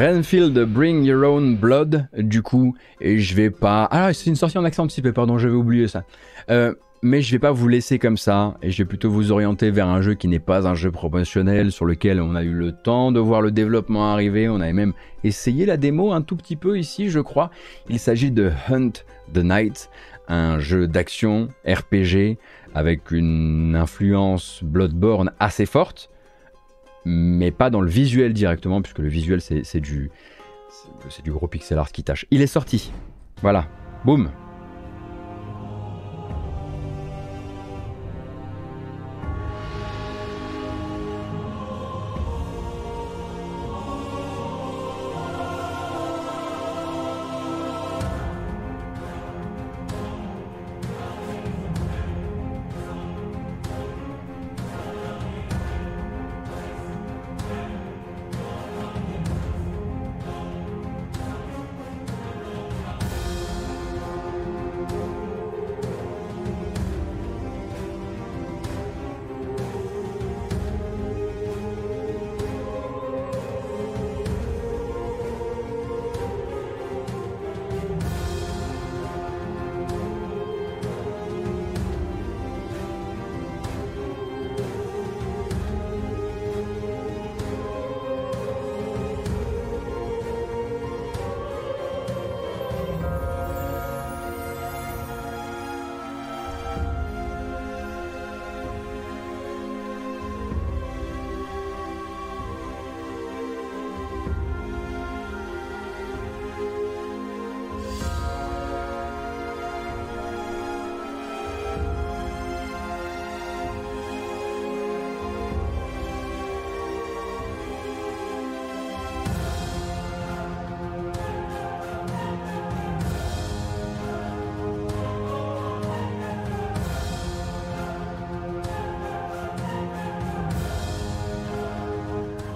[0.01, 3.87] Renfield Bring Your Own Blood, du coup, et je vais pas.
[3.91, 6.05] Ah, c'est une sortie en accent anticipé, pardon, j'avais oublié ça.
[6.49, 6.73] Euh,
[7.03, 9.87] mais je vais pas vous laisser comme ça, et je vais plutôt vous orienter vers
[9.87, 13.11] un jeu qui n'est pas un jeu promotionnel, sur lequel on a eu le temps
[13.11, 16.79] de voir le développement arriver, on avait même essayé la démo un tout petit peu
[16.79, 17.51] ici, je crois.
[17.87, 18.93] Il s'agit de Hunt
[19.31, 19.91] the Night,
[20.27, 22.39] un jeu d'action RPG
[22.73, 26.09] avec une influence Bloodborne assez forte
[27.05, 30.11] mais pas dans le visuel directement, puisque le visuel c'est du,
[31.23, 32.25] du gros pixel art qui tâche.
[32.31, 32.91] Il est sorti.
[33.41, 33.67] Voilà.
[34.05, 34.29] Boum.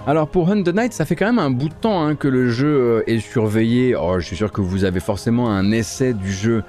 [0.08, 2.28] Alors pour Hunt the Night, ça fait quand même un bout de temps hein, que
[2.28, 3.96] le jeu euh, est surveillé.
[3.96, 6.62] Oh, je suis sûr que vous avez forcément un essai du jeu,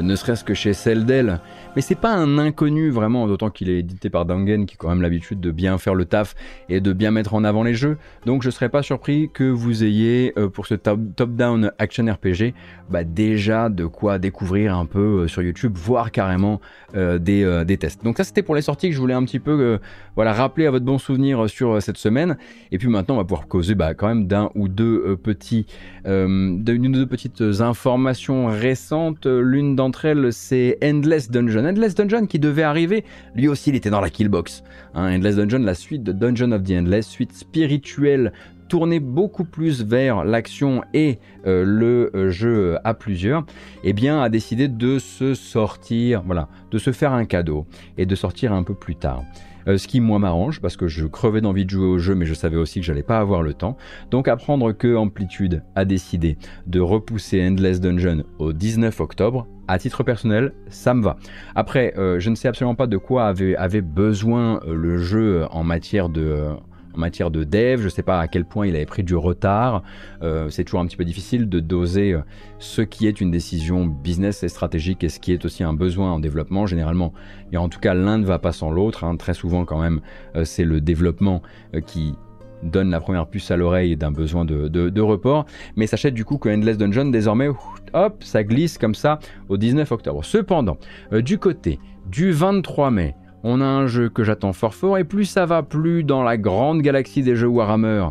[0.00, 1.40] ne serait-ce que chez Celdel.
[1.76, 4.88] Mais c'est pas un inconnu vraiment, d'autant qu'il est édité par Dangen qui a quand
[4.88, 6.34] même l'habitude de bien faire le taf
[6.68, 7.96] et de bien mettre en avant les jeux.
[8.26, 12.54] Donc je serais pas surpris que vous ayez euh, pour ce top-down action RPG
[12.90, 16.60] bah, déjà de quoi découvrir un peu sur YouTube, voire carrément
[16.94, 18.04] des, tests.
[18.04, 19.80] Donc ça c'était pour les sorties que je voulais un petit peu
[20.16, 22.36] voilà, rappeler à votre bon souvenir sur cette semaine.
[22.70, 25.66] Et puis maintenant, on va pouvoir causer bah, quand même d'un ou deux euh, petits,
[26.06, 29.26] euh, d'une ou deux petites informations récentes.
[29.26, 31.66] L'une d'entre elles, c'est Endless Dungeon.
[31.66, 33.04] Endless Dungeon qui devait arriver,
[33.34, 34.62] lui aussi, il était dans la killbox.
[34.94, 38.32] Hein, Endless Dungeon, la suite de Dungeon of the Endless, suite spirituelle
[38.68, 43.44] tournée beaucoup plus vers l'action et euh, le jeu à plusieurs,
[43.84, 47.66] eh bien a décidé de se sortir, voilà, de se faire un cadeau
[47.98, 49.22] et de sortir un peu plus tard.
[49.68, 52.26] Euh, ce qui moi m'arrange parce que je crevais d'envie de jouer au jeu mais
[52.26, 53.76] je savais aussi que j'allais pas avoir le temps.
[54.10, 56.36] Donc apprendre que Amplitude a décidé
[56.66, 61.16] de repousser Endless Dungeon au 19 octobre, à titre personnel, ça me va.
[61.54, 65.64] Après, euh, je ne sais absolument pas de quoi avait, besoin euh, le jeu en
[65.64, 66.50] matière de
[66.94, 67.80] en matière de dev.
[67.80, 69.82] Je ne sais pas à quel point il avait pris du retard.
[70.22, 72.20] Euh, c'est toujours un petit peu difficile de doser euh,
[72.58, 76.12] ce qui est une décision business et stratégique et ce qui est aussi un besoin
[76.12, 76.66] en développement.
[76.66, 77.12] Généralement,
[77.52, 79.04] et en tout cas, l'un ne va pas sans l'autre.
[79.04, 79.16] Hein.
[79.16, 80.00] Très souvent, quand même,
[80.36, 81.42] euh, c'est le développement
[81.86, 82.14] qui
[82.62, 85.44] donne la première puce à l'oreille d'un besoin de, report.
[85.76, 87.48] Mais sachez du coup que Endless Dungeon, désormais,
[87.92, 89.18] hop, ça glisse comme ça
[89.48, 90.24] au 19 octobre.
[90.24, 90.78] Cependant,
[91.12, 93.14] du côté du 23 mai,
[93.44, 96.38] on a un jeu que j'attends fort fort, et plus ça va, plus dans la
[96.38, 98.08] grande galaxie des jeux Warhammer,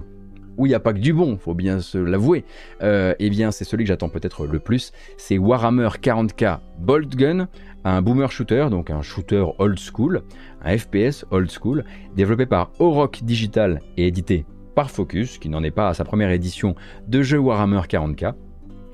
[0.58, 2.46] où il n'y a pas que du bon, faut bien se l'avouer,
[2.84, 7.48] euh, eh bien c'est celui que j'attends peut-être le plus, c'est Warhammer 40k Bolt Gun,
[7.84, 10.22] un boomer shooter, donc un shooter old school,
[10.64, 11.84] un FPS old school,
[12.16, 14.46] développé par Oroc Digital et édité
[14.76, 16.76] par Focus, qui n'en est pas à sa première édition
[17.08, 18.34] de jeu Warhammer 40k,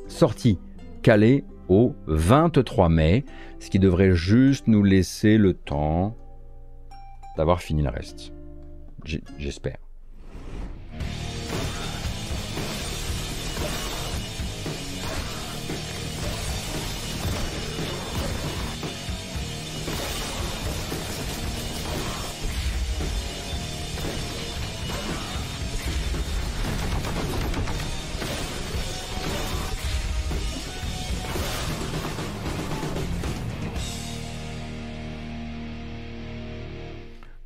[0.08, 0.58] sorti
[1.02, 3.26] calé au 23 mai,
[3.60, 6.16] ce qui devrait juste nous laisser le temps
[7.40, 8.34] d'avoir fini le reste.
[9.38, 9.78] J'espère.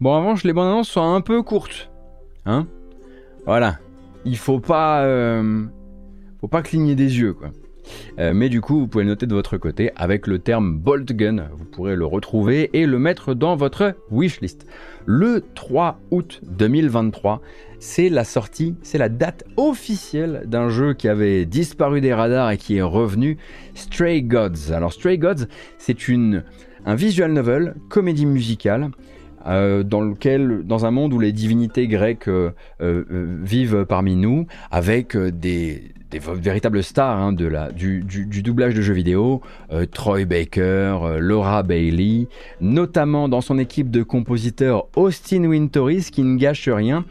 [0.03, 1.89] Bon, en revanche, les bandes annonces sont un peu courtes.
[2.45, 2.67] Hein
[3.45, 3.79] Voilà.
[4.25, 5.05] Il faut pas.
[5.05, 5.63] Euh,
[6.41, 7.51] faut pas cligner des yeux, quoi.
[8.19, 11.47] Euh, mais du coup, vous pouvez noter de votre côté avec le terme Bolt Gun.
[11.57, 14.67] Vous pourrez le retrouver et le mettre dans votre wishlist.
[15.05, 17.41] Le 3 août 2023,
[17.79, 22.57] c'est la sortie, c'est la date officielle d'un jeu qui avait disparu des radars et
[22.57, 23.37] qui est revenu,
[23.73, 24.73] Stray Gods.
[24.73, 25.45] Alors Stray Gods,
[25.77, 26.43] c'est une
[26.85, 28.91] un visual novel, comédie musicale
[29.45, 32.51] euh, dans lequel, dans un monde où les divinités grecques euh,
[32.81, 38.03] euh, vivent parmi nous, avec des, véritables stars hein, de la, du,
[38.43, 39.41] doublage de jeux vidéo,
[39.91, 42.27] Troy Baker, Laura Bailey,
[42.61, 47.03] notamment dans son équipe de compositeurs Austin Wintory, qui ne gâche rien,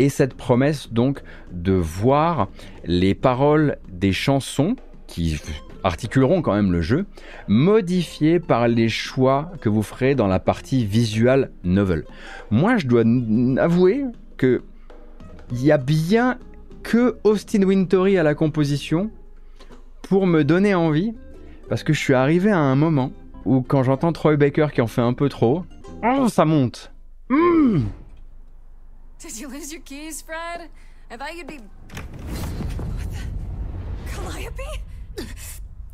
[0.00, 2.48] et cette promesse donc de voir
[2.84, 4.74] les paroles des chansons
[5.06, 5.40] qui
[5.84, 7.06] articuleront quand même le jeu,
[7.46, 12.04] modifié par les choix que vous ferez dans la partie visual novel.
[12.50, 13.04] Moi, je dois
[13.62, 14.04] avouer
[14.36, 14.62] que
[15.50, 16.38] il y a bien
[16.82, 19.10] que Austin Wintory à la composition
[20.02, 21.14] pour me donner envie,
[21.68, 23.12] parce que je suis arrivé à un moment
[23.44, 25.64] où quand j'entends Troy Baker qui en fait un peu trop,
[26.04, 26.92] oh, ça monte.
[27.28, 27.84] Mmh.
[29.18, 30.68] Did you lose your keys, Fred?
[31.10, 31.58] I be.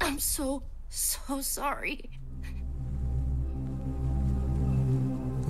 [0.04, 2.10] I'm so, so sorry.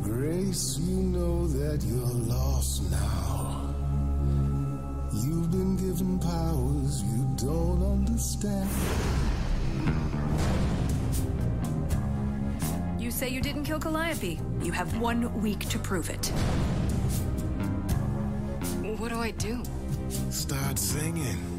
[0.00, 3.74] Grace, you know that you're lost now.
[5.12, 8.70] You've been given powers you don't understand.
[12.96, 14.40] You say you didn't kill Calliope.
[14.62, 16.26] You have one week to prove it.
[19.00, 19.64] What do I do?
[20.30, 21.54] Start singing.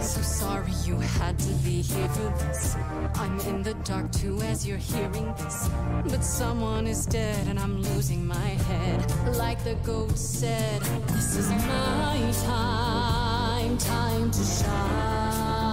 [0.00, 2.76] So sorry you had to be here for this.
[3.16, 5.68] I'm in the dark too as you're hearing this.
[6.04, 9.12] But someone is dead and I'm losing my head.
[9.36, 15.68] Like the goat said, this is my time, time to shine.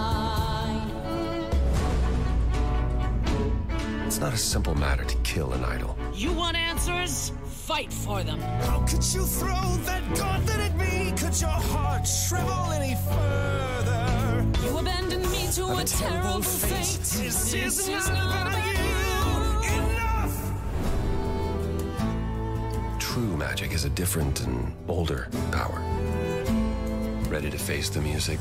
[4.07, 5.95] It's not a simple matter to kill an idol.
[6.13, 7.31] You want answers?
[7.45, 8.39] Fight for them.
[8.39, 11.13] How could you throw that gauntlet at me?
[11.17, 14.14] Could your heart shrivel any further?
[14.77, 16.99] Abandoned me to a, a terrible fate.
[16.99, 18.83] This, this is not about you.
[19.79, 20.35] Enough!
[22.99, 25.81] True magic is a different and older power.
[27.29, 28.37] Ready to face the music?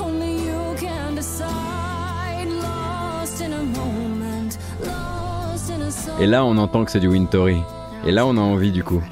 [0.00, 2.48] Only you can decide.
[2.48, 4.58] Lost in a moment.
[4.80, 6.20] Lost in a song.
[6.20, 7.62] Et là, on entend que c'est du Wintory.
[8.06, 9.02] Et là, on a envie du coup.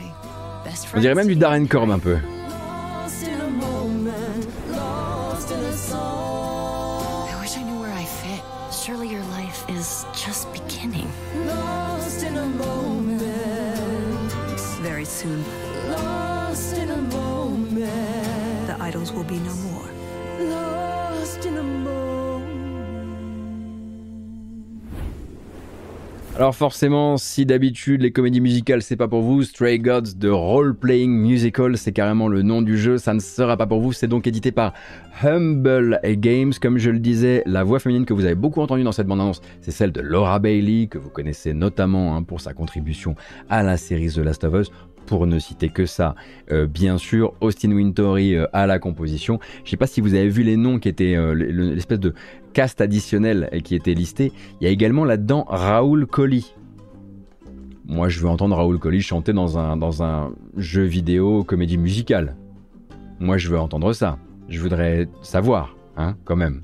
[0.94, 2.16] On dirait même du Darren Korb un peu.
[26.46, 30.76] Alors forcément, si d'habitude les comédies musicales c'est pas pour vous, Stray Gods de Role
[30.76, 34.06] Playing Musical, c'est carrément le nom du jeu, ça ne sera pas pour vous, c'est
[34.06, 34.72] donc édité par
[35.24, 36.52] Humble Games.
[36.62, 39.40] Comme je le disais, la voix féminine que vous avez beaucoup entendue dans cette bande-annonce,
[39.60, 43.16] c'est celle de Laura Bailey, que vous connaissez notamment hein, pour sa contribution
[43.48, 44.70] à la série The Last of Us
[45.06, 46.14] pour ne citer que ça.
[46.50, 49.38] Euh, bien sûr, Austin Wintory euh, à la composition.
[49.58, 52.14] Je ne sais pas si vous avez vu les noms qui étaient euh, l'espèce de
[52.52, 54.32] cast additionnel qui était listé.
[54.60, 56.54] Il y a également là-dedans Raoul Colli.
[57.86, 62.36] Moi, je veux entendre Raoul Colli chanter dans un, dans un jeu vidéo comédie musicale.
[63.20, 64.18] Moi, je veux entendre ça.
[64.48, 66.62] Je voudrais savoir, hein, quand même.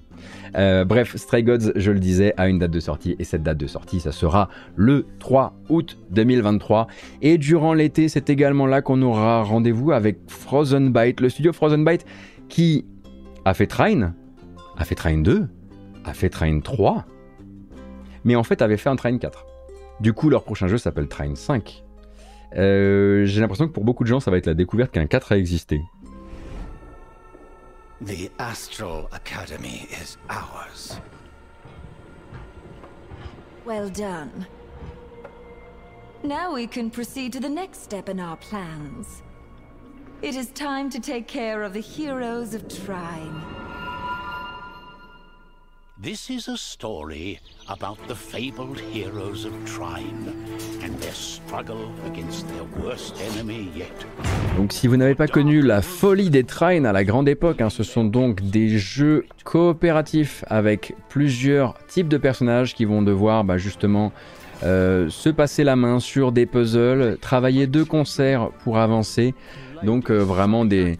[0.56, 3.58] Euh, bref, Stray Gods, je le disais, a une date de sortie et cette date
[3.58, 6.86] de sortie, ça sera le 3 août 2023.
[7.22, 11.84] Et durant l'été, c'est également là qu'on aura rendez-vous avec Frozen Byte, le studio Frozen
[11.84, 12.04] Byte
[12.48, 12.84] qui
[13.44, 14.14] a fait Train,
[14.76, 15.48] a fait Train 2,
[16.04, 17.04] a fait Train 3,
[18.24, 19.46] mais en fait avait fait un Train 4.
[20.00, 21.84] Du coup, leur prochain jeu s'appelle Train 5.
[22.56, 25.32] Euh, j'ai l'impression que pour beaucoup de gens, ça va être la découverte qu'un 4
[25.32, 25.80] a existé.
[28.02, 30.98] The Astral Academy is ours.
[33.64, 34.44] Well done.
[36.24, 39.22] Now we can proceed to the next step in our plans.
[40.20, 43.40] It is time to take care of the heroes of Trine.
[46.02, 47.38] This is a story
[47.68, 50.32] about the fabled heroes of Trine
[50.82, 53.86] and their struggle against their worst enemy yet.
[54.56, 57.70] Donc si vous n'avez pas connu la folie des Trine à la grande époque, hein,
[57.70, 63.56] ce sont donc des jeux coopératifs avec plusieurs types de personnages qui vont devoir bah,
[63.56, 64.10] justement
[64.64, 69.36] euh, se passer la main sur des puzzles, travailler de concert pour avancer.
[69.84, 70.98] Donc euh, vraiment des...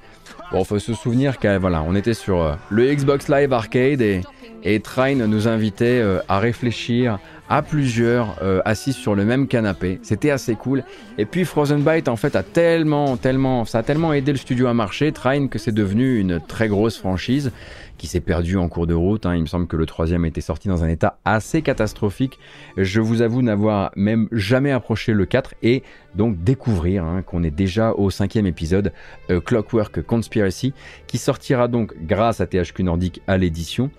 [0.52, 4.20] Bon, faut se souvenir qu'on voilà, on était sur euh, le Xbox Live Arcade et
[4.64, 7.18] et Trine nous invitait euh, à réfléchir
[7.52, 10.00] à plusieurs euh, assis sur le même canapé.
[10.02, 10.84] C'était assez cool.
[11.18, 14.68] Et puis Frozen Byte en fait a tellement, tellement, ça a tellement aidé le studio
[14.68, 17.52] à marcher, Trine, que c'est devenu une très grosse franchise
[17.98, 19.26] qui s'est perdue en cours de route.
[19.26, 19.36] Hein.
[19.36, 22.38] Il me semble que le troisième était sorti dans un état assez catastrophique.
[22.78, 25.82] Je vous avoue n'avoir même jamais approché le 4 et
[26.14, 28.92] donc découvrir hein, qu'on est déjà au cinquième épisode
[29.30, 30.72] euh, Clockwork Conspiracy
[31.06, 33.90] qui sortira donc grâce à THQ Nordic à l'édition.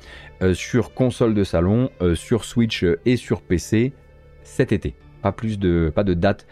[0.43, 3.93] Euh, sur console de salon, euh, sur Switch et sur PC
[4.43, 4.95] cet été.
[5.21, 6.47] Pas, plus de, pas de date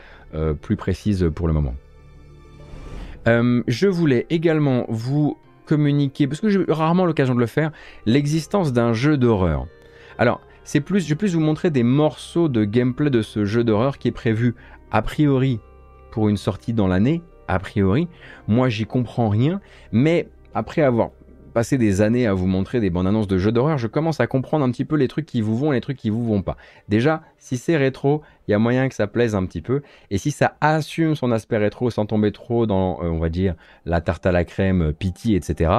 [0.62, 1.76] plus précise pour le moment.
[3.26, 7.72] je voulais également vous communiquer, parce que j'ai rarement l'occasion de le faire,
[8.06, 9.68] l'existence d'un jeu d'horreur.
[10.18, 13.64] Alors, c'est plus, je vais plus vous montrer des morceaux de gameplay de ce jeu
[13.64, 14.56] d'horreur qui est prévu
[14.92, 15.60] a priori
[16.12, 18.08] pour une sortie dans l'année, a priori.
[18.48, 19.62] Moi, j'y comprends rien,
[19.92, 21.12] mais après avoir
[21.52, 24.28] passer des années à vous montrer des bandes annonces de jeux d'horreur, je commence à
[24.28, 26.42] comprendre un petit peu les trucs qui vous vont et les trucs qui vous vont
[26.42, 26.58] pas.
[26.90, 29.82] Déjà, si c'est rétro, il y a moyen que ça plaise un petit peu.
[30.10, 33.56] Et si ça assume son aspect rétro sans tomber trop dans, euh, on va dire,
[33.86, 35.72] la tarte à la crème, euh, piti, etc.,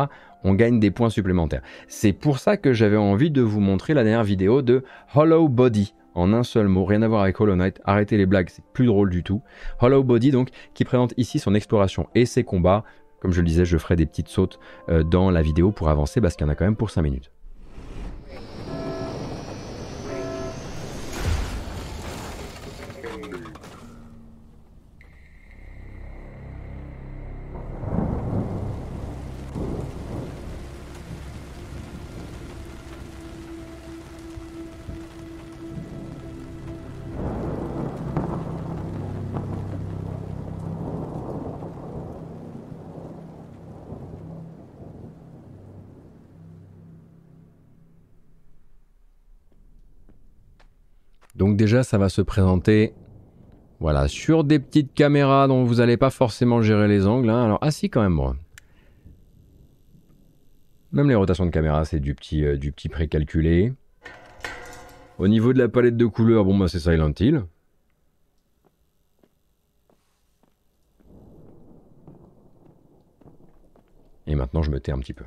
[0.44, 1.62] on gagne des points supplémentaires.
[1.88, 4.84] C'est pour ça que j'avais envie de vous montrer la dernière vidéo de
[5.14, 5.94] Hollow Body.
[6.14, 8.84] En un seul mot, rien à voir avec Hollow Knight, arrêtez les blagues, c'est plus
[8.84, 9.40] drôle du tout.
[9.80, 12.84] Hollow Body donc, qui présente ici son exploration et ses combats,
[13.22, 14.58] comme je le disais, je ferai des petites sautes
[14.88, 17.02] euh, dans la vidéo pour avancer parce qu'il y en a quand même pour 5
[17.02, 17.30] minutes.
[51.62, 52.92] Déjà, ça va se présenter
[53.78, 57.30] voilà, sur des petites caméras dont vous n'allez pas forcément gérer les angles.
[57.30, 57.44] Hein.
[57.44, 58.34] Alors, ah si, quand même, bon.
[60.90, 63.72] Même les rotations de caméra, c'est du petit, euh, du petit précalculé.
[65.18, 67.44] Au niveau de la palette de couleurs, bon, bah, c'est Silent Hill.
[74.26, 75.24] Et maintenant, je me tais un petit peu.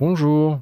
[0.00, 0.58] Bonjour.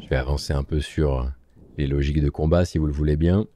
[0.00, 1.30] Je vais avancer un peu sur
[1.78, 3.46] les logiques de combat si vous le voulez bien.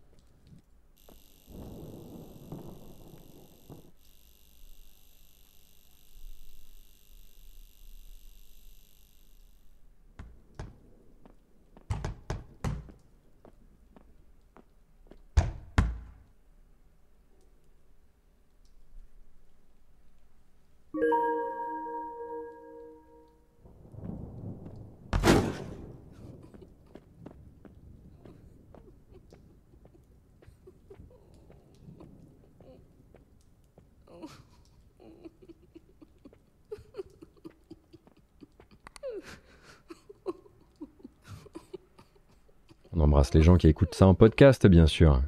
[43.35, 45.21] Les gens qui écoutent ça en podcast, bien sûr.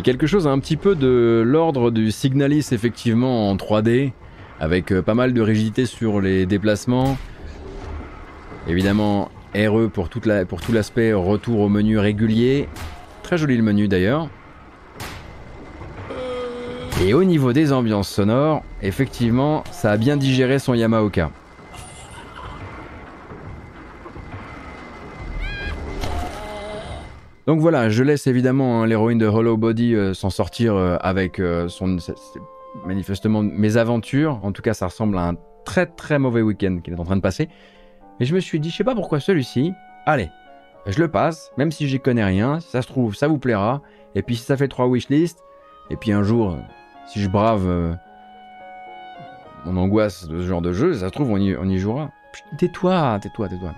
[0.00, 4.12] A quelque chose un petit peu de l'ordre du Signalis effectivement en 3D,
[4.58, 7.18] avec euh, pas mal de rigidité sur les déplacements.
[8.66, 10.22] Évidemment, RE pour tout
[10.72, 12.66] l'aspect retour au menu régulier.
[13.22, 14.30] Très joli le menu d'ailleurs.
[17.04, 21.30] Et au niveau des ambiances sonores, effectivement, ça a bien digéré son Yamaoka.
[27.50, 31.40] Donc voilà, je laisse évidemment hein, l'héroïne de Hollow Body euh, s'en sortir euh, avec
[31.40, 31.96] euh, son
[32.86, 34.38] manifestement mes aventures.
[34.44, 37.16] En tout cas, ça ressemble à un très très mauvais week-end qu'il est en train
[37.16, 37.48] de passer.
[38.20, 39.72] Et je me suis dit, je sais pas pourquoi celui-ci.
[40.06, 40.30] Allez,
[40.86, 42.60] je le passe, même si j'y connais rien.
[42.60, 43.82] Ça se trouve, ça vous plaira.
[44.14, 45.40] Et puis si ça fait trois wishlists,
[45.90, 46.56] et puis un jour,
[47.08, 47.66] si je brave
[49.64, 52.12] mon angoisse de ce genre de jeu, ça se trouve, on y, on y jouera.
[52.58, 53.74] Tais-toi, tais-toi, tais-toi.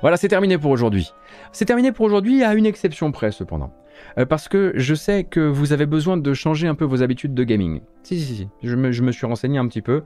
[0.00, 1.12] Voilà, c'est terminé pour aujourd'hui.
[1.52, 3.72] C'est terminé pour aujourd'hui à une exception près cependant.
[4.18, 7.34] Euh, parce que je sais que vous avez besoin de changer un peu vos habitudes
[7.34, 7.80] de gaming.
[8.02, 10.02] Si, si, si, je me, je me suis renseigné un petit peu.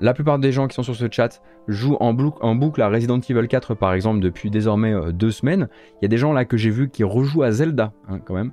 [0.00, 3.20] La plupart des gens qui sont sur ce chat jouent en, en boucle à Resident
[3.20, 5.68] Evil 4 par exemple depuis désormais euh, deux semaines.
[5.94, 8.34] Il y a des gens là que j'ai vu qui rejouent à Zelda hein, quand
[8.34, 8.52] même.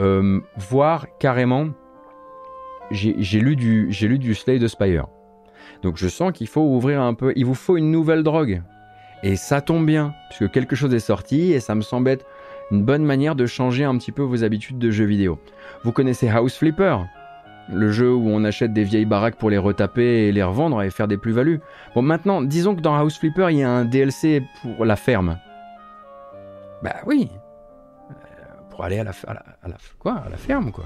[0.00, 1.68] Euh, voire carrément,
[2.90, 5.06] j'ai lu du, j'ai lu du Slay the Spire.
[5.82, 8.62] Donc je sens qu'il faut ouvrir un peu, il vous faut une nouvelle drogue.
[9.22, 12.26] Et ça tombe bien, puisque quelque chose est sorti et ça me semble être
[12.70, 15.38] une bonne manière de changer un petit peu vos habitudes de jeux vidéo.
[15.84, 16.98] Vous connaissez House Flipper
[17.68, 20.90] le jeu où on achète des vieilles baraques pour les retaper et les revendre et
[20.90, 21.60] faire des plus-values.
[21.94, 25.38] Bon, maintenant, disons que dans House Flipper, il y a un DLC pour la ferme.
[26.82, 27.30] Bah oui.
[28.10, 28.14] Euh,
[28.70, 30.84] pour aller à la, à la, ferme, quoi.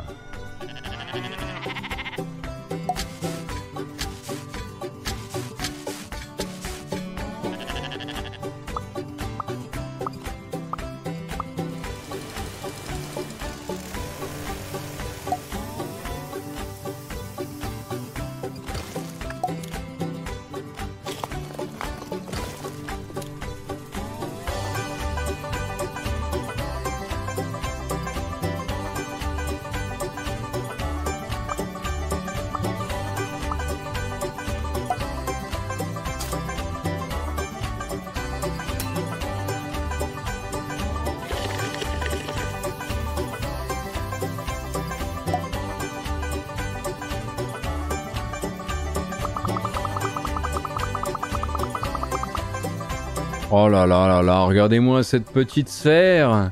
[53.58, 56.50] Oh là là là là, regardez-moi cette petite sphère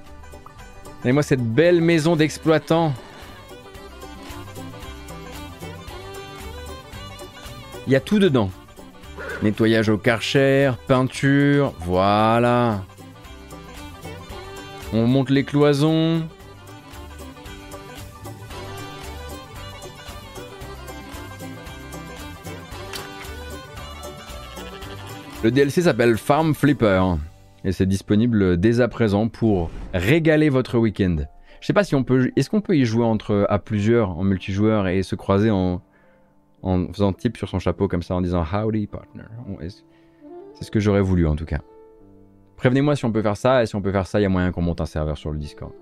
[1.01, 2.95] Regardez-moi cette belle maison d'exploitant
[7.87, 8.49] Il y a tout dedans.
[9.43, 12.81] Nettoyage au karcher, peinture, voilà.
[14.95, 16.23] On monte les cloisons.
[25.45, 27.03] Le DLC s'appelle Farm Flipper
[27.67, 31.17] et c'est disponible dès à présent pour régaler votre week-end.
[31.61, 34.25] Je sais pas si on peut, est-ce qu'on peut y jouer entre à plusieurs en
[34.25, 35.83] multijoueur et se croiser en,
[36.63, 39.25] faisant type sur son chapeau comme ça en disant Howdy partner.
[40.55, 41.61] C'est ce que j'aurais voulu en tout cas.
[42.57, 44.31] Prévenez-moi si on peut faire ça et si on peut faire ça, il y a
[44.31, 45.75] moyen qu'on monte un serveur sur le Discord.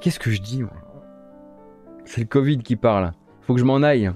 [0.00, 0.62] Qu'est-ce que je dis
[2.06, 3.12] C'est le Covid qui parle.
[3.42, 4.10] Faut que je m'en aille.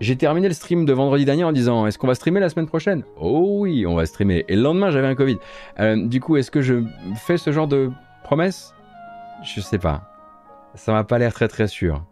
[0.00, 2.68] J'ai terminé le stream de vendredi dernier en disant est-ce qu'on va streamer la semaine
[2.68, 3.02] prochaine?
[3.20, 4.44] Oh oui, on va streamer.
[4.46, 5.38] Et le lendemain, j'avais un Covid.
[5.80, 6.84] Euh, du coup, est-ce que je
[7.16, 7.90] fais ce genre de
[8.22, 8.74] promesse?
[9.42, 10.08] Je sais pas.
[10.74, 12.04] Ça m'a pas l'air très très sûr.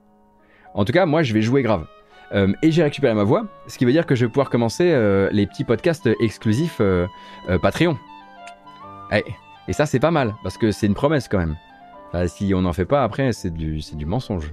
[0.75, 1.87] En tout cas, moi, je vais jouer grave.
[2.33, 4.91] Euh, et j'ai récupéré ma voix, ce qui veut dire que je vais pouvoir commencer
[4.91, 6.83] euh, les petits podcasts exclusifs
[7.63, 7.97] Patreon.
[9.13, 9.23] Et,
[9.69, 11.57] et ça, c'est pas mal, parce que c'est une promesse quand même.
[12.27, 14.53] Si on n'en fait pas après, c'est du, du mensonge.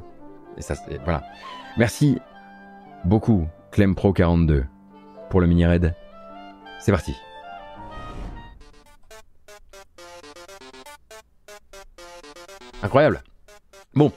[0.58, 1.24] Et ça, voilà.
[1.78, 2.20] Merci
[3.06, 4.66] beaucoup Clem Pro 42
[5.30, 5.96] pour le mini raid.
[6.80, 7.14] C'est parti.
[12.82, 13.24] Incroyable.
[13.96, 14.12] Bon,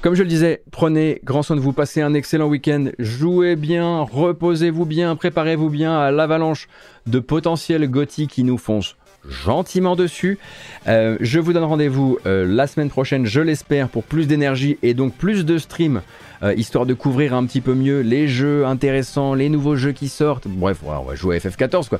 [0.00, 4.02] comme je le disais, prenez grand soin de vous, passez un excellent week-end, jouez bien,
[4.02, 6.68] reposez-vous bien, préparez-vous bien à l'avalanche
[7.06, 8.96] de potentiels gothiques qui nous foncent
[9.28, 10.38] gentiment dessus.
[10.86, 14.94] Euh, je vous donne rendez-vous euh, la semaine prochaine, je l'espère, pour plus d'énergie et
[14.94, 16.02] donc plus de streams,
[16.42, 20.08] euh, histoire de couvrir un petit peu mieux les jeux intéressants, les nouveaux jeux qui
[20.08, 20.46] sortent.
[20.48, 21.98] Bref, on va jouer à FF14 quoi.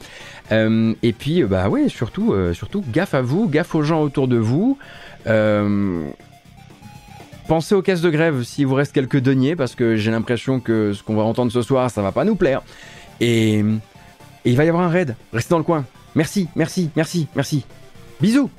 [0.50, 4.78] et puis, bah ouais, surtout, surtout, gaffe à vous, gaffe aux gens autour de vous.
[7.48, 10.92] Pensez aux caisses de grève s'il vous reste quelques deniers, parce que j'ai l'impression que
[10.92, 12.62] ce qu'on va entendre ce soir, ça va pas nous plaire.
[13.20, 13.64] Et, et
[14.44, 15.14] il va y avoir un raid.
[15.32, 15.84] Restez dans le coin.
[16.16, 17.64] Merci, merci, merci, merci.
[18.20, 18.50] Bisous